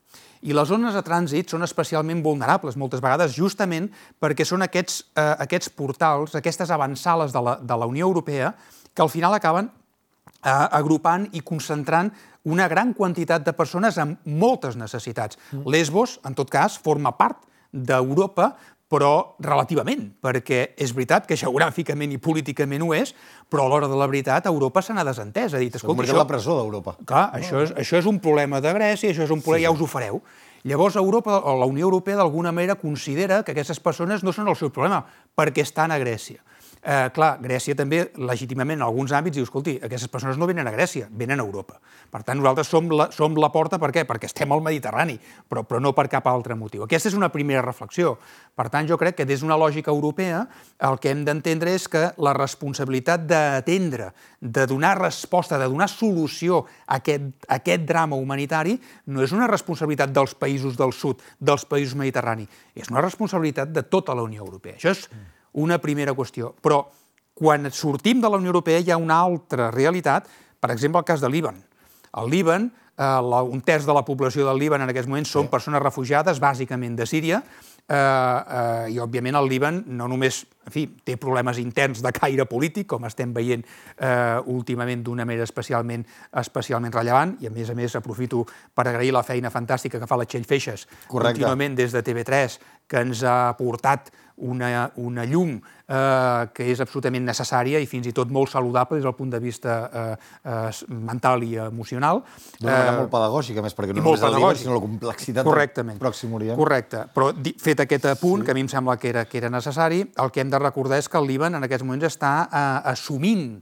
I 0.43 0.57
les 0.59 0.67
zones 0.67 0.97
de 0.97 1.05
trànsit 1.07 1.53
són 1.53 1.63
especialment 1.63 2.23
vulnerables, 2.25 2.75
moltes 2.75 3.03
vegades, 3.03 3.37
justament 3.37 3.87
perquè 4.19 4.43
són 4.45 4.67
aquests, 4.67 5.05
eh, 5.15 5.37
aquests 5.45 5.71
portals, 5.71 6.35
aquestes 6.35 6.71
avançales 6.75 7.33
de 7.33 7.41
la, 7.41 7.61
de 7.63 7.77
la 7.79 7.87
Unió 7.87 8.09
Europea, 8.09 8.51
que 8.93 9.03
al 9.03 9.11
final 9.13 9.35
acaben 9.35 9.71
eh, 10.43 10.51
agrupant 10.51 11.29
i 11.33 11.45
concentrant 11.47 12.11
una 12.45 12.69
gran 12.69 12.93
quantitat 12.95 13.45
de 13.47 13.55
persones 13.55 13.99
amb 14.03 14.21
moltes 14.27 14.77
necessitats. 14.77 15.39
Lesbos, 15.67 16.19
en 16.27 16.35
tot 16.35 16.51
cas, 16.51 16.79
forma 16.79 17.15
part 17.19 17.45
d'Europa, 17.73 18.53
però 18.93 19.37
relativament, 19.41 20.05
perquè 20.21 20.75
és 20.77 20.91
veritat 20.93 21.25
que 21.29 21.39
geogràficament 21.41 22.13
i 22.13 22.21
políticament 22.21 22.83
ho 22.85 22.91
és, 22.93 23.15
però 23.49 23.65
a 23.65 23.73
l'hora 23.73 23.89
de 23.89 23.97
la 23.97 24.09
veritat 24.11 24.47
Europa 24.51 24.83
se 24.85 24.93
n'ha 24.93 25.07
desentès. 25.09 25.55
Ha 25.55 25.63
dit, 25.63 25.79
escolta, 25.79 26.05
això... 26.05 26.19
la 26.19 26.29
presó 26.29 26.59
d'Europa. 26.59 26.99
Clar, 27.09 27.31
no. 27.31 27.41
això, 27.41 27.63
és, 27.65 27.73
això 27.81 28.03
és 28.03 28.09
un 28.11 28.21
problema 28.21 28.61
de 28.61 28.75
Grècia, 28.77 29.15
això 29.15 29.25
és 29.25 29.33
un 29.33 29.41
problema, 29.41 29.65
sí. 29.65 29.71
ja 29.71 29.73
us 29.73 29.81
ho 29.81 29.89
fareu. 29.89 30.21
Llavors, 30.69 30.97
Europa, 31.01 31.41
o 31.49 31.57
la 31.59 31.67
Unió 31.67 31.89
Europea 31.89 32.21
d'alguna 32.21 32.53
manera 32.53 32.77
considera 32.79 33.41
que 33.43 33.57
aquestes 33.57 33.81
persones 33.83 34.23
no 34.23 34.35
són 34.37 34.53
el 34.53 34.59
seu 34.61 34.71
problema, 34.71 35.01
perquè 35.35 35.65
estan 35.65 35.91
a 35.91 35.99
Grècia. 35.99 36.45
Eh, 36.83 37.11
clar, 37.15 37.37
Grècia 37.39 37.77
també, 37.79 38.01
legítimament, 38.19 38.81
en 38.81 38.89
alguns 38.89 39.13
àmbits, 39.15 39.37
diu, 39.37 39.45
escolti, 39.47 39.77
aquestes 39.87 40.11
persones 40.11 40.35
no 40.35 40.49
venen 40.51 40.67
a 40.67 40.73
Grècia, 40.75 41.07
venen 41.15 41.39
a 41.39 41.45
Europa. 41.45 41.77
Per 42.11 42.25
tant, 42.27 42.41
nosaltres 42.41 42.67
som 42.67 42.89
la, 42.91 43.05
som 43.15 43.37
la 43.39 43.53
porta, 43.55 43.79
per 43.79 43.93
què? 43.95 44.03
Perquè 44.09 44.27
estem 44.27 44.51
al 44.51 44.65
Mediterrani, 44.67 45.15
però, 45.47 45.63
però 45.63 45.79
no 45.79 45.93
per 45.95 46.09
cap 46.11 46.27
altre 46.27 46.57
motiu. 46.59 46.83
Aquesta 46.83 47.13
és 47.13 47.15
una 47.15 47.29
primera 47.31 47.63
reflexió. 47.63 48.17
Per 48.59 48.67
tant, 48.73 48.89
jo 48.91 48.99
crec 48.99 49.21
que 49.21 49.27
des 49.29 49.45
d'una 49.45 49.55
lògica 49.61 49.93
europea 49.95 50.41
el 50.89 50.99
que 50.99 51.13
hem 51.13 51.23
d'entendre 51.25 51.71
és 51.71 51.87
que 51.89 52.03
la 52.19 52.33
responsabilitat 52.35 53.29
d'atendre, 53.31 54.09
de 54.41 54.65
donar 54.67 54.97
resposta, 54.99 55.61
de 55.63 55.69
donar 55.71 55.87
solució 55.87 56.65
a 56.89 56.99
aquest, 56.99 57.29
a 57.47 57.61
aquest 57.61 57.85
drama 57.87 58.19
humanitari 58.19 58.75
no 59.07 59.23
és 59.23 59.31
una 59.31 59.47
responsabilitat 59.47 60.11
dels 60.11 60.35
països 60.35 60.75
del 60.81 60.91
sud, 60.91 61.23
dels 61.39 61.63
països 61.63 61.95
mediterranis, 61.95 62.51
és 62.75 62.91
una 62.91 63.07
responsabilitat 63.07 63.71
de 63.71 63.87
tota 63.87 64.19
la 64.19 64.27
Unió 64.27 64.43
Europea. 64.43 64.75
Això 64.83 64.97
és 64.97 65.07
una 65.53 65.79
primera 65.81 66.15
qüestió. 66.17 66.53
Però 66.63 66.85
quan 67.35 67.71
sortim 67.73 68.21
de 68.21 68.31
la 68.31 68.39
Unió 68.41 68.53
Europea 68.53 68.81
hi 68.81 68.93
ha 68.93 69.01
una 69.01 69.21
altra 69.21 69.71
realitat, 69.71 70.29
per 70.61 70.71
exemple, 70.71 71.01
el 71.01 71.09
cas 71.09 71.21
de 71.21 71.31
Líban. 71.31 71.59
Al 72.13 72.31
Líban, 72.31 72.71
eh, 72.97 73.03
la, 73.03 73.43
un 73.43 73.61
terç 73.61 73.87
de 73.89 73.95
la 73.97 74.05
població 74.05 74.47
del 74.47 74.61
Líban 74.61 74.85
en 74.85 74.93
aquests 74.93 75.09
moments 75.11 75.33
són 75.33 75.51
persones 75.53 75.83
refugiades, 75.83 76.41
bàsicament 76.41 76.97
de 76.97 77.07
Síria, 77.09 77.43
eh, 77.89 77.97
eh, 77.97 78.93
i 78.95 78.99
òbviament 79.03 79.37
el 79.39 79.49
Líban 79.51 79.83
no 79.97 80.09
només 80.09 80.45
en 80.63 80.71
fi, 80.71 80.85
té 81.05 81.17
problemes 81.19 81.59
interns 81.59 82.03
de 82.05 82.13
caire 82.15 82.47
polític, 82.47 82.87
com 82.93 83.05
estem 83.09 83.33
veient 83.35 83.65
eh, 83.65 84.39
últimament 84.53 85.03
d'una 85.03 85.27
manera 85.27 85.47
especialment, 85.49 86.05
especialment 86.39 86.95
rellevant, 86.95 87.35
i 87.43 87.49
a 87.49 87.55
més 87.55 87.73
a 87.73 87.75
més 87.75 87.97
aprofito 87.99 88.45
per 88.47 88.87
agrair 88.87 89.11
la 89.15 89.25
feina 89.27 89.51
fantàstica 89.51 89.99
que 89.99 90.07
fa 90.07 90.21
la 90.21 90.29
Txell 90.29 90.47
Feixes 90.47 90.87
Correcte. 91.09 91.41
contínuament 91.41 91.75
des 91.79 91.97
de 91.97 92.05
TV3, 92.07 92.59
que 92.89 93.01
ens 93.01 93.23
ha 93.25 93.55
portat 93.59 94.11
una, 94.43 94.91
una 94.97 95.25
llum 95.25 95.55
eh, 95.57 96.49
que 96.55 96.67
és 96.73 96.81
absolutament 96.83 97.25
necessària 97.27 97.81
i 97.83 97.87
fins 97.89 98.09
i 98.11 98.13
tot 98.17 98.31
molt 98.33 98.51
saludable 98.53 98.99
des 98.99 99.07
del 99.07 99.15
punt 99.17 99.31
de 99.33 99.41
vista 99.43 99.77
eh, 99.87 100.05
eh, 100.45 100.71
mental 100.89 101.45
i 101.47 101.55
emocional. 101.63 102.23
D'una 102.59 102.73
manera 102.73 102.97
molt 102.99 103.13
pedagògica, 103.13 103.65
més, 103.65 103.77
perquè 103.79 103.95
no 103.95 104.03
només 104.03 104.23
el 104.23 104.35
pedagògic. 104.35 104.65
sinó 104.65 104.77
la 104.77 104.85
complexitat 104.85 105.49
Correctament. 105.49 105.99
del 105.99 106.07
Pròxim 106.07 106.35
Orient. 106.39 106.59
Correcte. 106.59 107.05
Però 107.15 107.31
fet 107.63 107.85
aquest 107.87 108.09
apunt, 108.15 108.43
sí. 108.43 108.47
que 108.47 108.55
a 108.55 108.59
mi 108.59 108.65
em 108.67 108.71
sembla 108.73 108.97
que 108.99 109.13
era, 109.13 109.27
que 109.27 109.39
era 109.43 109.51
necessari, 109.53 110.03
el 110.03 110.33
que 110.33 110.43
hem 110.43 110.51
de 110.51 110.63
recordar 110.63 110.99
és 111.03 111.09
que 111.09 111.21
el 111.21 111.29
Líban 111.31 111.59
en 111.59 111.69
aquests 111.69 111.87
moments 111.87 112.09
està 112.11 112.33
eh, 112.49 112.65
assumint 112.93 113.61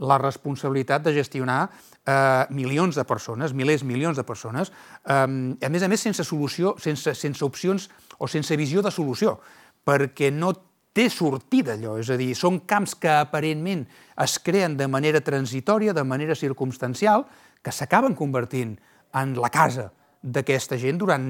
la 0.00 0.16
responsabilitat 0.16 1.02
de 1.04 1.12
gestionar 1.12 1.66
eh, 2.06 2.44
milions 2.56 2.96
de 2.96 3.04
persones, 3.04 3.52
milers, 3.52 3.82
milions 3.84 4.16
de 4.16 4.24
persones, 4.24 4.70
eh, 5.04 5.16
a 5.20 5.72
més 5.72 5.82
a 5.82 5.90
més 5.90 6.00
sense 6.00 6.24
solució, 6.24 6.76
sense, 6.80 7.14
sense 7.18 7.44
opcions 7.44 7.90
o 8.20 8.28
sense 8.28 8.56
visió 8.60 8.84
de 8.84 8.92
solució, 8.92 9.38
perquè 9.84 10.30
no 10.30 10.52
té 10.92 11.06
sortida 11.10 11.76
allò, 11.76 11.96
és 12.00 12.10
a 12.10 12.18
dir, 12.20 12.32
són 12.36 12.60
camps 12.68 12.96
que 13.00 13.10
aparentment 13.12 13.86
es 14.20 14.38
creen 14.44 14.76
de 14.76 14.88
manera 14.90 15.22
transitòria, 15.24 15.94
de 15.96 16.04
manera 16.04 16.36
circumstancial, 16.36 17.24
que 17.62 17.72
s'acaben 17.72 18.16
convertint 18.18 18.76
en 19.16 19.34
la 19.38 19.50
casa 19.52 19.90
d'aquesta 20.20 20.76
gent 20.80 20.98
durant, 21.00 21.28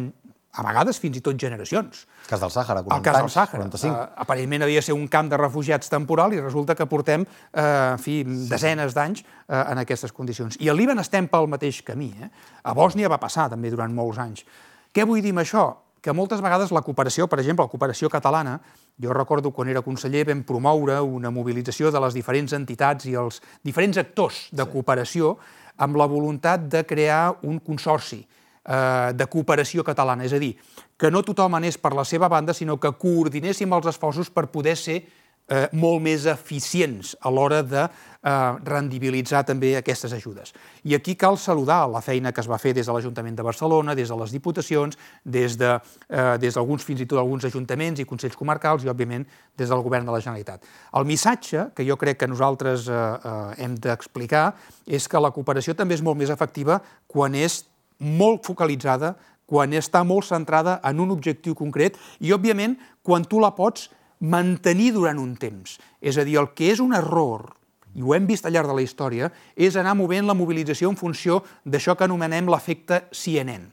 a 0.50 0.64
vegades, 0.66 0.98
fins 0.98 1.20
i 1.20 1.22
tot 1.22 1.38
generacions. 1.38 2.06
El 2.24 2.30
cas 2.32 2.40
del 2.42 2.50
Sàhara, 2.50 2.82
40 2.82 2.96
El 2.96 3.04
cas 3.06 3.18
del 3.20 3.30
Sàhara. 3.30 3.60
45. 3.60 3.92
Uh, 3.92 4.22
aparentment 4.24 4.64
havia 4.66 4.80
de 4.80 4.86
ser 4.88 4.96
un 4.96 5.06
camp 5.12 5.28
de 5.30 5.38
refugiats 5.38 5.92
temporal 5.92 6.34
i 6.34 6.40
resulta 6.40 6.74
que 6.74 6.88
portem 6.90 7.22
uh, 7.22 7.60
en 7.92 8.02
fi, 8.02 8.16
desenes 8.50 8.96
d'anys 8.96 9.22
uh, 9.22 9.60
en 9.60 9.82
aquestes 9.84 10.10
condicions. 10.16 10.58
I 10.58 10.72
al 10.72 10.80
Líban 10.80 10.98
estem 10.98 11.28
pel 11.30 11.46
mateix 11.52 11.84
camí. 11.86 12.10
Eh? 12.18 12.32
A 12.64 12.74
Bòsnia 12.74 13.12
va 13.12 13.20
passar 13.22 13.46
també 13.52 13.70
durant 13.70 13.94
molts 13.94 14.18
anys. 14.18 14.42
Què 14.90 15.06
vull 15.06 15.22
dir 15.22 15.30
amb 15.36 15.44
això? 15.44 15.68
Que 16.00 16.14
moltes 16.16 16.40
vegades 16.40 16.72
la 16.72 16.80
cooperació, 16.80 17.26
per 17.28 17.40
exemple, 17.42 17.66
la 17.66 17.72
cooperació 17.72 18.08
catalana, 18.08 18.58
jo 19.00 19.12
recordo 19.12 19.52
quan 19.52 19.68
era 19.68 19.82
conseller 19.84 20.24
vam 20.28 20.42
promoure 20.48 21.00
una 21.04 21.30
mobilització 21.30 21.92
de 21.92 22.00
les 22.00 22.16
diferents 22.16 22.54
entitats 22.56 23.08
i 23.08 23.16
els 23.20 23.40
diferents 23.64 24.00
actors 24.00 24.46
de 24.52 24.64
cooperació 24.64 25.36
amb 25.80 25.96
la 25.96 26.08
voluntat 26.08 26.68
de 26.72 26.84
crear 26.88 27.36
un 27.48 27.60
consorci 27.60 28.20
eh, 28.20 29.12
de 29.14 29.26
cooperació 29.26 29.84
catalana, 29.84 30.24
és 30.24 30.32
a 30.36 30.40
dir, 30.40 30.54
que 31.00 31.10
no 31.10 31.24
tothom 31.24 31.56
anés 31.56 31.78
per 31.80 31.94
la 31.96 32.04
seva 32.04 32.28
banda, 32.28 32.56
sinó 32.56 32.76
que 32.80 32.92
coordinéssim 32.92 33.72
els 33.72 33.88
esforços 33.92 34.30
per 34.30 34.48
poder 34.52 34.76
ser 34.76 35.00
eh, 35.50 35.66
molt 35.72 36.00
més 36.02 36.24
eficients 36.30 37.16
a 37.20 37.30
l'hora 37.32 37.60
de 37.66 37.82
eh, 37.82 38.52
rendibilitzar 38.64 39.42
també 39.48 39.74
aquestes 39.76 40.12
ajudes. 40.16 40.52
I 40.84 40.94
aquí 40.96 41.16
cal 41.18 41.38
saludar 41.38 41.82
la 41.90 42.02
feina 42.04 42.32
que 42.32 42.40
es 42.40 42.48
va 42.48 42.58
fer 42.62 42.72
des 42.76 42.86
de 42.86 42.94
l'Ajuntament 42.94 43.36
de 43.36 43.46
Barcelona, 43.46 43.94
des 43.98 44.08
de 44.08 44.18
les 44.20 44.32
Diputacions, 44.32 44.96
des 45.24 45.56
de, 45.58 45.72
eh, 46.08 46.38
des 46.38 46.58
fins 46.84 47.00
i 47.00 47.06
tot 47.06 47.18
alguns 47.18 47.44
ajuntaments 47.44 48.00
i 48.00 48.04
consells 48.04 48.36
comarcals 48.36 48.84
i, 48.84 48.88
òbviament, 48.88 49.26
des 49.56 49.68
del 49.68 49.82
govern 49.82 50.06
de 50.06 50.12
la 50.12 50.20
Generalitat. 50.20 50.62
El 50.94 51.04
missatge 51.04 51.70
que 51.74 51.84
jo 51.84 51.96
crec 51.96 52.18
que 52.18 52.28
nosaltres 52.28 52.88
eh, 52.88 52.94
eh, 52.94 53.64
hem 53.64 53.74
d'explicar 53.74 54.54
és 54.86 55.08
que 55.08 55.20
la 55.20 55.30
cooperació 55.30 55.74
també 55.74 55.94
és 55.94 56.02
molt 56.02 56.18
més 56.18 56.30
efectiva 56.30 56.80
quan 57.06 57.34
és 57.34 57.64
molt 57.98 58.46
focalitzada, 58.46 59.16
quan 59.50 59.72
està 59.74 60.04
molt 60.06 60.24
centrada 60.24 60.78
en 60.86 61.00
un 61.02 61.10
objectiu 61.10 61.56
concret 61.58 61.96
i, 62.20 62.30
òbviament, 62.32 62.78
quan 63.02 63.24
tu 63.26 63.40
la 63.42 63.50
pots 63.56 63.88
mantenir 64.20 64.92
durant 64.94 65.18
un 65.18 65.34
temps. 65.40 65.78
És 66.00 66.18
a 66.20 66.24
dir, 66.24 66.38
el 66.40 66.52
que 66.54 66.70
és 66.72 66.80
un 66.80 66.94
error, 66.96 67.48
i 67.96 68.04
ho 68.04 68.14
hem 68.14 68.28
vist 68.28 68.46
al 68.46 68.54
llarg 68.54 68.70
de 68.70 68.76
la 68.76 68.84
història, 68.84 69.30
és 69.56 69.76
anar 69.76 69.96
movent 69.98 70.28
la 70.28 70.36
mobilització 70.38 70.92
en 70.92 70.98
funció 71.00 71.40
d'això 71.64 71.96
que 71.96 72.06
anomenem 72.06 72.48
l'efecte 72.52 73.06
CNN. 73.10 73.70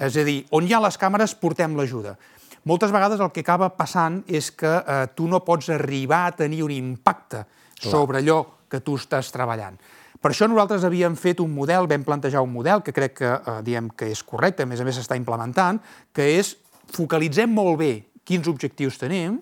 És 0.00 0.16
a 0.16 0.26
dir, 0.26 0.42
on 0.54 0.66
hi 0.66 0.74
ha 0.74 0.82
les 0.82 0.98
càmeres 0.98 1.34
portem 1.38 1.76
l'ajuda. 1.76 2.16
Moltes 2.68 2.92
vegades 2.92 3.20
el 3.20 3.30
que 3.32 3.44
acaba 3.44 3.70
passant 3.72 4.20
és 4.28 4.50
que 4.52 4.68
eh, 4.68 5.06
tu 5.16 5.28
no 5.28 5.40
pots 5.44 5.70
arribar 5.72 6.26
a 6.26 6.34
tenir 6.36 6.62
un 6.66 6.74
impacte 6.74 7.46
sobre 7.80 8.20
allò 8.20 8.42
que 8.68 8.82
tu 8.84 8.98
estàs 9.00 9.32
treballant. 9.32 9.78
Per 10.20 10.30
això 10.34 10.44
nosaltres 10.44 10.84
havíem 10.84 11.14
fet 11.16 11.40
un 11.40 11.54
model, 11.54 11.88
vam 11.88 12.04
plantejar 12.04 12.42
un 12.44 12.52
model 12.52 12.82
que 12.84 12.92
crec 12.92 13.16
que, 13.22 13.30
eh, 13.32 13.60
diem 13.64 13.88
que 13.96 14.10
és 14.12 14.22
correcte, 14.22 14.62
a 14.62 14.68
més 14.68 14.80
a 14.80 14.84
més 14.84 14.98
s'està 15.00 15.16
implementant, 15.16 15.80
que 16.12 16.26
és 16.36 16.54
focalitzem 16.92 17.48
molt 17.48 17.78
bé 17.80 17.92
quins 18.24 18.46
objectius 18.50 18.98
tenim 19.00 19.40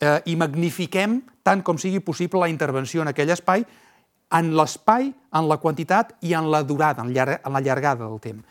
eh, 0.00 0.18
i 0.26 0.36
magnifiquem 0.36 1.20
tant 1.42 1.62
com 1.64 1.78
sigui 1.80 2.00
possible 2.04 2.40
la 2.42 2.50
intervenció 2.52 3.02
en 3.02 3.12
aquell 3.12 3.32
espai, 3.32 3.64
en 4.38 4.50
l'espai, 4.56 5.08
en 5.08 5.48
la 5.48 5.56
quantitat 5.62 6.12
i 6.28 6.34
en 6.36 6.50
la 6.52 6.62
durada, 6.62 7.04
en, 7.04 7.14
en 7.16 7.52
la 7.54 7.62
llargada 7.64 8.04
del 8.04 8.20
temps. 8.20 8.44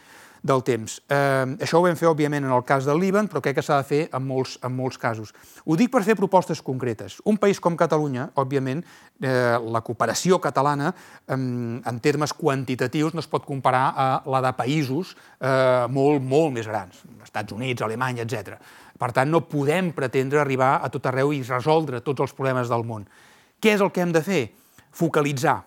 Del 0.43 0.61
temps. 0.63 0.99
Eh, 1.09 1.57
això 1.65 1.79
ho 1.79 1.83
vam 1.85 1.97
fer, 1.97 2.07
òbviament, 2.09 2.45
en 2.45 2.53
el 2.53 2.63
cas 2.67 2.85
del 2.85 2.99
Líban, 3.01 3.27
però 3.27 3.41
crec 3.41 3.57
que 3.57 3.63
s'ha 3.65 3.79
de 3.81 3.87
fer 3.87 4.01
en 4.13 4.23
molts, 4.23 4.57
en 4.63 4.73
molts 4.75 4.99
casos. 5.01 5.33
Ho 5.65 5.75
dic 5.79 5.91
per 5.91 6.03
fer 6.05 6.15
propostes 6.15 6.61
concretes. 6.61 7.17
Un 7.25 7.39
país 7.41 7.59
com 7.59 7.77
Catalunya, 7.77 8.29
òbviament, 8.37 8.83
eh, 9.21 9.57
la 9.57 9.81
cooperació 9.81 10.39
catalana, 10.39 10.93
eh, 11.27 11.33
en 11.33 11.99
termes 12.01 12.33
quantitatius, 12.33 13.13
no 13.13 13.19
es 13.19 13.27
pot 13.27 13.45
comparar 13.45 13.93
a 13.95 14.09
la 14.25 14.41
de 14.41 14.53
països 14.53 15.15
eh, 15.39 15.87
molt, 15.89 16.21
molt 16.21 16.53
més 16.53 16.67
grans, 16.67 17.03
Estats 17.23 17.53
Units, 17.53 17.81
Alemanya, 17.81 18.23
etc. 18.23 18.57
Per 18.97 19.11
tant, 19.13 19.29
no 19.29 19.45
podem 19.49 19.91
pretendre 19.93 20.39
arribar 20.41 20.77
a 20.81 20.89
tot 20.89 21.05
arreu 21.05 21.33
i 21.33 21.43
resoldre 21.43 22.01
tots 22.01 22.21
els 22.21 22.33
problemes 22.33 22.69
del 22.69 22.85
món. 22.85 23.07
Què 23.61 23.73
és 23.73 23.81
el 23.81 23.91
que 23.91 24.01
hem 24.01 24.13
de 24.13 24.21
fer? 24.21 24.43
Focalitzar 24.93 25.63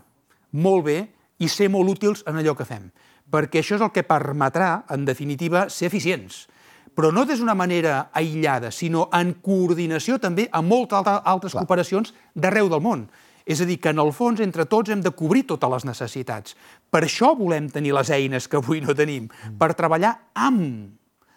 molt 0.53 0.85
bé 0.87 0.99
i 1.41 1.49
ser 1.49 1.71
molt 1.71 1.91
útils 1.95 2.25
en 2.27 2.41
allò 2.41 2.57
que 2.59 2.67
fem, 2.69 2.91
perquè 3.31 3.63
això 3.63 3.79
és 3.79 3.85
el 3.85 3.93
que 3.95 4.07
permetrà, 4.07 4.85
en 4.91 5.05
definitiva, 5.09 5.69
ser 5.71 5.89
eficients 5.91 6.47
però 6.95 7.13
no 7.15 7.25
des 7.25 7.39
d'una 7.41 7.55
manera 7.55 8.11
aïllada, 8.13 8.71
sinó 8.75 9.07
en 9.17 9.35
coordinació 9.41 10.19
també 10.21 10.49
amb 10.53 10.69
moltes 10.69 11.07
altres 11.07 11.55
Clar. 11.55 11.63
cooperacions 11.63 12.13
d'arreu 12.35 12.69
del 12.69 12.83
món. 12.85 13.07
És 13.47 13.63
a 13.63 13.67
dir, 13.67 13.79
que 13.81 13.91
en 13.95 14.03
el 14.03 14.13
fons 14.13 14.43
entre 14.45 14.67
tots 14.69 14.91
hem 14.93 15.01
de 15.01 15.13
cobrir 15.17 15.47
totes 15.49 15.71
les 15.71 15.87
necessitats. 15.89 16.57
Per 16.91 17.01
això 17.07 17.33
volem 17.39 17.71
tenir 17.73 17.95
les 17.97 18.11
eines 18.13 18.47
que 18.47 18.59
avui 18.61 18.83
no 18.85 18.95
tenim, 18.95 19.31
per 19.59 19.73
treballar 19.79 20.13
amb 20.35 20.93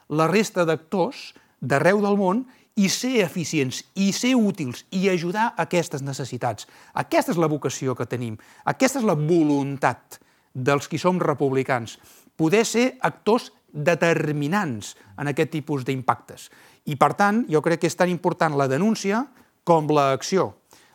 la 0.10 0.28
resta 0.28 0.66
d'actors 0.66 1.32
d'arreu 1.62 2.02
del 2.04 2.20
món 2.20 2.44
i 2.76 2.90
ser 2.90 3.22
eficients, 3.24 3.84
i 3.96 4.12
ser 4.12 4.34
útils, 4.36 4.84
i 4.92 5.08
ajudar 5.10 5.54
a 5.54 5.64
aquestes 5.64 6.04
necessitats. 6.04 6.68
Aquesta 6.94 7.32
és 7.32 7.40
la 7.40 7.48
vocació 7.48 7.96
que 7.96 8.10
tenim, 8.10 8.36
aquesta 8.66 9.00
és 9.00 9.08
la 9.08 9.16
voluntat 9.16 10.20
dels 10.54 10.88
qui 10.88 11.02
som 11.02 11.20
republicans, 11.20 11.98
poder 12.38 12.64
ser 12.66 12.94
actors 13.02 13.52
determinants 13.74 14.94
en 15.18 15.30
aquest 15.30 15.52
tipus 15.56 15.86
d'impactes. 15.86 16.50
I, 16.86 16.96
per 17.00 17.14
tant, 17.18 17.44
jo 17.50 17.62
crec 17.66 17.84
que 17.84 17.90
és 17.90 17.98
tan 17.98 18.12
important 18.12 18.56
la 18.58 18.70
denúncia 18.70 19.26
com 19.66 19.90
l'acció. 19.90 20.54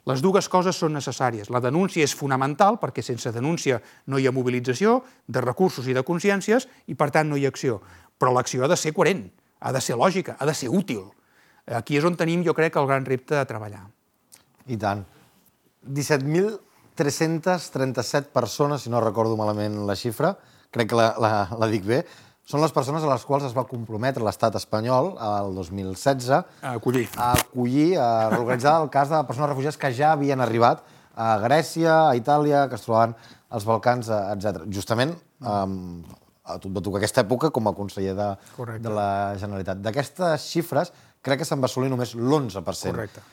Les 0.09 0.23
dues 0.25 0.47
coses 0.49 0.79
són 0.79 0.94
necessàries. 0.97 1.51
La 1.53 1.61
denúncia 1.61 2.05
és 2.07 2.14
fonamental 2.16 2.79
perquè 2.81 3.02
sense 3.04 3.33
denúncia 3.35 3.81
no 4.06 4.19
hi 4.19 4.29
ha 4.29 4.33
mobilització 4.33 5.02
de 5.27 5.42
recursos 5.44 5.88
i 5.88 5.96
de 5.96 6.04
consciències 6.06 6.69
i, 6.87 6.94
per 6.94 7.11
tant, 7.13 7.29
no 7.29 7.37
hi 7.37 7.44
ha 7.44 7.52
acció. 7.52 7.83
Però 8.19 8.33
l'acció 8.33 8.65
ha 8.65 8.71
de 8.71 8.79
ser 8.79 8.94
coherent, 8.96 9.27
ha 9.61 9.75
de 9.75 9.83
ser 9.85 9.98
lògica, 10.00 10.38
ha 10.38 10.48
de 10.48 10.54
ser 10.54 10.71
útil. 10.73 11.04
Aquí 11.67 11.98
és 11.98 12.06
on 12.09 12.17
tenim, 12.17 12.44
jo 12.46 12.56
crec, 12.56 12.79
el 12.81 12.88
gran 12.88 13.04
repte 13.04 13.37
de 13.37 13.44
treballar. 13.48 13.85
I 14.69 14.81
tant. 14.81 15.04
17.337 16.99 18.33
persones, 18.35 18.83
si 18.83 18.90
no 18.90 19.01
recordo 19.01 19.37
malament 19.38 19.87
la 19.87 19.96
xifra, 19.99 20.35
crec 20.75 20.90
que 20.90 20.99
la, 20.99 21.13
la, 21.23 21.31
la 21.59 21.69
dic 21.71 21.87
bé, 21.87 22.03
són 22.49 22.63
les 22.65 22.73
persones 22.73 23.05
a 23.05 23.09
les 23.11 23.25
quals 23.29 23.44
es 23.44 23.55
va 23.57 23.67
comprometre 23.69 24.25
l'estat 24.25 24.55
espanyol 24.57 25.11
el 25.21 25.57
2016 25.59 26.31
a 26.33 26.38
acollir, 26.71 27.05
a, 27.15 27.35
acollir, 27.37 27.90
a 28.01 28.31
organitzar 28.38 28.79
el 28.83 28.88
cas 28.92 29.11
de 29.13 29.21
persones 29.29 29.51
refugiades 29.53 29.77
que 29.77 29.90
ja 29.92 30.15
havien 30.15 30.40
arribat 30.40 30.81
a 31.19 31.35
Grècia, 31.42 32.07
a 32.07 32.15
Itàlia, 32.17 32.65
que 32.71 32.79
es 32.79 32.87
trobaven 32.87 33.13
als 33.53 33.67
Balcans, 33.69 34.09
etc. 34.09 34.63
Justament 34.73 35.13
um, 35.42 36.01
a 36.49 36.57
tu 36.63 36.73
va 36.73 36.81
tocar 36.85 37.03
aquesta 37.03 37.25
època 37.27 37.51
com 37.53 37.69
a 37.69 37.75
conseller 37.77 38.15
de, 38.17 38.29
Correcte. 38.57 38.85
de 38.87 38.94
la 38.96 39.11
Generalitat. 39.40 39.83
D'aquestes 39.85 40.49
xifres, 40.49 40.92
crec 41.21 41.42
que 41.42 41.49
se'n 41.49 41.61
va 41.61 41.69
assolir 41.69 41.90
només 41.92 42.15
l'11%. 42.17 42.94
correcte. 42.94 43.25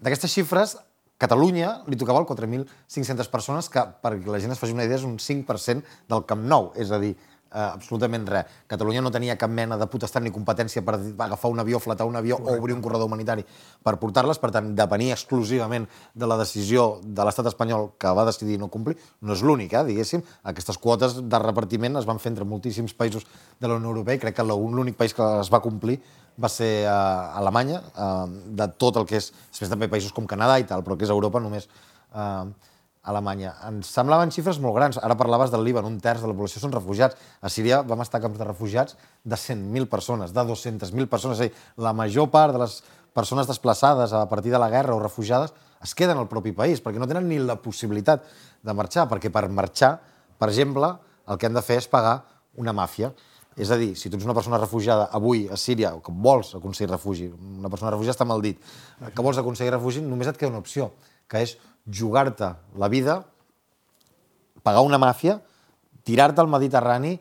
D'aquestes 0.00 0.32
xifres, 0.32 0.74
Catalunya 1.20 1.82
li 1.90 1.98
tocava 2.00 2.22
el 2.22 2.28
4.500 2.28 3.28
persones, 3.28 3.68
que, 3.68 3.82
perquè 4.00 4.30
la 4.32 4.40
gent 4.40 4.54
es 4.54 4.60
faci 4.60 4.72
una 4.72 4.86
idea, 4.88 4.96
és 4.96 5.04
un 5.04 5.18
5% 5.20 5.98
del 6.08 6.24
Camp 6.28 6.46
Nou. 6.48 6.70
És 6.80 6.92
a 6.94 7.00
dir, 7.02 7.12
eh, 7.52 7.58
absolutament 7.58 8.26
res. 8.28 8.46
Catalunya 8.70 9.02
no 9.02 9.10
tenia 9.10 9.36
cap 9.38 9.50
mena 9.50 9.78
de 9.80 9.88
potestat 9.90 10.22
ni 10.22 10.32
competència 10.34 10.82
per 10.86 10.98
agafar 10.98 11.50
un 11.50 11.60
avió, 11.60 11.80
flatar 11.80 12.06
un 12.06 12.16
avió 12.16 12.38
Correcte. 12.38 12.58
o 12.58 12.62
obrir 12.62 12.76
un 12.76 12.82
corredor 12.82 13.06
humanitari 13.06 13.44
per 13.82 13.96
portar-les, 13.98 14.38
per 14.38 14.50
tant, 14.50 14.74
depenia 14.76 15.14
exclusivament 15.14 15.88
de 16.14 16.26
la 16.26 16.38
decisió 16.38 17.00
de 17.02 17.24
l'estat 17.24 17.46
espanyol 17.46 17.92
que 17.98 18.14
va 18.14 18.24
decidir 18.28 18.58
no 18.58 18.68
complir. 18.68 18.96
No 19.20 19.34
és 19.34 19.42
l'únic, 19.42 19.72
eh, 19.74 19.84
diguéssim. 19.84 20.22
Aquestes 20.44 20.78
quotes 20.78 21.20
de 21.28 21.38
repartiment 21.38 21.96
es 21.96 22.06
van 22.06 22.18
fer 22.18 22.32
entre 22.32 22.44
moltíssims 22.44 22.94
països 22.94 23.26
de 23.60 23.68
la 23.68 23.76
Unió 23.76 23.88
Europea 23.88 24.14
i 24.14 24.18
crec 24.18 24.36
que 24.36 24.44
l'únic 24.44 24.96
país 24.96 25.14
que 25.14 25.26
es 25.40 25.52
va 25.52 25.60
complir 25.60 26.00
va 26.40 26.48
ser 26.48 26.86
a 26.88 27.34
uh, 27.34 27.38
Alemanya, 27.40 27.82
uh, 27.96 28.26
de 28.56 28.66
tot 28.80 28.96
el 28.96 29.06
que 29.08 29.18
és, 29.20 29.30
després 29.50 29.70
també 29.70 29.90
països 29.92 30.14
com 30.16 30.26
Canadà 30.26 30.58
i 30.60 30.64
tal, 30.64 30.84
però 30.86 30.96
que 30.96 31.04
és 31.04 31.12
Europa 31.12 31.40
només 31.42 31.68
uh, 32.14 32.48
Alemanya. 33.02 33.54
Ens 33.64 33.88
semblaven 33.94 34.32
xifres 34.34 34.58
molt 34.60 34.76
grans. 34.76 34.98
Ara 35.00 35.16
parlaves 35.16 35.52
del 35.52 35.64
Líban, 35.64 35.86
un 35.88 35.96
terç 36.04 36.20
de 36.20 36.28
la 36.28 36.36
població 36.36 36.60
són 36.60 36.74
refugiats. 36.74 37.16
A 37.40 37.48
Síria 37.48 37.80
vam 37.86 38.02
estar 38.04 38.20
a 38.20 38.24
camps 38.26 38.38
de 38.38 38.44
refugiats 38.44 38.96
de 39.24 39.36
100.000 39.36 39.88
persones, 39.88 40.34
de 40.36 40.44
200.000 40.44 41.08
persones. 41.08 41.40
És 41.40 41.46
a 41.46 41.48
dir, 41.48 41.84
la 41.86 41.94
major 41.96 42.28
part 42.32 42.52
de 42.52 42.60
les 42.60 42.80
persones 43.16 43.48
desplaçades 43.48 44.12
a 44.12 44.26
partir 44.28 44.52
de 44.52 44.60
la 44.60 44.68
guerra 44.70 44.94
o 44.94 45.00
refugiades 45.00 45.54
es 45.82 45.94
queden 45.96 46.20
al 46.20 46.28
propi 46.28 46.52
país, 46.52 46.82
perquè 46.84 47.00
no 47.00 47.08
tenen 47.08 47.26
ni 47.28 47.40
la 47.40 47.56
possibilitat 47.56 48.26
de 48.62 48.74
marxar, 48.76 49.08
perquè 49.08 49.32
per 49.32 49.48
marxar, 49.48 49.94
per 50.38 50.50
exemple, 50.52 50.92
el 51.26 51.40
que 51.40 51.48
han 51.48 51.56
de 51.56 51.64
fer 51.64 51.80
és 51.80 51.88
pagar 51.88 52.18
una 52.60 52.74
màfia. 52.76 53.14
És 53.56 53.72
a 53.72 53.76
dir, 53.80 53.94
si 53.98 54.08
tu 54.08 54.16
ets 54.16 54.28
una 54.28 54.36
persona 54.36 54.60
refugiada 54.60 55.08
avui 55.16 55.46
a 55.50 55.56
Síria, 55.56 55.94
o 55.96 56.04
que 56.04 56.12
vols 56.12 56.52
aconseguir 56.54 56.92
refugi, 56.92 57.30
una 57.32 57.72
persona 57.72 57.90
refugiada 57.90 58.14
està 58.18 58.28
mal 58.28 58.44
dit, 58.44 58.60
que 59.00 59.24
vols 59.24 59.40
aconseguir 59.40 59.72
refugi, 59.74 60.04
només 60.04 60.28
et 60.30 60.38
queda 60.38 60.52
una 60.52 60.60
opció, 60.62 60.92
que 61.30 61.42
és 61.46 61.56
jugar-te 61.90 62.52
la 62.78 62.88
vida, 62.88 63.24
pagar 64.62 64.84
una 64.86 64.98
màfia, 65.00 65.40
tirar-te 66.04 66.40
al 66.40 66.50
Mediterrani 66.50 67.16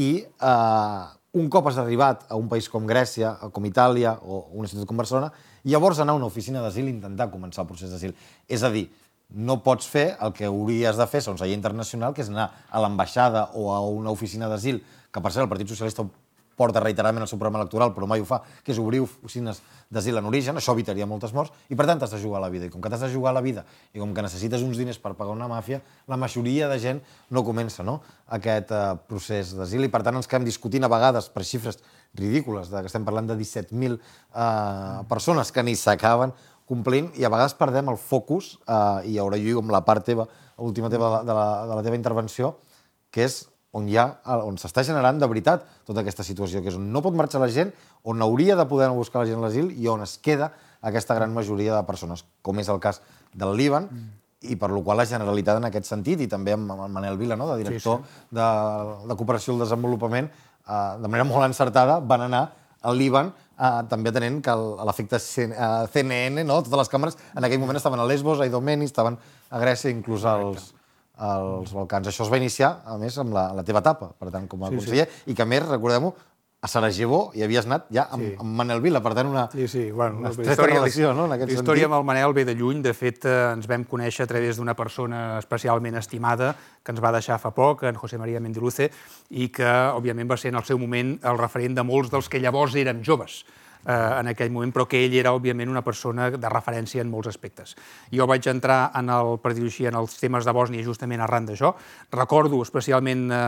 i 0.00 0.10
eh, 0.22 1.04
un 1.32 1.48
cop 1.48 1.68
has 1.68 1.78
arribat 1.80 2.26
a 2.28 2.36
un 2.36 2.48
país 2.48 2.68
com 2.68 2.86
Grècia, 2.88 3.34
com 3.52 3.64
Itàlia 3.64 4.14
o 4.22 4.46
una 4.52 4.68
ciutat 4.68 4.88
com 4.88 4.98
Barcelona, 5.00 5.32
llavors 5.64 6.00
anar 6.02 6.12
a 6.16 6.20
una 6.20 6.28
oficina 6.28 6.60
d'asil 6.64 6.88
i 6.88 6.92
intentar 6.92 7.30
començar 7.32 7.64
el 7.64 7.70
procés 7.70 7.92
d'asil. 7.92 8.12
És 8.48 8.62
a 8.62 8.70
dir, 8.72 8.88
no 9.32 9.62
pots 9.64 9.88
fer 9.88 10.10
el 10.20 10.34
que 10.36 10.48
hauries 10.48 10.98
de 10.98 11.06
fer 11.08 11.22
segons 11.24 11.40
la 11.40 11.48
llei 11.48 11.56
internacional, 11.56 12.12
que 12.12 12.20
és 12.24 12.28
anar 12.28 12.50
a 12.68 12.82
l'ambaixada 12.84 13.48
o 13.56 13.70
a 13.72 13.80
una 13.80 14.12
oficina 14.12 14.50
d'asil, 14.52 14.82
que 15.12 15.20
per 15.24 15.32
cert 15.32 15.46
el 15.46 15.52
Partit 15.52 15.72
Socialista 15.72 16.04
porta 16.62 16.82
reiteradament 16.82 17.26
el 17.26 17.30
seu 17.30 17.40
programa 17.40 17.62
electoral, 17.62 17.92
però 17.96 18.06
mai 18.06 18.22
ho 18.22 18.28
fa, 18.28 18.40
que 18.62 18.72
és 18.74 18.80
obrir 18.80 19.02
oficines 19.02 19.60
d'asil 19.92 20.16
en 20.16 20.28
origen, 20.30 20.56
això 20.56 20.72
evitaria 20.76 21.08
moltes 21.10 21.34
morts, 21.36 21.52
i 21.68 21.76
per 21.78 21.88
tant 21.90 22.00
t'has 22.00 22.14
de 22.14 22.20
jugar 22.22 22.40
a 22.40 22.46
la 22.46 22.52
vida. 22.52 22.70
I 22.70 22.72
com 22.72 22.80
que 22.82 22.92
t'has 22.92 23.02
de 23.04 23.10
jugar 23.12 23.34
a 23.34 23.36
la 23.36 23.44
vida 23.44 23.66
i 23.92 24.00
com 24.00 24.14
que 24.14 24.24
necessites 24.24 24.62
uns 24.64 24.78
diners 24.80 25.00
per 25.02 25.12
pagar 25.18 25.34
una 25.34 25.50
màfia, 25.50 25.82
la 26.08 26.16
majoria 26.20 26.70
de 26.70 26.78
gent 26.80 27.02
no 27.30 27.44
comença 27.44 27.84
no? 27.84 28.00
aquest 28.32 28.72
uh, 28.72 28.94
procés 29.08 29.52
d'asil 29.58 29.84
i 29.84 29.90
per 29.92 30.02
tant 30.06 30.16
ens 30.16 30.30
quedem 30.30 30.46
discutint 30.48 30.86
a 30.86 30.90
vegades 30.92 31.28
per 31.32 31.44
xifres 31.44 31.82
ridícules, 32.16 32.70
de, 32.70 32.80
que 32.80 32.90
estem 32.90 33.04
parlant 33.04 33.28
de 33.28 33.36
17.000 33.36 33.98
uh, 33.98 35.04
persones 35.10 35.52
que 35.52 35.64
ni 35.64 35.76
s'acaben 35.76 36.32
complint 36.68 37.10
i 37.20 37.26
a 37.26 37.32
vegades 37.32 37.56
perdem 37.58 37.90
el 37.92 37.98
focus, 38.00 38.54
uh, 38.64 39.02
i 39.04 39.18
ara 39.20 39.40
jo 39.40 39.60
amb 39.60 39.72
la 39.74 39.82
part 39.84 40.06
teva, 40.06 40.28
última 40.62 40.90
teva 40.92 41.20
de 41.26 41.34
la, 41.36 41.48
de 41.68 41.76
la 41.76 41.84
teva 41.84 41.98
intervenció, 41.98 42.54
que 43.12 43.26
és 43.26 43.42
on 43.72 43.88
hi 43.88 43.96
ha, 43.96 44.06
on 44.44 44.58
s'està 44.60 44.84
generant 44.84 45.18
de 45.20 45.28
veritat 45.28 45.64
tota 45.88 46.02
aquesta 46.02 46.24
situació, 46.26 46.60
que 46.62 46.68
és 46.72 46.76
on 46.76 46.90
no 46.92 47.02
pot 47.04 47.16
marxar 47.16 47.40
la 47.40 47.48
gent, 47.52 47.72
on 48.04 48.20
hauria 48.22 48.56
de 48.58 48.66
poder 48.68 48.90
buscar 48.92 49.22
la 49.22 49.30
gent 49.30 49.40
l'asil 49.40 49.70
i 49.72 49.88
on 49.88 50.04
es 50.04 50.18
queda 50.20 50.52
aquesta 50.82 51.16
gran 51.16 51.32
majoria 51.32 51.78
de 51.78 51.86
persones, 51.88 52.26
com 52.42 52.58
és 52.60 52.68
el 52.68 52.82
cas 52.82 53.00
del 53.32 53.54
Líban, 53.56 53.88
mm. 53.88 54.08
i 54.52 54.58
per 54.60 54.68
lo 54.72 54.82
qual 54.84 55.00
la 55.00 55.06
Generalitat 55.08 55.60
en 55.60 55.70
aquest 55.70 55.88
sentit, 55.88 56.20
i 56.20 56.28
també 56.28 56.52
amb, 56.56 56.74
amb 56.74 56.90
Manel 56.92 57.16
Vila, 57.16 57.38
no, 57.38 57.48
de 57.52 57.62
director 57.62 58.02
sí, 58.02 58.10
sí. 58.10 58.34
De, 58.36 58.48
de 59.08 59.16
Cooperació 59.16 59.54
al 59.54 59.64
Desenvolupament, 59.64 60.28
eh, 60.66 60.82
de 61.00 61.08
manera 61.08 61.28
molt 61.28 61.46
encertada 61.46 62.00
van 62.00 62.26
anar 62.28 62.44
al 62.82 62.98
Líban 62.98 63.30
eh, 63.32 63.72
també 63.88 64.12
atenent 64.12 64.42
que 64.44 64.58
l'efecte 64.84 65.22
CNN, 65.22 66.44
no, 66.44 66.60
totes 66.60 66.84
les 66.84 66.92
càmeres 66.92 67.18
en 67.32 67.46
aquell 67.46 67.62
moment 67.62 67.78
estaven 67.78 68.02
a 68.02 68.08
Lesbos, 68.10 68.42
a 68.42 68.50
Idomeni, 68.50 68.90
estaven 68.90 69.16
a 69.48 69.62
Grècia, 69.62 69.94
inclús 69.94 70.26
als, 70.28 70.72
als 71.16 71.72
Balcans. 71.76 72.08
Això 72.08 72.26
es 72.26 72.32
va 72.32 72.40
iniciar, 72.40 72.78
a 72.86 72.98
més, 72.98 73.16
amb 73.20 73.34
la, 73.36 73.50
la 73.56 73.64
teva 73.66 73.82
etapa, 73.84 74.12
per 74.18 74.30
tant, 74.32 74.48
com 74.48 74.62
a 74.64 74.70
sí, 74.70 74.80
conseller, 74.80 75.08
sí. 75.08 75.32
i 75.32 75.36
que, 75.36 75.44
a 75.44 75.48
més, 75.48 75.64
recordem-ho, 75.68 76.14
a 76.62 76.68
Sarajevo 76.70 77.32
hi 77.34 77.42
havies 77.42 77.66
anat 77.66 77.88
ja 77.90 78.04
amb, 78.14 78.22
sí. 78.22 78.34
amb 78.38 78.52
Manel 78.60 78.78
Vila, 78.84 79.00
per 79.02 79.16
tant, 79.18 79.26
una, 79.26 79.48
sí, 79.50 79.66
sí. 79.66 79.88
Bueno, 79.90 80.20
una 80.20 80.30
història, 80.30 80.76
relació, 80.76 81.10
no?, 81.10 81.24
en 81.26 81.34
aquest 81.34 81.50
la 81.50 81.56
història 81.58 81.88
amb 81.88 81.96
el 81.96 82.04
Manel 82.06 82.34
ve 82.36 82.44
de 82.46 82.54
lluny. 82.54 82.84
De 82.86 82.92
fet, 82.94 83.26
eh, 83.26 83.32
ens 83.56 83.66
vam 83.66 83.82
conèixer 83.90 84.28
a 84.28 84.30
través 84.30 84.60
d'una 84.60 84.76
persona 84.78 85.40
especialment 85.40 85.98
estimada 85.98 86.52
que 86.82 86.94
ens 86.94 87.02
va 87.02 87.10
deixar 87.18 87.40
fa 87.42 87.50
poc, 87.56 87.82
en 87.90 87.98
José 87.98 88.20
María 88.20 88.40
Mendiluce, 88.40 88.92
i 89.34 89.50
que, 89.50 89.66
òbviament, 89.66 90.30
va 90.30 90.38
ser 90.38 90.54
en 90.54 90.60
el 90.62 90.68
seu 90.68 90.78
moment 90.78 91.16
el 91.18 91.42
referent 91.42 91.74
de 91.74 91.86
molts 91.86 92.14
dels 92.14 92.30
que 92.30 92.38
llavors 92.38 92.78
érem 92.78 93.02
joves 93.02 93.42
eh, 93.86 94.20
en 94.20 94.30
aquell 94.32 94.52
moment, 94.52 94.72
però 94.74 94.86
que 94.88 95.00
ell 95.04 95.14
era, 95.18 95.32
òbviament, 95.36 95.70
una 95.70 95.84
persona 95.84 96.30
de 96.30 96.52
referència 96.52 97.02
en 97.02 97.10
molts 97.10 97.30
aspectes. 97.32 97.76
Jo 98.12 98.26
vaig 98.30 98.46
entrar 98.50 98.90
en 98.98 99.10
el, 99.12 99.38
així, 99.52 99.86
en 99.86 99.98
els 99.98 100.16
temes 100.20 100.46
de 100.46 100.54
Bòsnia 100.56 100.84
justament 100.86 101.20
arran 101.20 101.46
d'això. 101.48 101.74
Recordo 102.12 102.62
especialment 102.62 103.28
eh, 103.30 103.42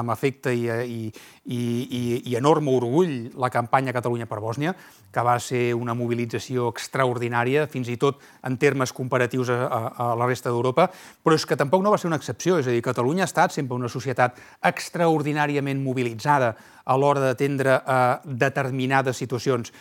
amb 0.00 0.14
afecte 0.14 0.54
i, 0.54 0.68
i, 0.68 1.00
i, 1.44 1.60
i, 1.84 2.02
i 2.30 2.36
enorme 2.38 2.72
orgull 2.72 3.30
la 3.40 3.50
campanya 3.52 3.92
Catalunya 3.92 4.26
per 4.26 4.40
Bòsnia, 4.40 4.74
que 5.12 5.24
va 5.24 5.36
ser 5.42 5.74
una 5.76 5.94
mobilització 5.94 6.70
extraordinària, 6.72 7.66
fins 7.70 7.90
i 7.92 7.98
tot 8.00 8.22
en 8.48 8.56
termes 8.60 8.92
comparatius 8.96 9.52
a, 9.52 9.58
a, 9.66 9.80
a 9.90 10.06
la 10.18 10.28
resta 10.30 10.50
d'Europa, 10.50 10.88
però 11.22 11.36
és 11.36 11.44
que 11.46 11.58
tampoc 11.60 11.84
no 11.84 11.92
va 11.92 12.00
ser 12.00 12.08
una 12.08 12.20
excepció, 12.20 12.58
és 12.58 12.68
a 12.68 12.74
dir, 12.74 12.84
Catalunya 12.84 13.26
ha 13.26 13.30
estat 13.30 13.52
sempre 13.52 13.76
una 13.76 13.92
societat 13.92 14.40
extraordinàriament 14.64 15.82
mobilitzada 15.84 16.54
a 16.84 16.96
l'hora 16.96 17.28
d'atendre 17.28 17.80
a 17.84 18.00
determinades 18.24 19.20
situacions. 19.20 19.72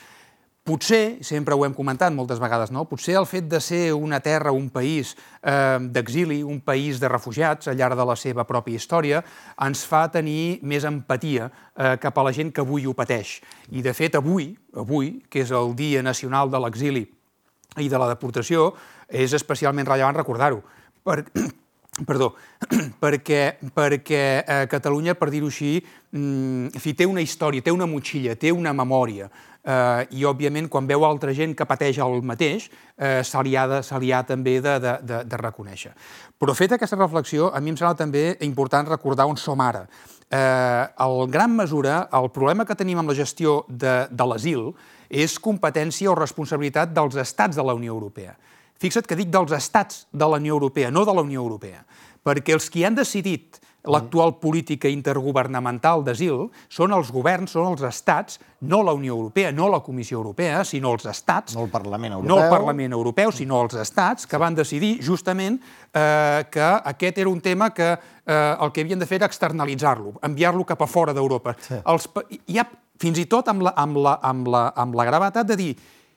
Potser, 0.64 1.20
sempre 1.28 1.58
ho 1.58 1.66
hem 1.66 1.74
comentat 1.76 2.14
moltes 2.16 2.40
vegades, 2.40 2.70
no? 2.72 2.86
potser 2.88 3.18
el 3.20 3.26
fet 3.28 3.50
de 3.52 3.60
ser 3.60 3.82
una 3.92 4.22
terra, 4.24 4.54
un 4.56 4.70
país 4.72 5.10
eh, 5.44 5.76
d'exili, 5.92 6.38
un 6.40 6.62
país 6.64 7.02
de 7.04 7.10
refugiats 7.12 7.68
al 7.68 7.76
llarg 7.76 8.00
de 8.00 8.06
la 8.08 8.16
seva 8.16 8.46
pròpia 8.48 8.80
història, 8.80 9.20
ens 9.60 9.82
fa 9.84 10.06
tenir 10.14 10.62
més 10.64 10.88
empatia 10.88 11.50
eh, 11.50 11.98
cap 12.00 12.16
a 12.16 12.24
la 12.24 12.32
gent 12.32 12.54
que 12.56 12.64
avui 12.64 12.88
ho 12.88 12.96
pateix. 12.96 13.42
I, 13.76 13.84
de 13.84 13.92
fet, 13.92 14.16
avui, 14.16 14.54
avui, 14.80 15.18
que 15.28 15.44
és 15.44 15.52
el 15.52 15.76
Dia 15.76 16.00
Nacional 16.00 16.48
de 16.54 16.64
l'Exili 16.64 17.04
i 17.84 17.90
de 17.92 18.00
la 18.00 18.08
Deportació, 18.14 18.72
és 19.12 19.36
especialment 19.36 19.92
rellevant 19.92 20.16
recordar-ho. 20.16 20.64
Per, 21.04 21.26
perdó, 22.08 22.38
perquè, 23.04 23.58
perquè 23.76 24.26
eh, 24.48 24.64
Catalunya, 24.72 25.20
per 25.20 25.28
dir-ho 25.28 25.52
així, 25.52 25.76
mm, 26.16 26.80
fi, 26.80 26.96
té 26.96 27.04
una 27.04 27.22
història, 27.22 27.62
té 27.62 27.76
una 27.76 27.90
motxilla, 27.90 28.40
té 28.40 28.56
una 28.56 28.72
memòria, 28.72 29.28
eh, 29.64 30.08
i, 30.12 30.24
òbviament, 30.28 30.70
quan 30.70 30.88
veu 30.88 31.06
altra 31.08 31.34
gent 31.36 31.56
que 31.58 31.68
pateix 31.68 32.00
el 32.04 32.22
mateix, 32.26 32.70
eh, 32.98 33.22
se 33.24 33.44
li 33.44 33.56
ha, 33.56 33.68
de, 33.68 33.82
se 33.84 34.00
li 34.00 34.12
ha 34.12 34.24
també 34.28 34.60
de, 34.62 34.78
de, 34.84 34.96
de, 35.02 35.22
de 35.30 35.40
reconèixer. 35.42 35.94
Però 36.40 36.56
feta 36.58 36.76
aquesta 36.76 37.00
reflexió, 37.00 37.50
a 37.54 37.62
mi 37.62 37.74
em 37.74 37.80
sembla 37.80 37.96
també 38.00 38.26
important 38.46 38.90
recordar 38.90 39.28
on 39.30 39.40
som 39.40 39.62
ara. 39.64 39.86
Eh, 40.34 40.86
en 41.06 41.32
gran 41.32 41.56
mesura, 41.56 42.08
el 42.12 42.32
problema 42.34 42.66
que 42.66 42.76
tenim 42.76 43.00
amb 43.00 43.12
la 43.12 43.18
gestió 43.18 43.64
de, 43.68 44.08
de 44.10 44.28
l'asil 44.28 44.72
és 45.14 45.38
competència 45.40 46.10
o 46.10 46.18
responsabilitat 46.18 46.94
dels 46.94 47.20
estats 47.22 47.60
de 47.60 47.64
la 47.66 47.76
Unió 47.78 47.94
Europea. 47.94 48.34
Fixa't 48.82 49.06
que 49.08 49.16
dic 49.16 49.30
dels 49.32 49.54
estats 49.56 50.08
de 50.12 50.28
la 50.28 50.40
Unió 50.42 50.58
Europea, 50.58 50.90
no 50.92 51.06
de 51.06 51.14
la 51.14 51.22
Unió 51.24 51.44
Europea, 51.44 51.84
perquè 52.24 52.56
els 52.56 52.70
qui 52.74 52.84
han 52.84 52.98
decidit 52.98 53.62
l'actual 53.84 54.38
política 54.40 54.88
intergovernamental 54.88 56.04
d'asil 56.06 56.46
són 56.72 56.94
els 56.96 57.10
governs, 57.12 57.52
són 57.56 57.74
els 57.74 57.84
estats, 57.84 58.40
no 58.64 58.80
la 58.86 58.94
Unió 58.96 59.16
Europea, 59.18 59.52
no 59.52 59.68
la 59.72 59.82
Comissió 59.84 60.22
Europea, 60.22 60.64
sinó 60.64 60.94
els 60.96 61.06
estats. 61.12 61.56
No 61.56 61.66
el 61.66 61.72
Parlament 61.72 62.16
Europeu. 62.16 62.30
No 62.32 62.44
el 62.44 62.54
Parlament 62.54 62.96
Europeu, 62.96 63.34
sinó 63.36 63.62
els 63.66 63.76
estats 63.82 64.28
que 64.30 64.40
van 64.40 64.56
decidir 64.56 64.96
justament 65.04 65.60
eh, 65.60 66.46
que 66.52 66.70
aquest 66.94 67.20
era 67.20 67.30
un 67.30 67.42
tema 67.42 67.74
que 67.74 67.90
eh, 67.92 68.56
el 68.62 68.72
que 68.72 68.86
havien 68.86 69.00
de 69.00 69.10
fer 69.10 69.20
era 69.20 69.28
externalitzar-lo, 69.28 70.16
enviar-lo 70.24 70.64
cap 70.64 70.82
a 70.82 70.88
fora 70.88 71.14
d'Europa. 71.14 71.58
Sí. 71.60 71.82
Els, 71.84 72.08
hi 72.48 72.62
ha 72.62 72.68
fins 73.04 73.20
i 73.20 73.28
tot 73.28 73.50
amb 73.52 73.68
la, 73.68 73.76
amb, 73.76 74.00
la, 74.00 74.18
amb, 74.24 74.48
la, 74.48 74.68
amb 74.80 74.96
la 74.96 75.08
gravetat 75.10 75.50
de 75.50 75.60
dir 75.60 75.74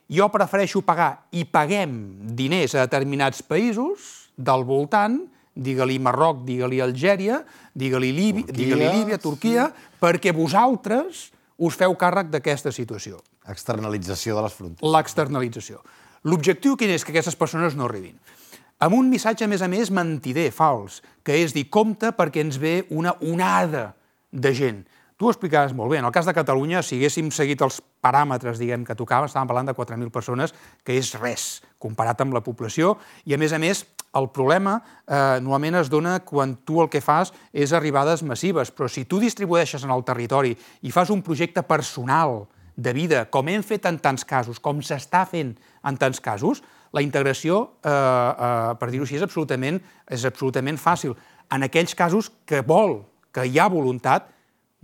jo 0.06 0.28
prefereixo 0.30 0.84
pagar 0.86 1.26
i 1.34 1.42
paguem 1.50 1.96
diners 2.38 2.76
a 2.76 2.84
determinats 2.86 3.42
països 3.42 4.30
del 4.36 4.62
voltant 4.68 5.24
digue-li 5.56 5.98
Marroc, 6.02 6.44
digue-li 6.46 6.82
Algèria, 6.84 7.40
digue-li 7.74 8.12
Líbia, 8.12 8.52
digue 8.52 8.76
Líbia, 8.76 9.18
Turquia, 9.18 9.70
sí. 9.72 9.96
perquè 10.02 10.34
vosaltres 10.36 11.30
us 11.56 11.76
feu 11.80 11.96
càrrec 11.96 12.28
d'aquesta 12.32 12.72
situació. 12.72 13.22
Externalització 13.48 14.36
de 14.36 14.44
les 14.44 14.56
fronteres. 14.56 14.92
L'externalització. 14.92 15.80
L'objectiu 16.26 16.76
quin 16.76 16.92
és? 16.92 17.04
Que 17.06 17.14
aquestes 17.14 17.38
persones 17.38 17.76
no 17.78 17.86
arribin. 17.86 18.16
Amb 18.82 18.98
un 18.98 19.08
missatge, 19.08 19.46
a 19.46 19.48
més 19.48 19.62
a 19.64 19.70
més, 19.72 19.88
mentider, 19.94 20.50
fals, 20.52 21.00
que 21.24 21.38
és 21.40 21.54
dir, 21.56 21.64
compte 21.72 22.10
perquè 22.12 22.42
ens 22.44 22.58
ve 22.60 22.82
una 22.92 23.14
onada 23.24 23.94
de 24.32 24.52
gent. 24.52 24.82
Tu 25.16 25.24
ho 25.24 25.30
explicaves 25.32 25.72
molt 25.72 25.88
bé. 25.88 25.96
En 25.96 26.04
el 26.04 26.12
cas 26.12 26.26
de 26.28 26.34
Catalunya, 26.36 26.82
si 26.84 26.98
haguéssim 26.98 27.30
seguit 27.32 27.62
els 27.64 27.78
paràmetres 28.04 28.58
diguem 28.60 28.82
que 28.84 28.96
tocava, 28.98 29.30
estàvem 29.30 29.48
parlant 29.48 29.70
de 29.70 29.74
4.000 29.76 30.12
persones, 30.12 30.52
que 30.84 30.92
és 30.92 31.14
res 31.16 31.46
comparat 31.80 32.20
amb 32.20 32.36
la 32.36 32.42
població, 32.44 32.98
i 33.24 33.32
a 33.32 33.38
més 33.40 33.54
a 33.56 33.60
més, 33.62 33.86
el 34.16 34.28
problema 34.32 34.74
eh, 34.76 35.38
normalment 35.40 35.78
es 35.80 35.88
dona 35.92 36.18
quan 36.24 36.52
tu 36.68 36.82
el 36.84 36.90
que 36.92 37.00
fas 37.00 37.32
és 37.52 37.72
arribades 37.72 38.22
massives, 38.28 38.70
però 38.72 38.90
si 38.92 39.06
tu 39.08 39.16
distribueixes 39.20 39.88
en 39.88 39.94
el 39.96 40.04
territori 40.04 40.52
i 40.84 40.92
fas 40.92 41.12
un 41.12 41.24
projecte 41.24 41.64
personal 41.64 42.42
de 42.76 42.92
vida, 42.92 43.24
com 43.32 43.48
hem 43.48 43.64
fet 43.64 43.88
en 43.88 43.96
tants 44.04 44.24
casos, 44.28 44.60
com 44.60 44.84
s'està 44.84 45.24
fent 45.28 45.56
en 45.80 45.96
tants 45.96 46.20
casos, 46.20 46.60
la 46.92 47.00
integració, 47.00 47.62
eh, 47.80 47.88
eh, 47.88 48.76
per 48.76 48.92
dir-ho 48.92 49.08
així, 49.08 49.16
és 49.16 49.24
absolutament, 49.24 49.80
és 50.12 50.28
absolutament 50.28 50.76
fàcil. 50.76 51.16
En 51.52 51.64
aquells 51.64 51.96
casos 51.96 52.28
que 52.44 52.60
vol, 52.60 53.00
que 53.32 53.48
hi 53.48 53.58
ha 53.58 53.72
voluntat, 53.72 54.35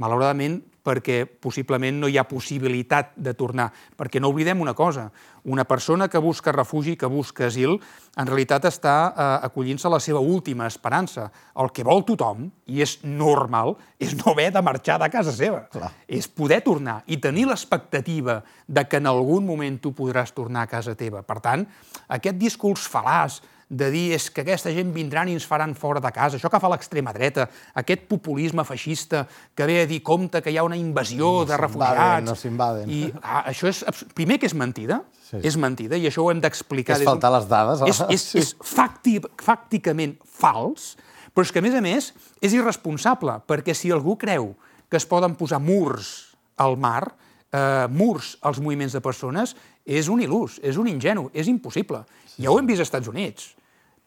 malauradament 0.02 0.60
perquè 0.82 1.22
possiblement 1.26 2.00
no 2.02 2.08
hi 2.10 2.16
ha 2.18 2.26
possibilitat 2.26 3.12
de 3.14 3.34
tornar. 3.38 3.68
Perquè 3.96 4.20
no 4.20 4.32
oblidem 4.32 4.60
una 4.60 4.74
cosa, 4.74 5.08
una 5.46 5.64
persona 5.64 6.08
que 6.10 6.18
busca 6.18 6.52
refugi, 6.52 6.96
que 6.98 7.06
busca 7.06 7.46
asil, 7.46 7.76
en 8.18 8.26
realitat 8.28 8.66
està 8.68 8.96
eh, 9.06 9.28
acollint-se 9.46 9.86
a 9.88 9.92
la 9.94 10.00
seva 10.02 10.20
última 10.20 10.66
esperança. 10.66 11.28
El 11.58 11.70
que 11.74 11.86
vol 11.86 12.02
tothom, 12.08 12.48
i 12.66 12.82
és 12.82 12.98
normal, 13.06 13.76
és 14.02 14.16
no 14.18 14.32
haver 14.32 14.50
de 14.54 14.62
marxar 14.62 14.98
de 15.02 15.10
casa 15.12 15.34
seva. 15.34 15.64
Clar. 15.72 15.92
És 16.10 16.26
poder 16.28 16.62
tornar 16.66 17.00
i 17.06 17.20
tenir 17.22 17.46
l'expectativa 17.50 18.40
de 18.66 18.86
que 18.88 18.98
en 18.98 19.06
algun 19.10 19.46
moment 19.46 19.78
tu 19.78 19.94
podràs 19.94 20.34
tornar 20.34 20.66
a 20.66 20.72
casa 20.74 20.98
teva. 20.98 21.22
Per 21.22 21.38
tant, 21.44 21.66
aquest 22.10 22.38
discurs 22.42 22.90
fal·laç 22.90 23.40
de 23.72 23.88
dir 23.90 24.10
és 24.12 24.28
que 24.28 24.42
aquesta 24.44 24.70
gent 24.74 24.90
vindran 24.92 25.30
i 25.30 25.36
ens 25.38 25.46
faran 25.48 25.72
fora 25.78 26.00
de 26.04 26.10
casa, 26.12 26.36
això 26.36 26.50
que 26.52 26.60
fa 26.60 26.68
l'extrema 26.68 27.14
dreta, 27.16 27.46
aquest 27.80 28.04
populisme 28.10 28.64
feixista 28.68 29.24
que 29.56 29.66
ve 29.68 29.78
a 29.82 29.86
dir 29.88 30.02
compte 30.04 30.42
que 30.44 30.52
hi 30.52 30.58
ha 30.60 30.64
una 30.66 30.76
invasió 30.76 31.30
No 31.40 31.46
de 31.48 31.56
refugiats... 31.56 32.26
no 32.26 32.36
s'invaden. 32.36 32.92
I 32.92 33.06
ah, 33.22 33.46
això 33.48 33.70
és, 33.70 33.80
primer 34.14 34.38
que 34.38 34.50
és 34.50 34.54
mentida, 34.54 35.02
Sí. 35.32 35.38
és 35.48 35.56
mentida, 35.56 35.96
i 35.96 36.04
això 36.04 36.26
ho 36.26 36.28
hem 36.28 36.42
d'explicar. 36.44 36.98
És 37.00 37.06
faltar 37.08 37.30
les 37.32 37.46
dades, 37.48 37.80
És, 37.88 38.02
és, 38.12 38.24
sí. 38.34 38.40
és 38.42 38.50
facti, 38.68 39.14
fàcticament 39.40 40.18
fals, 40.28 40.90
però 41.32 41.46
és 41.46 41.52
que, 41.54 41.62
a 41.62 41.64
més 41.64 41.72
a 41.72 41.80
més, 41.80 42.10
és 42.44 42.52
irresponsable, 42.52 43.38
perquè 43.48 43.72
si 43.72 43.88
algú 43.94 44.18
creu 44.20 44.50
que 44.92 45.00
es 45.00 45.08
poden 45.08 45.32
posar 45.40 45.62
murs 45.64 46.36
al 46.60 46.76
mar, 46.76 47.14
eh, 47.48 47.86
murs 47.88 48.34
als 48.42 48.60
moviments 48.60 48.92
de 48.92 49.00
persones, 49.00 49.56
és 49.88 50.12
un 50.12 50.20
il·lús, 50.20 50.58
és 50.60 50.76
un 50.76 50.92
ingenu, 50.92 51.30
és 51.32 51.48
impossible. 51.48 52.04
Ja 52.36 52.52
ho 52.52 52.58
hem 52.60 52.68
vist 52.68 52.84
als 52.84 52.90
Estats 52.92 53.08
Units. 53.08 53.54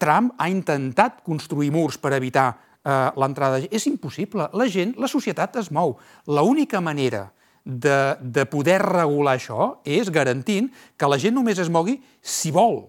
Trump 0.01 0.33
ha 0.37 0.49
intentat 0.51 1.21
construir 1.25 1.71
murs 1.71 1.97
per 2.01 2.13
evitar 2.17 2.49
eh, 2.51 3.11
l'entrada. 3.15 3.61
És 3.71 3.87
impossible. 3.89 4.49
La 4.53 4.67
gent, 4.71 4.95
la 5.01 5.09
societat 5.11 5.55
es 5.61 5.71
mou. 5.73 5.95
L'única 6.27 6.81
manera 6.83 7.29
de, 7.65 8.15
de 8.21 8.45
poder 8.45 8.77
regular 8.83 9.37
això 9.39 9.71
és 9.87 10.11
garantint 10.13 10.69
que 10.97 11.09
la 11.09 11.19
gent 11.21 11.35
només 11.35 11.59
es 11.59 11.71
mogui 11.71 11.97
si 12.21 12.53
vol. 12.53 12.85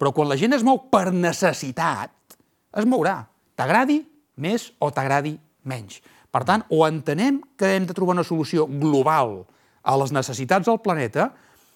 Però 0.00 0.14
quan 0.16 0.30
la 0.30 0.38
gent 0.40 0.56
es 0.56 0.64
mou 0.64 0.80
per 0.88 1.10
necessitat, 1.12 2.14
es 2.72 2.86
mourà. 2.88 3.18
T'agradi 3.58 4.00
més 4.40 4.70
o 4.80 4.88
t'agradi 4.94 5.34
menys. 5.68 6.00
Per 6.30 6.44
tant, 6.46 6.62
o 6.72 6.86
entenem 6.86 7.42
que 7.58 7.74
hem 7.74 7.84
de 7.88 7.94
trobar 7.96 8.14
una 8.14 8.24
solució 8.24 8.64
global 8.70 9.42
a 9.82 9.96
les 10.00 10.12
necessitats 10.14 10.68
del 10.68 10.78
planeta, 10.80 11.32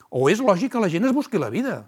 o 0.09 0.31
és 0.31 0.41
lògic 0.41 0.73
que 0.73 0.81
la 0.81 0.89
gent 0.89 1.05
es 1.05 1.13
busqui 1.13 1.41
la 1.43 1.51
vida. 1.53 1.83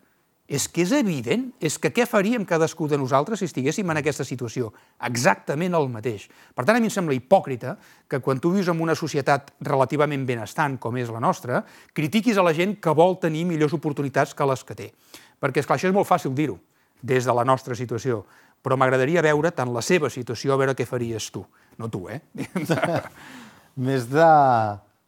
És 0.47 0.69
que 0.71 0.85
és 0.85 0.93
evident, 0.95 1.49
és 1.59 1.75
que 1.83 1.91
què 1.91 2.05
faríem 2.07 2.45
cadascú 2.47 2.87
de 2.87 2.99
nosaltres 2.99 3.41
si 3.43 3.49
estiguéssim 3.49 3.89
en 3.91 3.99
aquesta 3.99 4.23
situació? 4.25 4.69
Exactament 5.09 5.75
el 5.75 5.89
mateix. 5.91 6.29
Per 6.55 6.63
tant, 6.63 6.79
a 6.79 6.83
mi 6.83 6.87
em 6.87 6.95
sembla 6.95 7.17
hipòcrita 7.17 7.75
que 8.07 8.21
quan 8.23 8.39
tu 8.39 8.53
vius 8.55 8.71
en 8.71 8.79
una 8.83 8.95
societat 8.95 9.51
relativament 9.67 10.23
benestant, 10.29 10.79
com 10.79 10.97
és 11.03 11.11
la 11.11 11.23
nostra, 11.23 11.65
critiquis 11.93 12.39
a 12.39 12.47
la 12.47 12.55
gent 12.55 12.77
que 12.79 12.95
vol 12.95 13.19
tenir 13.19 13.43
millors 13.51 13.75
oportunitats 13.75 14.39
que 14.39 14.47
les 14.47 14.63
que 14.63 14.79
té. 14.79 14.89
Perquè, 15.43 15.65
esclar, 15.65 15.81
això 15.81 15.91
és 15.91 15.97
molt 15.97 16.07
fàcil 16.07 16.35
dir-ho, 16.39 16.61
des 17.03 17.27
de 17.27 17.35
la 17.35 17.45
nostra 17.45 17.75
situació, 17.75 18.23
però 18.63 18.79
m'agradaria 18.79 19.27
veure 19.27 19.51
tant 19.51 19.75
la 19.75 19.83
seva 19.83 20.11
situació, 20.15 20.55
a 20.55 20.63
veure 20.63 20.79
què 20.79 20.87
faries 20.87 21.27
tu. 21.35 21.43
No 21.77 21.91
tu, 21.91 22.07
eh? 22.07 22.23
Més 23.87 24.07
de 24.09 24.31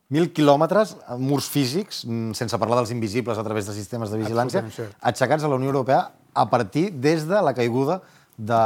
1.000 0.09 0.33
quilòmetres, 0.33 0.95
murs 1.21 1.51
físics, 1.53 2.05
mm, 2.07 2.33
sense 2.33 2.59
parlar 2.59 2.79
dels 2.81 2.93
invisibles 2.95 3.37
a 3.37 3.45
través 3.45 3.67
de 3.67 3.75
sistemes 3.77 4.11
de 4.11 4.17
vigilància, 4.17 4.65
aixecats 5.01 5.45
a 5.45 5.49
la 5.49 5.57
Unió 5.57 5.69
Europea 5.69 6.13
a 6.33 6.49
partir 6.49 6.93
des 6.93 7.27
de 7.29 7.43
la 7.43 7.53
caiguda 7.53 8.01
de 8.39 8.63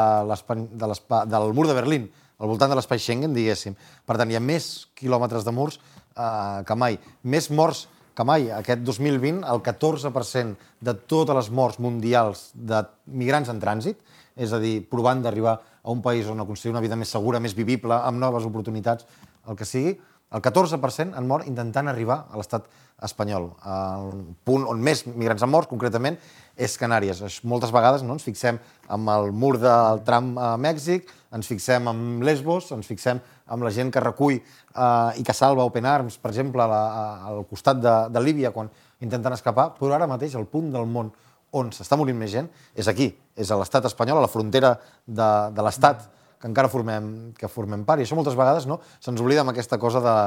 de 0.73 1.27
del 1.27 1.53
mur 1.53 1.67
de 1.67 1.75
Berlín, 1.75 2.11
al 2.39 2.49
voltant 2.49 2.71
de 2.71 2.77
l'espai 2.77 2.99
Schengen, 2.99 3.35
diguéssim. 3.35 3.75
Per 4.07 4.17
tant, 4.17 4.31
hi 4.31 4.37
ha 4.37 4.41
més 4.41 4.87
quilòmetres 4.95 5.45
de 5.45 5.53
murs 5.53 5.79
eh, 6.17 6.63
que 6.67 6.75
mai. 6.75 6.99
Més 7.23 7.51
morts 7.51 7.89
que 8.15 8.25
mai. 8.25 8.51
Aquest 8.51 8.83
2020, 8.83 9.43
el 9.49 9.63
14% 9.63 10.57
de 10.81 10.95
totes 10.95 11.37
les 11.37 11.51
morts 11.51 11.79
mundials 11.79 12.51
de 12.55 12.83
migrants 13.07 13.49
en 13.49 13.61
trànsit, 13.63 13.99
és 14.37 14.53
a 14.53 14.59
dir, 14.59 14.81
provant 14.89 15.23
d'arribar 15.23 15.59
a 15.83 15.91
un 15.91 16.03
país 16.03 16.27
on 16.27 16.41
aconseguir 16.41 16.73
una 16.75 16.83
vida 16.85 16.97
més 16.97 17.09
segura, 17.09 17.41
més 17.41 17.55
vivible, 17.55 17.95
amb 17.95 18.19
noves 18.19 18.45
oportunitats, 18.49 19.07
el 19.49 19.57
que 19.59 19.67
sigui, 19.69 19.97
el 20.33 20.41
14% 20.43 21.15
han 21.19 21.27
mort 21.29 21.47
intentant 21.47 21.89
arribar 21.91 22.27
a 22.33 22.39
l'estat 22.41 22.65
espanyol. 23.03 23.51
El 23.67 24.23
punt 24.47 24.65
on 24.71 24.81
més 24.81 25.03
migrants 25.11 25.43
han 25.43 25.51
mort, 25.51 25.69
concretament, 25.69 26.17
és 26.57 26.77
Canàries. 26.79 27.21
Es- 27.27 27.41
Moltes 27.45 27.73
vegades 27.75 28.05
no, 28.07 28.15
ens 28.15 28.23
fixem 28.25 28.59
amb 28.93 29.11
el 29.11 29.33
mur 29.33 29.57
del 29.59 30.03
tram 30.07 30.33
a 30.39 30.53
Mèxic, 30.61 31.09
ens 31.33 31.49
fixem 31.49 31.89
amb 31.91 32.23
Lesbos, 32.23 32.71
ens 32.77 32.87
fixem 32.87 33.21
amb 33.53 33.65
la 33.67 33.71
gent 33.75 33.91
que 33.93 34.01
recull 34.01 34.37
eh, 34.39 35.19
i 35.19 35.25
que 35.27 35.35
salva 35.35 35.65
Open 35.69 35.85
Arms, 35.89 36.17
per 36.23 36.31
exemple, 36.31 36.65
la, 36.69 36.81
a, 36.87 37.05
al 37.33 37.43
costat 37.51 37.81
de, 37.83 37.95
de 38.15 38.21
Líbia, 38.23 38.53
quan 38.55 38.71
intenten 39.03 39.35
escapar, 39.35 39.73
però 39.81 39.97
ara 39.97 40.07
mateix 40.07 40.37
el 40.39 40.47
punt 40.47 40.71
del 40.73 40.87
món 40.87 41.11
on 41.53 41.69
s'està 41.75 41.99
morint 42.01 42.17
més 42.17 42.31
gent 42.33 42.47
és 42.79 42.87
aquí, 42.89 43.11
és 43.37 43.51
a 43.53 43.59
l'estat 43.61 43.85
espanyol, 43.91 44.21
a 44.23 44.25
la 44.25 44.31
frontera 44.33 44.77
de, 45.05 45.27
de 45.53 45.65
l'estat 45.67 46.07
que 46.43 46.51
encara 46.51 46.69
formem, 46.69 47.31
que 47.39 47.47
formem 47.47 47.87
part. 47.87 48.03
I 48.03 48.07
això 48.09 48.19
moltes 48.19 48.35
vegades 48.35 48.67
no, 48.67 48.81
se'ns 48.99 49.23
oblida 49.23 49.45
amb 49.45 49.55
aquesta 49.55 49.79
cosa 49.79 50.03
de, 50.03 50.19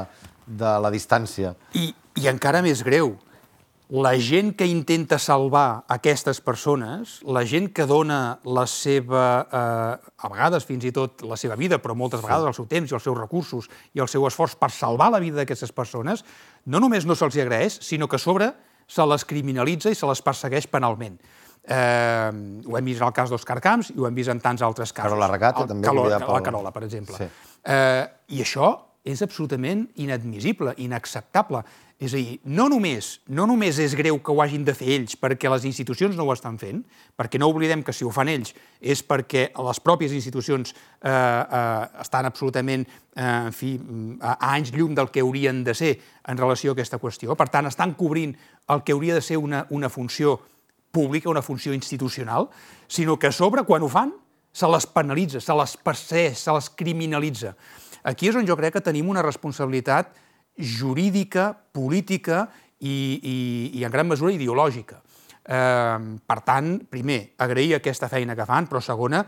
de 0.64 0.76
la 0.80 0.92
distància. 0.94 1.52
I, 1.76 1.90
I 2.16 2.30
encara 2.32 2.64
més 2.64 2.86
greu, 2.88 3.18
la 3.90 4.16
gent 4.18 4.56
que 4.58 4.66
intenta 4.66 5.20
salvar 5.22 5.84
aquestes 5.92 6.40
persones, 6.42 7.20
la 7.28 7.44
gent 7.46 7.68
que 7.76 7.86
dona 7.86 8.40
la 8.48 8.64
seva, 8.66 9.26
eh, 9.46 10.16
a 10.18 10.32
vegades 10.32 10.66
fins 10.66 10.88
i 10.88 10.94
tot 10.96 11.22
la 11.28 11.38
seva 11.38 11.60
vida, 11.60 11.78
però 11.84 11.94
moltes 11.94 12.24
vegades 12.24 12.48
el 12.50 12.58
seu 12.58 12.66
temps 12.72 12.90
i 12.90 12.98
els 12.98 13.06
seus 13.06 13.18
recursos 13.20 13.70
i 13.94 14.02
el 14.02 14.10
seu 14.10 14.26
esforç 14.26 14.56
per 14.58 14.72
salvar 14.74 15.12
la 15.14 15.22
vida 15.22 15.38
d'aquestes 15.42 15.76
persones, 15.76 16.26
no 16.66 16.82
només 16.82 17.06
no 17.06 17.14
se'ls 17.14 17.38
agraeix, 17.44 17.78
sinó 17.84 18.08
que 18.08 18.18
a 18.18 18.24
sobre 18.24 18.54
se 18.88 19.06
les 19.06 19.26
criminalitza 19.26 19.92
i 19.92 19.98
se 19.98 20.08
les 20.08 20.22
persegueix 20.22 20.66
penalment. 20.72 21.20
Eh, 21.68 22.32
ho 22.68 22.78
hem 22.78 22.86
vist 22.86 23.02
en 23.02 23.08
el 23.08 23.14
cas 23.14 23.30
d'Òscar 23.34 23.60
Camps 23.64 23.90
i 23.96 24.00
ho 24.00 24.06
hem 24.08 24.16
vist 24.16 24.30
en 24.30 24.40
tants 24.40 24.62
altres 24.62 24.94
casos. 24.94 25.10
Carola 25.12 25.28
Recate, 25.32 25.62
El- 25.64 25.68
també, 25.74 25.88
Calo- 25.88 26.02
oblidat 26.06 26.28
La 26.30 26.42
Carola, 26.46 26.72
per 26.72 26.84
exemple. 26.84 27.18
Sí. 27.18 27.26
Eh, 27.66 28.06
I 28.38 28.42
això 28.44 28.76
és 29.06 29.22
absolutament 29.22 29.88
inadmissible, 30.02 30.74
inacceptable. 30.78 31.64
És 31.98 32.12
a 32.14 32.18
dir, 32.18 32.42
no 32.44 32.66
només, 32.68 33.22
no 33.32 33.46
només 33.48 33.78
és 33.80 33.94
greu 33.96 34.18
que 34.22 34.32
ho 34.34 34.42
hagin 34.44 34.66
de 34.68 34.74
fer 34.76 34.90
ells 34.98 35.14
perquè 35.16 35.48
les 35.50 35.64
institucions 35.64 36.18
no 36.18 36.26
ho 36.26 36.34
estan 36.34 36.58
fent, 36.60 36.82
perquè 37.16 37.40
no 37.40 37.48
oblidem 37.48 37.84
que 37.88 37.94
si 37.96 38.04
ho 38.04 38.12
fan 38.12 38.28
ells 38.28 38.52
és 38.82 39.00
perquè 39.08 39.46
les 39.56 39.80
pròpies 39.80 40.12
institucions 40.12 40.74
eh, 40.74 41.10
eh, 41.10 42.02
estan 42.04 42.26
absolutament 42.28 42.84
eh, 43.16 43.24
en 43.48 43.54
fi, 43.56 43.80
a, 44.20 44.34
a 44.34 44.52
anys 44.58 44.74
llum 44.76 44.94
del 44.94 45.08
que 45.10 45.22
haurien 45.24 45.64
de 45.64 45.74
ser 45.74 45.94
en 46.28 46.38
relació 46.38 46.72
a 46.72 46.76
aquesta 46.76 47.00
qüestió. 47.00 47.34
Per 47.40 47.48
tant, 47.48 47.66
estan 47.72 47.94
cobrint 47.96 48.36
el 48.68 48.84
que 48.84 48.92
hauria 48.92 49.16
de 49.16 49.22
ser 49.22 49.38
una, 49.38 49.66
una 49.70 49.88
funció 49.90 50.42
pública, 50.96 51.30
una 51.30 51.44
funció 51.44 51.76
institucional, 51.76 52.48
sinó 52.88 53.20
que 53.20 53.28
a 53.28 53.36
sobre, 53.36 53.68
quan 53.68 53.84
ho 53.84 53.92
fan, 53.92 54.16
se 54.56 54.68
les 54.72 54.88
penalitza, 54.88 55.42
se 55.44 55.56
les 55.60 55.76
persegueix, 55.84 56.40
se 56.40 56.54
les 56.56 56.70
criminalitza. 56.72 57.56
Aquí 58.08 58.30
és 58.30 58.38
on 58.40 58.48
jo 58.48 58.56
crec 58.56 58.78
que 58.78 58.86
tenim 58.86 59.10
una 59.12 59.26
responsabilitat 59.26 60.14
jurídica, 60.56 61.50
política 61.76 62.46
i, 62.80 63.20
i, 63.20 63.36
i 63.76 63.84
en 63.84 63.92
gran 63.92 64.08
mesura 64.08 64.32
ideològica. 64.32 65.02
Eh, 65.46 65.98
per 66.26 66.38
tant, 66.42 66.70
primer, 66.90 67.36
agrair 67.44 67.76
aquesta 67.76 68.08
feina 68.10 68.34
que 68.38 68.48
fan, 68.50 68.70
però 68.70 68.80
segona, 68.82 69.20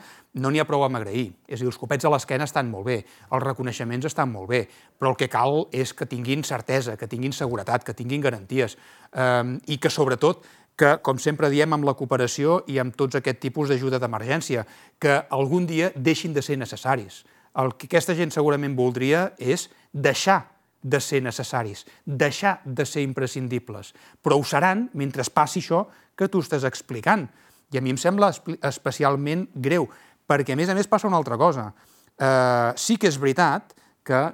no 0.42 0.50
n'hi 0.50 0.62
ha 0.62 0.66
prou 0.70 0.86
amb 0.86 0.98
agrair. 0.98 1.28
És 1.46 1.60
a 1.60 1.66
dir, 1.66 1.70
els 1.70 1.78
copets 1.78 2.08
a 2.08 2.14
l'esquena 2.14 2.48
estan 2.48 2.72
molt 2.72 2.88
bé, 2.88 3.02
els 3.28 3.44
reconeixements 3.44 4.08
estan 4.10 4.32
molt 4.32 4.50
bé, 4.50 4.64
però 4.98 5.12
el 5.12 5.20
que 5.20 5.30
cal 5.30 5.66
és 5.76 5.94
que 5.94 6.08
tinguin 6.10 6.46
certesa, 6.48 6.96
que 6.98 7.10
tinguin 7.12 7.36
seguretat, 7.36 7.86
que 7.86 7.98
tinguin 7.98 8.24
garanties 8.24 8.78
eh, 9.12 9.58
i 9.68 9.78
que, 9.78 9.94
sobretot, 9.94 10.48
que, 10.78 10.98
com 11.02 11.18
sempre 11.18 11.50
diem, 11.50 11.74
amb 11.74 11.88
la 11.88 11.96
cooperació 11.98 12.62
i 12.70 12.78
amb 12.80 12.96
tots 12.96 13.18
aquest 13.18 13.42
tipus 13.42 13.72
d'ajuda 13.72 14.00
d'emergència, 14.00 14.64
que 15.02 15.18
algun 15.34 15.66
dia 15.66 15.90
deixin 15.96 16.36
de 16.38 16.44
ser 16.46 16.60
necessaris. 16.62 17.24
El 17.58 17.74
que 17.74 17.90
aquesta 17.90 18.14
gent 18.16 18.32
segurament 18.32 18.78
voldria 18.78 19.32
és 19.42 19.66
deixar 19.92 20.44
de 20.82 21.02
ser 21.02 21.24
necessaris, 21.26 21.86
deixar 22.06 22.62
de 22.64 22.86
ser 22.86 23.02
imprescindibles. 23.02 23.96
Però 24.22 24.38
ho 24.38 24.46
seran 24.46 24.88
mentre 24.94 25.26
passi 25.34 25.64
això 25.64 25.88
que 26.16 26.30
tu 26.30 26.44
estàs 26.46 26.68
explicant. 26.70 27.26
I 27.74 27.80
a 27.80 27.82
mi 27.82 27.92
em 27.92 28.00
sembla 28.00 28.30
especialment 28.70 29.48
greu, 29.56 29.90
perquè 30.30 30.54
a 30.54 30.60
més 30.60 30.70
a 30.70 30.78
més 30.78 30.88
passa 30.88 31.10
una 31.10 31.18
altra 31.18 31.38
cosa. 31.42 31.72
Eh, 32.18 32.72
sí 32.78 33.02
que 33.02 33.10
és 33.10 33.18
veritat 33.18 33.74
que 33.74 33.82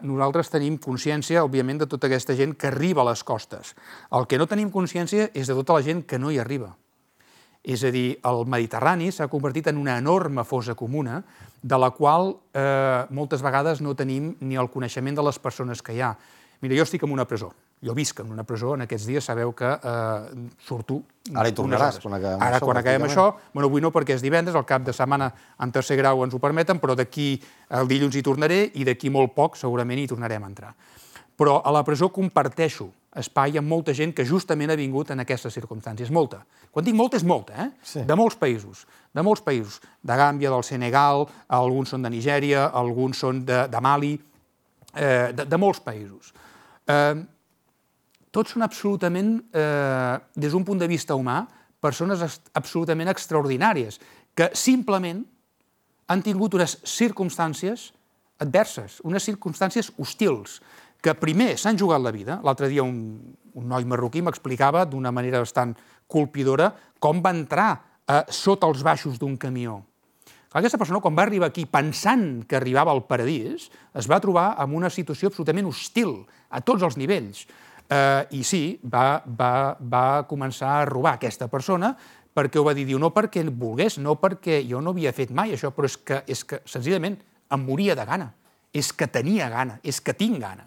nosaltres 0.06 0.52
tenim 0.54 0.78
consciència, 0.78 1.44
òbviament, 1.44 1.82
de 1.82 1.88
tota 1.90 2.10
aquesta 2.10 2.36
gent 2.38 2.54
que 2.60 2.70
arriba 2.70 3.02
a 3.02 3.10
les 3.10 3.24
costes. 3.24 3.74
El 4.12 4.28
que 4.28 4.38
no 4.38 4.48
tenim 4.48 4.72
consciència 4.72 5.30
és 5.34 5.50
de 5.50 5.56
tota 5.58 5.80
la 5.80 5.86
gent 5.86 6.04
que 6.06 6.20
no 6.20 6.32
hi 6.32 6.40
arriba. 6.44 6.74
És 7.64 7.84
a 7.88 7.92
dir, 7.96 8.20
el 8.28 8.44
Mediterrani 8.46 9.08
s'ha 9.12 9.30
convertit 9.32 9.70
en 9.72 9.80
una 9.80 9.98
enorme 9.98 10.44
fosa 10.44 10.76
comuna 10.76 11.22
de 11.62 11.80
la 11.80 11.94
qual 11.96 12.34
eh, 12.52 13.06
moltes 13.10 13.42
vegades 13.42 13.80
no 13.82 13.96
tenim 13.96 14.34
ni 14.42 14.60
el 14.60 14.68
coneixement 14.70 15.16
de 15.16 15.24
les 15.24 15.40
persones 15.40 15.82
que 15.82 15.96
hi 15.96 16.02
ha. 16.04 16.12
Mira, 16.60 16.76
jo 16.76 16.84
estic 16.84 17.08
en 17.08 17.16
una 17.16 17.26
presó. 17.28 17.54
Jo 17.84 17.94
visc 17.96 18.22
en 18.24 18.32
una 18.32 18.46
presó, 18.48 18.74
en 18.78 18.86
aquests 18.86 19.08
dies 19.10 19.26
sabeu 19.28 19.52
que 19.58 19.68
eh, 19.68 20.48
surto... 20.64 21.02
Ara 21.34 21.50
hi 21.50 21.56
tornaràs, 21.56 22.00
quan 22.04 22.16
acabem 22.18 22.42
Ara, 22.42 22.58
això, 22.58 22.68
quan 22.68 22.80
acabem 22.80 23.06
això, 23.08 23.26
bueno, 23.54 23.70
avui 23.70 23.84
no 23.84 23.92
perquè 23.96 24.18
és 24.18 24.24
divendres, 24.24 24.56
el 24.60 24.66
cap 24.68 24.84
de 24.84 24.96
setmana 24.96 25.30
en 25.64 25.72
tercer 25.72 25.98
grau 26.00 26.24
ens 26.26 26.36
ho 26.36 26.40
permeten, 26.44 26.80
però 26.84 26.96
d'aquí 27.00 27.28
el 27.80 27.88
dilluns 27.88 28.16
hi 28.16 28.24
tornaré 28.24 28.60
i 28.80 28.88
d'aquí 28.88 29.12
molt 29.12 29.32
poc 29.36 29.56
segurament 29.60 30.00
hi 30.00 30.10
tornarem 30.12 30.44
a 30.44 30.52
entrar. 30.52 30.74
Però 31.40 31.58
a 31.64 31.74
la 31.76 31.84
presó 31.88 32.12
comparteixo 32.14 32.90
espai 33.20 33.60
amb 33.60 33.70
molta 33.70 33.94
gent 33.94 34.14
que 34.16 34.26
justament 34.26 34.72
ha 34.74 34.80
vingut 34.80 35.12
en 35.14 35.24
aquestes 35.24 35.54
circumstàncies. 35.54 36.12
Molta. 36.12 36.42
Quan 36.74 36.86
dic 36.86 36.96
molta, 36.98 37.20
és 37.20 37.26
molta, 37.28 37.56
eh? 37.66 37.70
Sí. 37.84 38.06
De 38.08 38.16
molts 38.18 38.40
països. 38.40 38.86
De 39.14 39.22
molts 39.26 39.44
països. 39.46 39.82
De 40.02 40.18
Gàmbia, 40.18 40.50
del 40.54 40.64
Senegal, 40.66 41.28
alguns 41.48 41.94
són 41.94 42.06
de 42.06 42.14
Nigèria, 42.14 42.70
alguns 42.74 43.22
són 43.22 43.44
de, 43.46 43.66
de 43.70 43.84
Mali, 43.84 44.16
eh, 44.96 45.30
de, 45.36 45.46
de 45.46 45.62
molts 45.62 45.84
països 45.84 46.34
eh, 46.88 47.24
tots 48.34 48.56
són 48.56 48.66
absolutament, 48.66 49.36
eh, 49.54 50.18
des 50.36 50.52
d'un 50.52 50.66
punt 50.66 50.80
de 50.82 50.90
vista 50.90 51.16
humà, 51.16 51.44
persones 51.84 52.24
absolutament 52.54 53.12
extraordinàries, 53.12 54.00
que 54.34 54.50
simplement 54.58 55.22
han 56.08 56.24
tingut 56.26 56.56
unes 56.58 56.80
circumstàncies 56.84 57.92
adverses, 58.42 59.00
unes 59.06 59.24
circumstàncies 59.24 59.92
hostils, 59.98 60.62
que 61.04 61.14
primer 61.14 61.54
s'han 61.60 61.78
jugat 61.78 62.02
la 62.02 62.12
vida. 62.16 62.40
L'altre 62.44 62.70
dia 62.72 62.84
un, 62.84 63.20
un 63.54 63.68
noi 63.68 63.86
marroquí 63.86 64.24
m'explicava 64.24 64.86
d'una 64.86 65.12
manera 65.12 65.44
bastant 65.44 65.76
colpidora 66.08 66.72
com 67.00 67.22
va 67.22 67.36
entrar 67.36 67.72
eh, 68.08 68.24
sota 68.30 68.68
els 68.68 68.84
baixos 68.84 69.20
d'un 69.20 69.38
camió 69.38 69.82
aquesta 70.54 70.78
persona, 70.78 71.02
quan 71.02 71.16
va 71.18 71.24
arribar 71.26 71.50
aquí 71.50 71.66
pensant 71.66 72.44
que 72.46 72.58
arribava 72.60 72.94
al 72.94 73.08
paradís, 73.10 73.72
es 73.98 74.10
va 74.10 74.22
trobar 74.22 74.52
amb 74.62 74.78
una 74.78 74.92
situació 74.94 75.32
absolutament 75.32 75.66
hostil 75.66 76.20
a 76.54 76.62
tots 76.62 76.86
els 76.86 76.98
nivells. 77.00 77.48
Eh, 77.90 78.40
I 78.40 78.44
sí, 78.48 78.64
va, 78.84 79.24
va, 79.26 79.76
va 79.80 80.24
començar 80.30 80.80
a 80.80 80.86
robar 80.90 81.18
aquesta 81.18 81.50
persona 81.52 81.94
perquè 82.34 82.58
ho 82.58 82.64
va 82.66 82.74
dir, 82.74 82.86
diu, 82.90 82.98
no 82.98 83.12
perquè 83.14 83.44
volgués, 83.46 84.00
no 84.02 84.16
perquè 84.18 84.62
jo 84.66 84.82
no 84.82 84.94
havia 84.96 85.12
fet 85.14 85.30
mai 85.36 85.54
això, 85.54 85.70
però 85.76 85.86
és 85.86 85.98
que, 85.98 86.24
és 86.26 86.42
que 86.48 86.62
senzillament 86.66 87.20
em 87.54 87.62
moria 87.62 87.94
de 87.96 88.06
gana, 88.10 88.32
és 88.74 88.90
que 88.94 89.06
tenia 89.06 89.52
gana, 89.54 89.78
és 89.84 90.00
que 90.02 90.16
tinc 90.18 90.40
gana. 90.42 90.66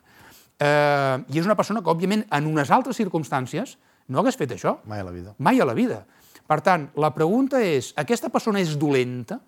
Eh, 0.61 1.17
I 1.35 1.41
és 1.41 1.49
una 1.49 1.57
persona 1.59 1.83
que, 1.83 1.91
òbviament, 1.91 2.23
en 2.31 2.47
unes 2.47 2.71
altres 2.71 3.01
circumstàncies 3.01 3.75
no 4.07 4.23
hagués 4.23 4.39
fet 4.39 4.55
això. 4.55 4.77
Mai 4.87 5.03
a 5.03 5.09
la 5.09 5.11
vida. 5.11 5.35
Mai 5.43 5.59
a 5.61 5.67
la 5.67 5.75
vida. 5.75 6.05
Per 6.47 6.61
tant, 6.63 6.87
la 6.95 7.11
pregunta 7.11 7.59
és, 7.59 7.91
aquesta 7.99 8.31
persona 8.31 8.63
és 8.63 8.77
dolenta? 8.79 9.41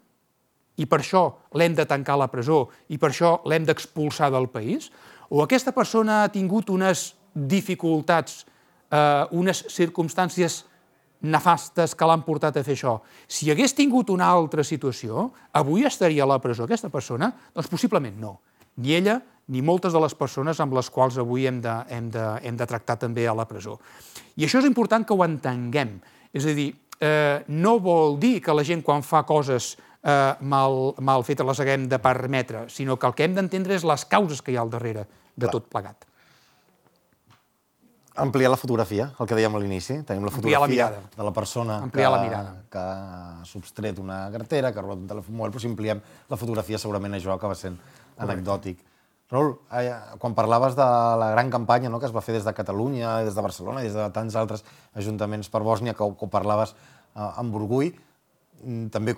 i 0.79 0.87
per 0.87 1.01
això 1.03 1.25
l'hem 1.59 1.75
de 1.75 1.87
tancar 1.91 2.15
a 2.15 2.23
la 2.23 2.31
presó 2.31 2.69
i 2.89 2.99
per 3.03 3.11
això 3.11 3.39
l'hem 3.51 3.67
d'expulsar 3.67 4.31
del 4.35 4.49
país? 4.53 4.93
O 5.29 5.43
aquesta 5.43 5.75
persona 5.77 6.23
ha 6.23 6.33
tingut 6.33 6.71
unes 6.71 7.13
dificultats, 7.47 8.45
eh, 8.91 9.25
unes 9.31 9.65
circumstàncies 9.71 10.65
nefastes 11.21 11.95
que 11.99 12.07
l'han 12.07 12.23
portat 12.23 12.57
a 12.57 12.63
fer 12.63 12.77
això. 12.77 12.99
Si 13.27 13.51
hagués 13.51 13.75
tingut 13.75 14.11
una 14.11 14.29
altra 14.31 14.63
situació, 14.63 15.31
avui 15.53 15.87
estaria 15.87 16.23
a 16.23 16.31
la 16.31 16.39
presó 16.39 16.65
aquesta 16.65 16.91
persona? 16.91 17.33
Doncs 17.55 17.71
possiblement 17.71 18.19
no. 18.21 18.39
Ni 18.79 18.95
ella 18.95 19.21
ni 19.49 19.63
moltes 19.65 19.93
de 19.93 20.01
les 20.01 20.15
persones 20.15 20.61
amb 20.61 20.77
les 20.77 20.91
quals 20.93 21.19
avui 21.19 21.47
hem 21.49 21.61
de, 21.65 21.75
hem 21.89 22.11
de, 22.13 22.25
hem 22.45 22.57
de 22.57 22.67
tractar 22.69 22.99
també 23.01 23.27
a 23.27 23.35
la 23.35 23.49
presó. 23.49 23.79
I 24.37 24.47
això 24.47 24.61
és 24.61 24.69
important 24.69 25.07
que 25.07 25.17
ho 25.17 25.25
entenguem. 25.25 25.97
És 26.33 26.47
a 26.47 26.55
dir, 26.55 26.71
eh, 27.01 27.43
no 27.49 27.79
vol 27.81 28.19
dir 28.21 28.39
que 28.45 28.55
la 28.55 28.67
gent 28.67 28.85
quan 28.85 29.03
fa 29.03 29.25
coses 29.27 29.77
eh, 30.03 30.35
mal, 30.41 30.93
mal 31.01 31.25
fetes 31.25 31.47
les 31.49 31.63
haguem 31.65 31.89
de 31.89 31.99
permetre, 31.99 32.67
sinó 32.69 32.99
que 32.99 33.09
el 33.09 33.17
que 33.17 33.25
hem 33.25 33.35
d'entendre 33.35 33.75
és 33.75 33.89
les 33.89 34.05
causes 34.05 34.43
que 34.43 34.53
hi 34.53 34.61
ha 34.61 34.63
al 34.67 34.71
darrere 34.71 35.07
de 35.35 35.47
Clar. 35.47 35.55
tot 35.57 35.73
plegat. 35.73 36.08
Ampliar 38.19 38.51
la 38.51 38.59
fotografia, 38.59 39.13
el 39.21 39.29
que 39.31 39.37
dèiem 39.39 39.55
a 39.55 39.61
l'inici. 39.63 40.01
Tenim 40.07 40.25
la 40.27 40.33
fotografia 40.35 40.61
la 40.61 40.69
mirada. 40.71 41.01
de 41.17 41.25
la 41.25 41.33
persona 41.33 41.79
Ampliar 41.85 42.11
que, 42.11 42.17
la 42.17 42.23
mirada. 42.23 42.55
que 42.71 42.79
ha 42.79 43.45
substret 43.45 43.99
una 44.03 44.29
cartera, 44.35 44.73
que 44.73 44.81
ha 44.81 44.83
robat 44.83 44.99
un 44.99 45.09
telèfon 45.09 45.37
mòbil, 45.39 45.55
però 45.55 45.63
si 45.63 45.71
ampliem 45.71 46.03
la 46.29 46.37
fotografia 46.41 46.79
segurament 46.79 47.15
això 47.15 47.33
acaba 47.35 47.55
sent 47.55 47.79
anecdòtic. 48.19 48.85
Raül, 49.31 49.59
eh, 49.77 49.93
quan 50.19 50.35
parlaves 50.35 50.75
de 50.75 50.85
la 51.21 51.31
gran 51.33 51.51
campanya 51.51 51.91
no, 51.93 52.01
que 52.01 52.07
es 52.07 52.15
va 52.15 52.23
fer 52.25 52.35
des 52.35 52.45
de 52.45 52.55
Catalunya, 52.57 53.19
des 53.25 53.35
de 53.37 53.43
Barcelona, 53.45 53.83
des 53.85 53.93
de 53.93 54.07
tants 54.11 54.35
altres 54.41 54.65
ajuntaments 54.95 55.51
per 55.53 55.61
Bòsnia, 55.61 55.95
que, 55.95 56.07
que 56.19 56.29
parlaves 56.33 56.73
eh, 56.73 57.21
amb 57.21 57.55
orgull, 57.55 57.93
mm, 58.65 58.89
també 58.89 59.15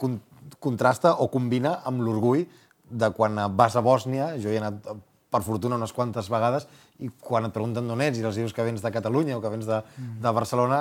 contrasta 0.58 1.14
o 1.14 1.28
combina 1.30 1.78
amb 1.86 2.02
l'orgull 2.02 2.42
de 2.90 3.10
quan 3.14 3.38
vas 3.54 3.76
a 3.76 3.84
Bòsnia, 3.86 4.34
jo 4.42 4.50
he 4.50 4.58
anat 4.58 4.90
per 5.30 5.42
fortuna 5.46 5.78
unes 5.78 5.92
quantes 5.94 6.28
vegades, 6.32 6.66
i 6.98 7.10
quan 7.22 7.46
et 7.46 7.54
pregunten 7.54 7.86
d'on 7.88 8.02
ets 8.04 8.18
i 8.18 8.24
els 8.26 8.38
dius 8.40 8.54
que 8.54 8.66
vens 8.66 8.82
de 8.82 8.92
Catalunya 8.92 9.38
o 9.38 9.42
que 9.42 9.52
vens 9.52 9.68
de, 9.68 9.80
de 9.96 10.32
Barcelona, 10.34 10.80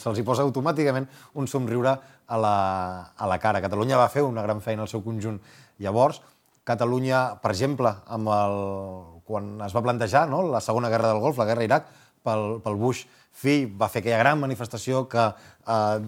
se'ls 0.00 0.18
hi 0.18 0.26
posa 0.26 0.46
automàticament 0.46 1.06
un 1.38 1.46
somriure 1.50 1.94
a 2.26 2.40
la, 2.42 2.56
a 3.16 3.28
la 3.30 3.38
cara. 3.42 3.62
Catalunya 3.62 4.00
va 4.00 4.10
fer 4.12 4.26
una 4.26 4.42
gran 4.42 4.60
feina 4.64 4.82
al 4.84 4.90
seu 4.90 5.04
conjunt. 5.06 5.38
Llavors, 5.78 6.20
Catalunya, 6.66 7.38
per 7.38 7.52
exemple, 7.54 7.92
amb 8.10 8.32
el, 8.34 8.56
quan 9.28 9.52
es 9.62 9.74
va 9.76 9.84
plantejar 9.86 10.24
no, 10.26 10.42
la 10.50 10.60
segona 10.64 10.90
guerra 10.90 11.12
del 11.12 11.22
Golf, 11.22 11.38
la 11.38 11.46
guerra 11.46 11.66
Iraq, 11.68 11.92
pel, 12.26 12.56
pel 12.64 12.78
Bush 12.80 13.04
fill, 13.36 13.68
va 13.76 13.90
fer 13.92 14.02
aquella 14.02 14.22
gran 14.22 14.40
manifestació 14.40 15.04
que 15.12 15.26
eh, 15.28 15.98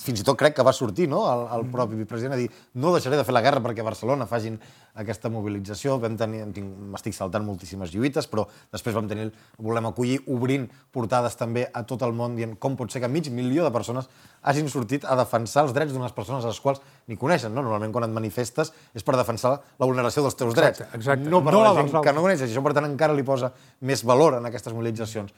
fins 0.00 0.22
i 0.22 0.24
tot 0.24 0.38
crec 0.40 0.56
que 0.56 0.64
va 0.64 0.72
sortir 0.72 1.08
no? 1.12 1.24
el, 1.28 1.42
el 1.58 1.66
propi 1.72 2.06
president 2.08 2.36
a 2.36 2.40
dir 2.40 2.48
no 2.80 2.94
deixaré 2.94 3.18
de 3.20 3.26
fer 3.26 3.34
la 3.36 3.42
guerra 3.44 3.60
perquè 3.64 3.84
a 3.84 3.88
Barcelona 3.90 4.28
facin 4.30 4.56
aquesta 5.00 5.30
mobilització. 5.30 5.98
Vam 6.02 6.16
tenir, 6.18 6.42
m'estic 6.90 7.14
saltant 7.14 7.44
moltíssimes 7.46 7.92
lluites, 7.94 8.26
però 8.30 8.46
després 8.72 8.96
vam 8.96 9.08
tenir, 9.10 9.28
volem 9.62 9.86
acollir, 9.90 10.18
obrint 10.30 10.66
portades 10.94 11.36
també 11.38 11.66
a 11.72 11.84
tot 11.86 12.02
el 12.06 12.14
món, 12.16 12.34
dient 12.38 12.56
com 12.60 12.76
pot 12.78 12.90
ser 12.92 13.02
que 13.04 13.10
mig 13.12 13.28
milió 13.30 13.66
de 13.66 13.72
persones 13.74 14.08
hagin 14.42 14.68
sortit 14.72 15.04
a 15.04 15.16
defensar 15.20 15.66
els 15.66 15.76
drets 15.76 15.94
d'unes 15.94 16.14
persones 16.16 16.44
a 16.44 16.50
les 16.50 16.60
quals 16.64 16.82
ni 17.08 17.18
coneixen. 17.20 17.54
No? 17.54 17.62
Normalment 17.62 17.94
quan 17.94 18.08
et 18.08 18.14
manifestes 18.14 18.72
és 18.96 19.06
per 19.06 19.16
defensar 19.20 19.56
la 19.60 19.86
vulneració 19.86 20.24
dels 20.26 20.38
teus 20.38 20.56
drets, 20.56 20.82
exacte, 20.82 20.98
exacte. 20.98 21.30
no 21.30 21.42
per 21.44 21.54
no 21.54 21.64
la 21.64 21.74
gent 21.78 21.94
que 21.94 22.16
no 22.16 22.26
coneixes. 22.26 22.48
I 22.48 22.54
això, 22.54 22.64
per 22.64 22.74
tant, 22.76 22.88
encara 22.90 23.16
li 23.16 23.26
posa 23.26 23.52
més 23.86 24.04
valor 24.06 24.40
en 24.40 24.50
aquestes 24.50 24.74
mobilitzacions. 24.74 25.34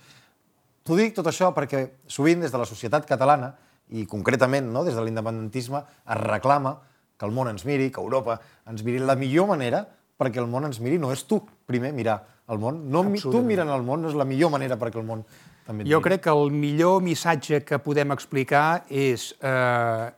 T'ho 0.82 0.96
dic 0.98 1.14
tot 1.14 1.28
això 1.30 1.52
perquè 1.54 1.84
sovint 2.10 2.42
des 2.42 2.52
de 2.52 2.58
la 2.58 2.66
societat 2.68 3.06
catalana, 3.06 3.52
i 3.92 4.06
concretament 4.08 4.70
no, 4.72 4.84
des 4.86 4.96
de 4.96 5.04
l'independentisme, 5.04 5.82
es 5.82 6.20
reclama 6.22 6.78
que 7.18 7.26
el 7.28 7.34
món 7.34 7.50
ens 7.50 7.66
miri, 7.68 7.90
que 7.92 8.00
Europa 8.00 8.38
ens 8.70 8.82
miri. 8.86 9.02
La 9.04 9.16
millor 9.18 9.50
manera 9.52 9.84
perquè 10.18 10.40
el 10.42 10.48
món 10.50 10.66
ens 10.68 10.80
miri 10.82 10.98
no 11.02 11.12
és 11.12 11.24
tu 11.28 11.40
primer 11.66 11.92
mirar 11.96 12.20
el 12.52 12.58
món, 12.62 12.82
no 12.90 13.02
tu 13.22 13.40
mirant 13.46 13.70
el 13.72 13.84
món 13.86 14.02
no 14.02 14.10
és 14.10 14.18
la 14.18 14.26
millor 14.28 14.50
manera 14.52 14.76
perquè 14.78 15.00
el 15.00 15.06
món 15.06 15.22
també 15.66 15.86
Jo 15.88 16.02
crec 16.02 16.24
que 16.26 16.34
el 16.34 16.50
millor 16.54 17.00
missatge 17.02 17.62
que 17.66 17.78
podem 17.82 18.12
explicar 18.14 18.82
és 18.90 19.30
eh, 19.40 20.10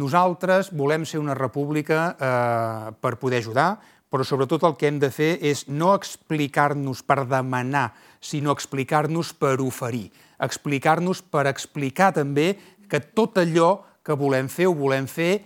nosaltres 0.00 0.72
volem 0.76 1.04
ser 1.04 1.20
una 1.20 1.36
república 1.36 2.02
eh, 2.16 2.92
per 3.00 3.16
poder 3.20 3.42
ajudar, 3.44 3.74
però 4.10 4.26
sobretot 4.26 4.64
el 4.66 4.76
que 4.80 4.88
hem 4.90 4.98
de 5.02 5.12
fer 5.14 5.34
és 5.46 5.66
no 5.68 5.92
explicar-nos 5.94 7.04
per 7.06 7.22
demanar, 7.30 7.90
sinó 8.20 8.52
explicar-nos 8.52 9.32
per 9.32 9.58
oferir, 9.64 10.10
explicar-nos 10.38 11.22
per 11.22 11.46
explicar 11.48 12.12
també 12.16 12.52
que 12.88 13.00
tot 13.00 13.40
allò 13.40 13.80
que 14.04 14.16
volem 14.16 14.48
fer 14.48 14.68
ho 14.68 14.74
volem 14.76 15.08
fer 15.08 15.40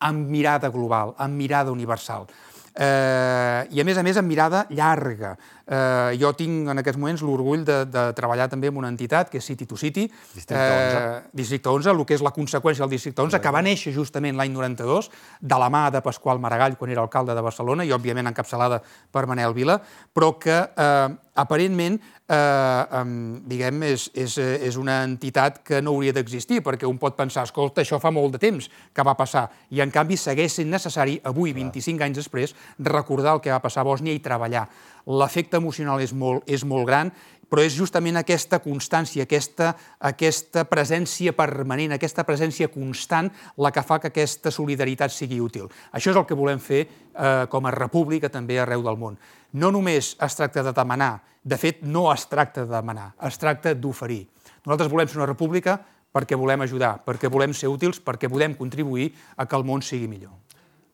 amb 0.00 0.30
mirada 0.30 0.70
global, 0.70 1.14
amb 1.18 1.36
mirada 1.36 1.72
universal. 1.72 2.26
eh, 2.74 3.66
i 3.70 3.80
a 3.80 3.84
més 3.84 3.98
a 3.98 4.02
més 4.06 4.16
amb 4.16 4.28
mirada 4.30 4.64
llarga. 4.70 5.34
Eh, 5.70 6.16
jo 6.18 6.32
tinc 6.34 6.66
en 6.72 6.82
aquests 6.82 6.98
moments 6.98 7.22
l'orgull 7.22 7.62
de, 7.62 7.84
de 7.86 8.02
treballar 8.18 8.48
també 8.50 8.72
amb 8.72 8.80
una 8.80 8.90
entitat 8.90 9.28
que 9.30 9.38
és 9.38 9.46
City 9.46 9.68
to 9.70 9.78
City, 9.78 10.08
Districte 10.34 10.58
11. 10.58 10.98
eh, 10.98 11.20
Districte 11.42 11.70
11, 11.70 11.92
el 11.94 12.02
que 12.08 12.16
és 12.18 12.24
la 12.26 12.34
conseqüència 12.34 12.82
del 12.82 12.96
Districte 12.96 13.22
11, 13.22 13.38
que 13.38 13.54
va 13.54 13.62
néixer 13.62 13.94
justament 13.94 14.34
l'any 14.34 14.50
92, 14.50 15.10
de 15.40 15.60
la 15.62 15.70
mà 15.70 15.86
de 15.94 16.02
Pasqual 16.02 16.42
Maragall, 16.42 16.74
quan 16.80 16.90
era 16.90 17.04
alcalde 17.06 17.38
de 17.38 17.46
Barcelona, 17.46 17.86
i 17.86 17.94
òbviament 17.94 18.32
encapçalada 18.32 18.82
per 19.14 19.28
Manel 19.30 19.54
Vila, 19.54 19.78
però 20.12 20.32
que 20.42 20.58
eh, 20.58 21.08
aparentment 21.40 22.00
eh, 22.00 22.34
eh, 22.34 23.04
diguem, 23.46 23.82
és, 23.86 24.10
és, 24.14 24.36
és 24.38 24.76
una 24.80 25.00
entitat 25.06 25.62
que 25.66 25.80
no 25.82 25.94
hauria 25.94 26.14
d'existir, 26.16 26.60
perquè 26.66 26.88
un 26.88 26.98
pot 26.98 27.16
pensar, 27.18 27.46
escolta, 27.46 27.84
això 27.84 28.00
fa 28.02 28.10
molt 28.14 28.36
de 28.36 28.42
temps 28.42 28.66
que 28.94 29.06
va 29.06 29.14
passar, 29.18 29.46
i 29.70 29.82
en 29.84 29.94
canvi 29.94 30.18
segueix 30.20 30.58
sent 30.60 30.70
necessari, 30.70 31.20
avui, 31.30 31.54
25 31.56 32.06
anys 32.06 32.24
després, 32.24 32.54
recordar 32.78 33.38
el 33.38 33.44
que 33.44 33.54
va 33.54 33.62
passar 33.62 33.84
a 33.84 33.90
Bòsnia 33.90 34.14
i 34.14 34.22
treballar. 34.24 34.66
L'efecte 35.06 35.60
emocional 35.60 36.02
és 36.02 36.12
molt, 36.12 36.44
és 36.50 36.64
molt 36.64 36.88
gran, 36.88 37.12
però 37.50 37.64
és 37.66 37.74
justament 37.74 38.20
aquesta 38.20 38.60
constància, 38.62 39.26
aquesta, 39.26 39.72
aquesta 40.06 40.64
presència 40.70 41.34
permanent, 41.36 41.96
aquesta 41.96 42.24
presència 42.24 42.70
constant, 42.70 43.30
la 43.58 43.72
que 43.74 43.82
fa 43.82 43.98
que 43.98 44.12
aquesta 44.12 44.52
solidaritat 44.54 45.12
sigui 45.12 45.40
útil. 45.42 45.66
Això 45.90 46.12
és 46.12 46.20
el 46.20 46.26
que 46.28 46.38
volem 46.38 46.62
fer 46.62 46.84
eh, 46.86 47.46
com 47.50 47.66
a 47.66 47.74
república 47.74 48.30
també 48.30 48.60
arreu 48.60 48.86
del 48.86 49.00
món. 49.00 49.18
No 49.52 49.72
només 49.74 50.14
es 50.14 50.38
tracta 50.38 50.62
de 50.62 50.74
demanar, 50.76 51.16
de 51.42 51.56
fet, 51.58 51.82
no 51.82 52.06
es 52.12 52.28
tracta 52.30 52.62
de 52.62 52.70
demanar, 52.70 53.10
es 53.26 53.40
tracta 53.40 53.74
d'oferir. 53.74 54.28
Nosaltres 54.62 54.92
volem 54.92 55.08
ser 55.10 55.18
una 55.18 55.30
república 55.32 55.80
perquè 56.14 56.38
volem 56.38 56.62
ajudar, 56.66 56.98
perquè 57.06 57.30
volem 57.30 57.54
ser 57.54 57.70
útils, 57.70 57.98
perquè 58.02 58.30
volem 58.30 58.54
contribuir 58.58 59.10
a 59.36 59.46
que 59.46 59.58
el 59.58 59.66
món 59.66 59.82
sigui 59.82 60.06
millor. 60.10 60.36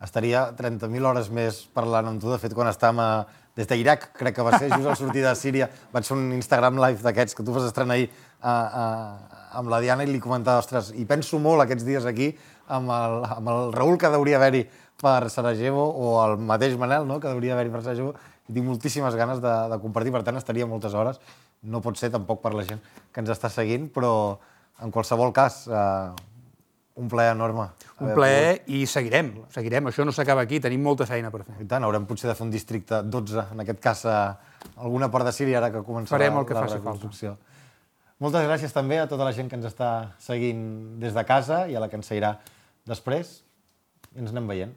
Estaria 0.01 0.51
30.000 0.57 1.09
hores 1.09 1.31
més 1.33 1.63
parlant 1.73 2.11
amb 2.11 2.21
tu. 2.21 2.29
De 2.29 2.37
fet, 2.39 2.53
quan 2.53 2.69
estàvem 2.69 3.01
a, 3.01 3.11
des 3.57 3.69
d'Iraq, 3.69 4.11
crec 4.19 4.37
que 4.37 4.45
va 4.45 4.59
ser 4.59 4.69
just 4.71 4.87
al 4.87 4.97
sortir 5.01 5.25
de 5.25 5.33
Síria, 5.39 5.71
vaig 5.93 6.05
fer 6.05 6.17
un 6.17 6.29
Instagram 6.37 6.81
live 6.83 7.01
d'aquests 7.05 7.37
que 7.37 7.45
tu 7.45 7.55
vas 7.57 7.65
estrenar 7.65 7.97
ahir 7.97 8.11
a, 8.41 8.53
a, 8.53 8.85
amb 9.61 9.73
la 9.73 9.81
Diana 9.81 10.05
i 10.05 10.11
li 10.11 10.21
comentava, 10.21 10.61
ostres, 10.61 10.93
i 10.95 11.07
penso 11.09 11.41
molt 11.41 11.65
aquests 11.65 11.87
dies 11.87 12.05
aquí 12.09 12.35
amb 12.69 12.93
el, 12.93 13.23
amb 13.39 13.53
el 13.53 13.73
Raül 13.73 13.97
que 13.99 14.11
hauria 14.13 14.37
haver-hi 14.37 14.67
per 15.01 15.31
Sarajevo 15.33 15.87
o 15.89 16.13
el 16.25 16.37
mateix 16.39 16.77
Manel, 16.81 17.09
no?, 17.09 17.19
que 17.21 17.33
hauria 17.33 17.57
haver-hi 17.57 17.73
per 17.73 17.83
Sarajevo, 17.85 18.15
i 18.47 18.55
tinc 18.55 18.67
moltíssimes 18.69 19.17
ganes 19.19 19.41
de, 19.43 19.55
de 19.73 19.81
compartir, 19.83 20.13
per 20.15 20.23
tant 20.27 20.39
estaria 20.39 20.69
moltes 20.69 20.95
hores. 20.95 21.19
No 21.67 21.81
pot 21.83 21.99
ser 21.99 22.13
tampoc 22.15 22.43
per 22.45 22.53
la 22.55 22.65
gent 22.69 22.83
que 23.13 23.23
ens 23.23 23.33
està 23.33 23.51
seguint, 23.51 23.89
però 23.93 24.13
en 24.85 24.93
qualsevol 24.95 25.33
cas, 25.35 25.65
eh, 25.67 26.36
un 26.97 27.09
plaer 27.09 27.33
enorme. 27.35 27.69
Un 28.01 28.13
plaer 28.17 28.63
i 28.73 28.85
seguirem, 28.89 29.31
seguirem. 29.53 29.91
Això 29.91 30.05
no 30.05 30.15
s'acaba 30.17 30.47
aquí, 30.47 30.61
tenim 30.65 30.83
molta 30.85 31.07
feina 31.09 31.31
per 31.33 31.43
fer. 31.45 31.59
I 31.61 31.67
tant, 31.69 31.85
haurem 31.85 32.07
potser 32.09 32.31
de 32.31 32.37
fer 32.39 32.47
un 32.47 32.53
districte 32.53 33.03
12, 33.05 33.45
en 33.53 33.65
aquest 33.65 33.83
cas 33.85 34.05
a 34.09 34.17
alguna 34.77 35.11
part 35.13 35.29
de 35.29 35.35
Síria, 35.37 35.59
ara 35.61 35.71
que 35.75 35.85
començarà 35.85 36.17
Farem 36.17 36.41
el 36.41 36.49
que 36.49 36.57
la 36.57 36.65
faci 36.65 36.81
reconstrucció. 36.81 37.37
Moltes 38.25 38.47
gràcies 38.49 38.73
també 38.73 38.97
a 39.03 39.05
tota 39.11 39.29
la 39.29 39.35
gent 39.37 39.51
que 39.53 39.59
ens 39.61 39.69
està 39.69 39.91
seguint 40.25 40.63
des 41.03 41.13
de 41.13 41.25
casa 41.29 41.67
i 41.69 41.77
a 41.77 41.83
la 41.85 41.91
que 41.93 42.01
ens 42.01 42.09
seguirà 42.09 42.39
després. 42.89 43.43
I 44.15 44.25
ens 44.25 44.33
anem 44.33 44.49
veient. 44.49 44.73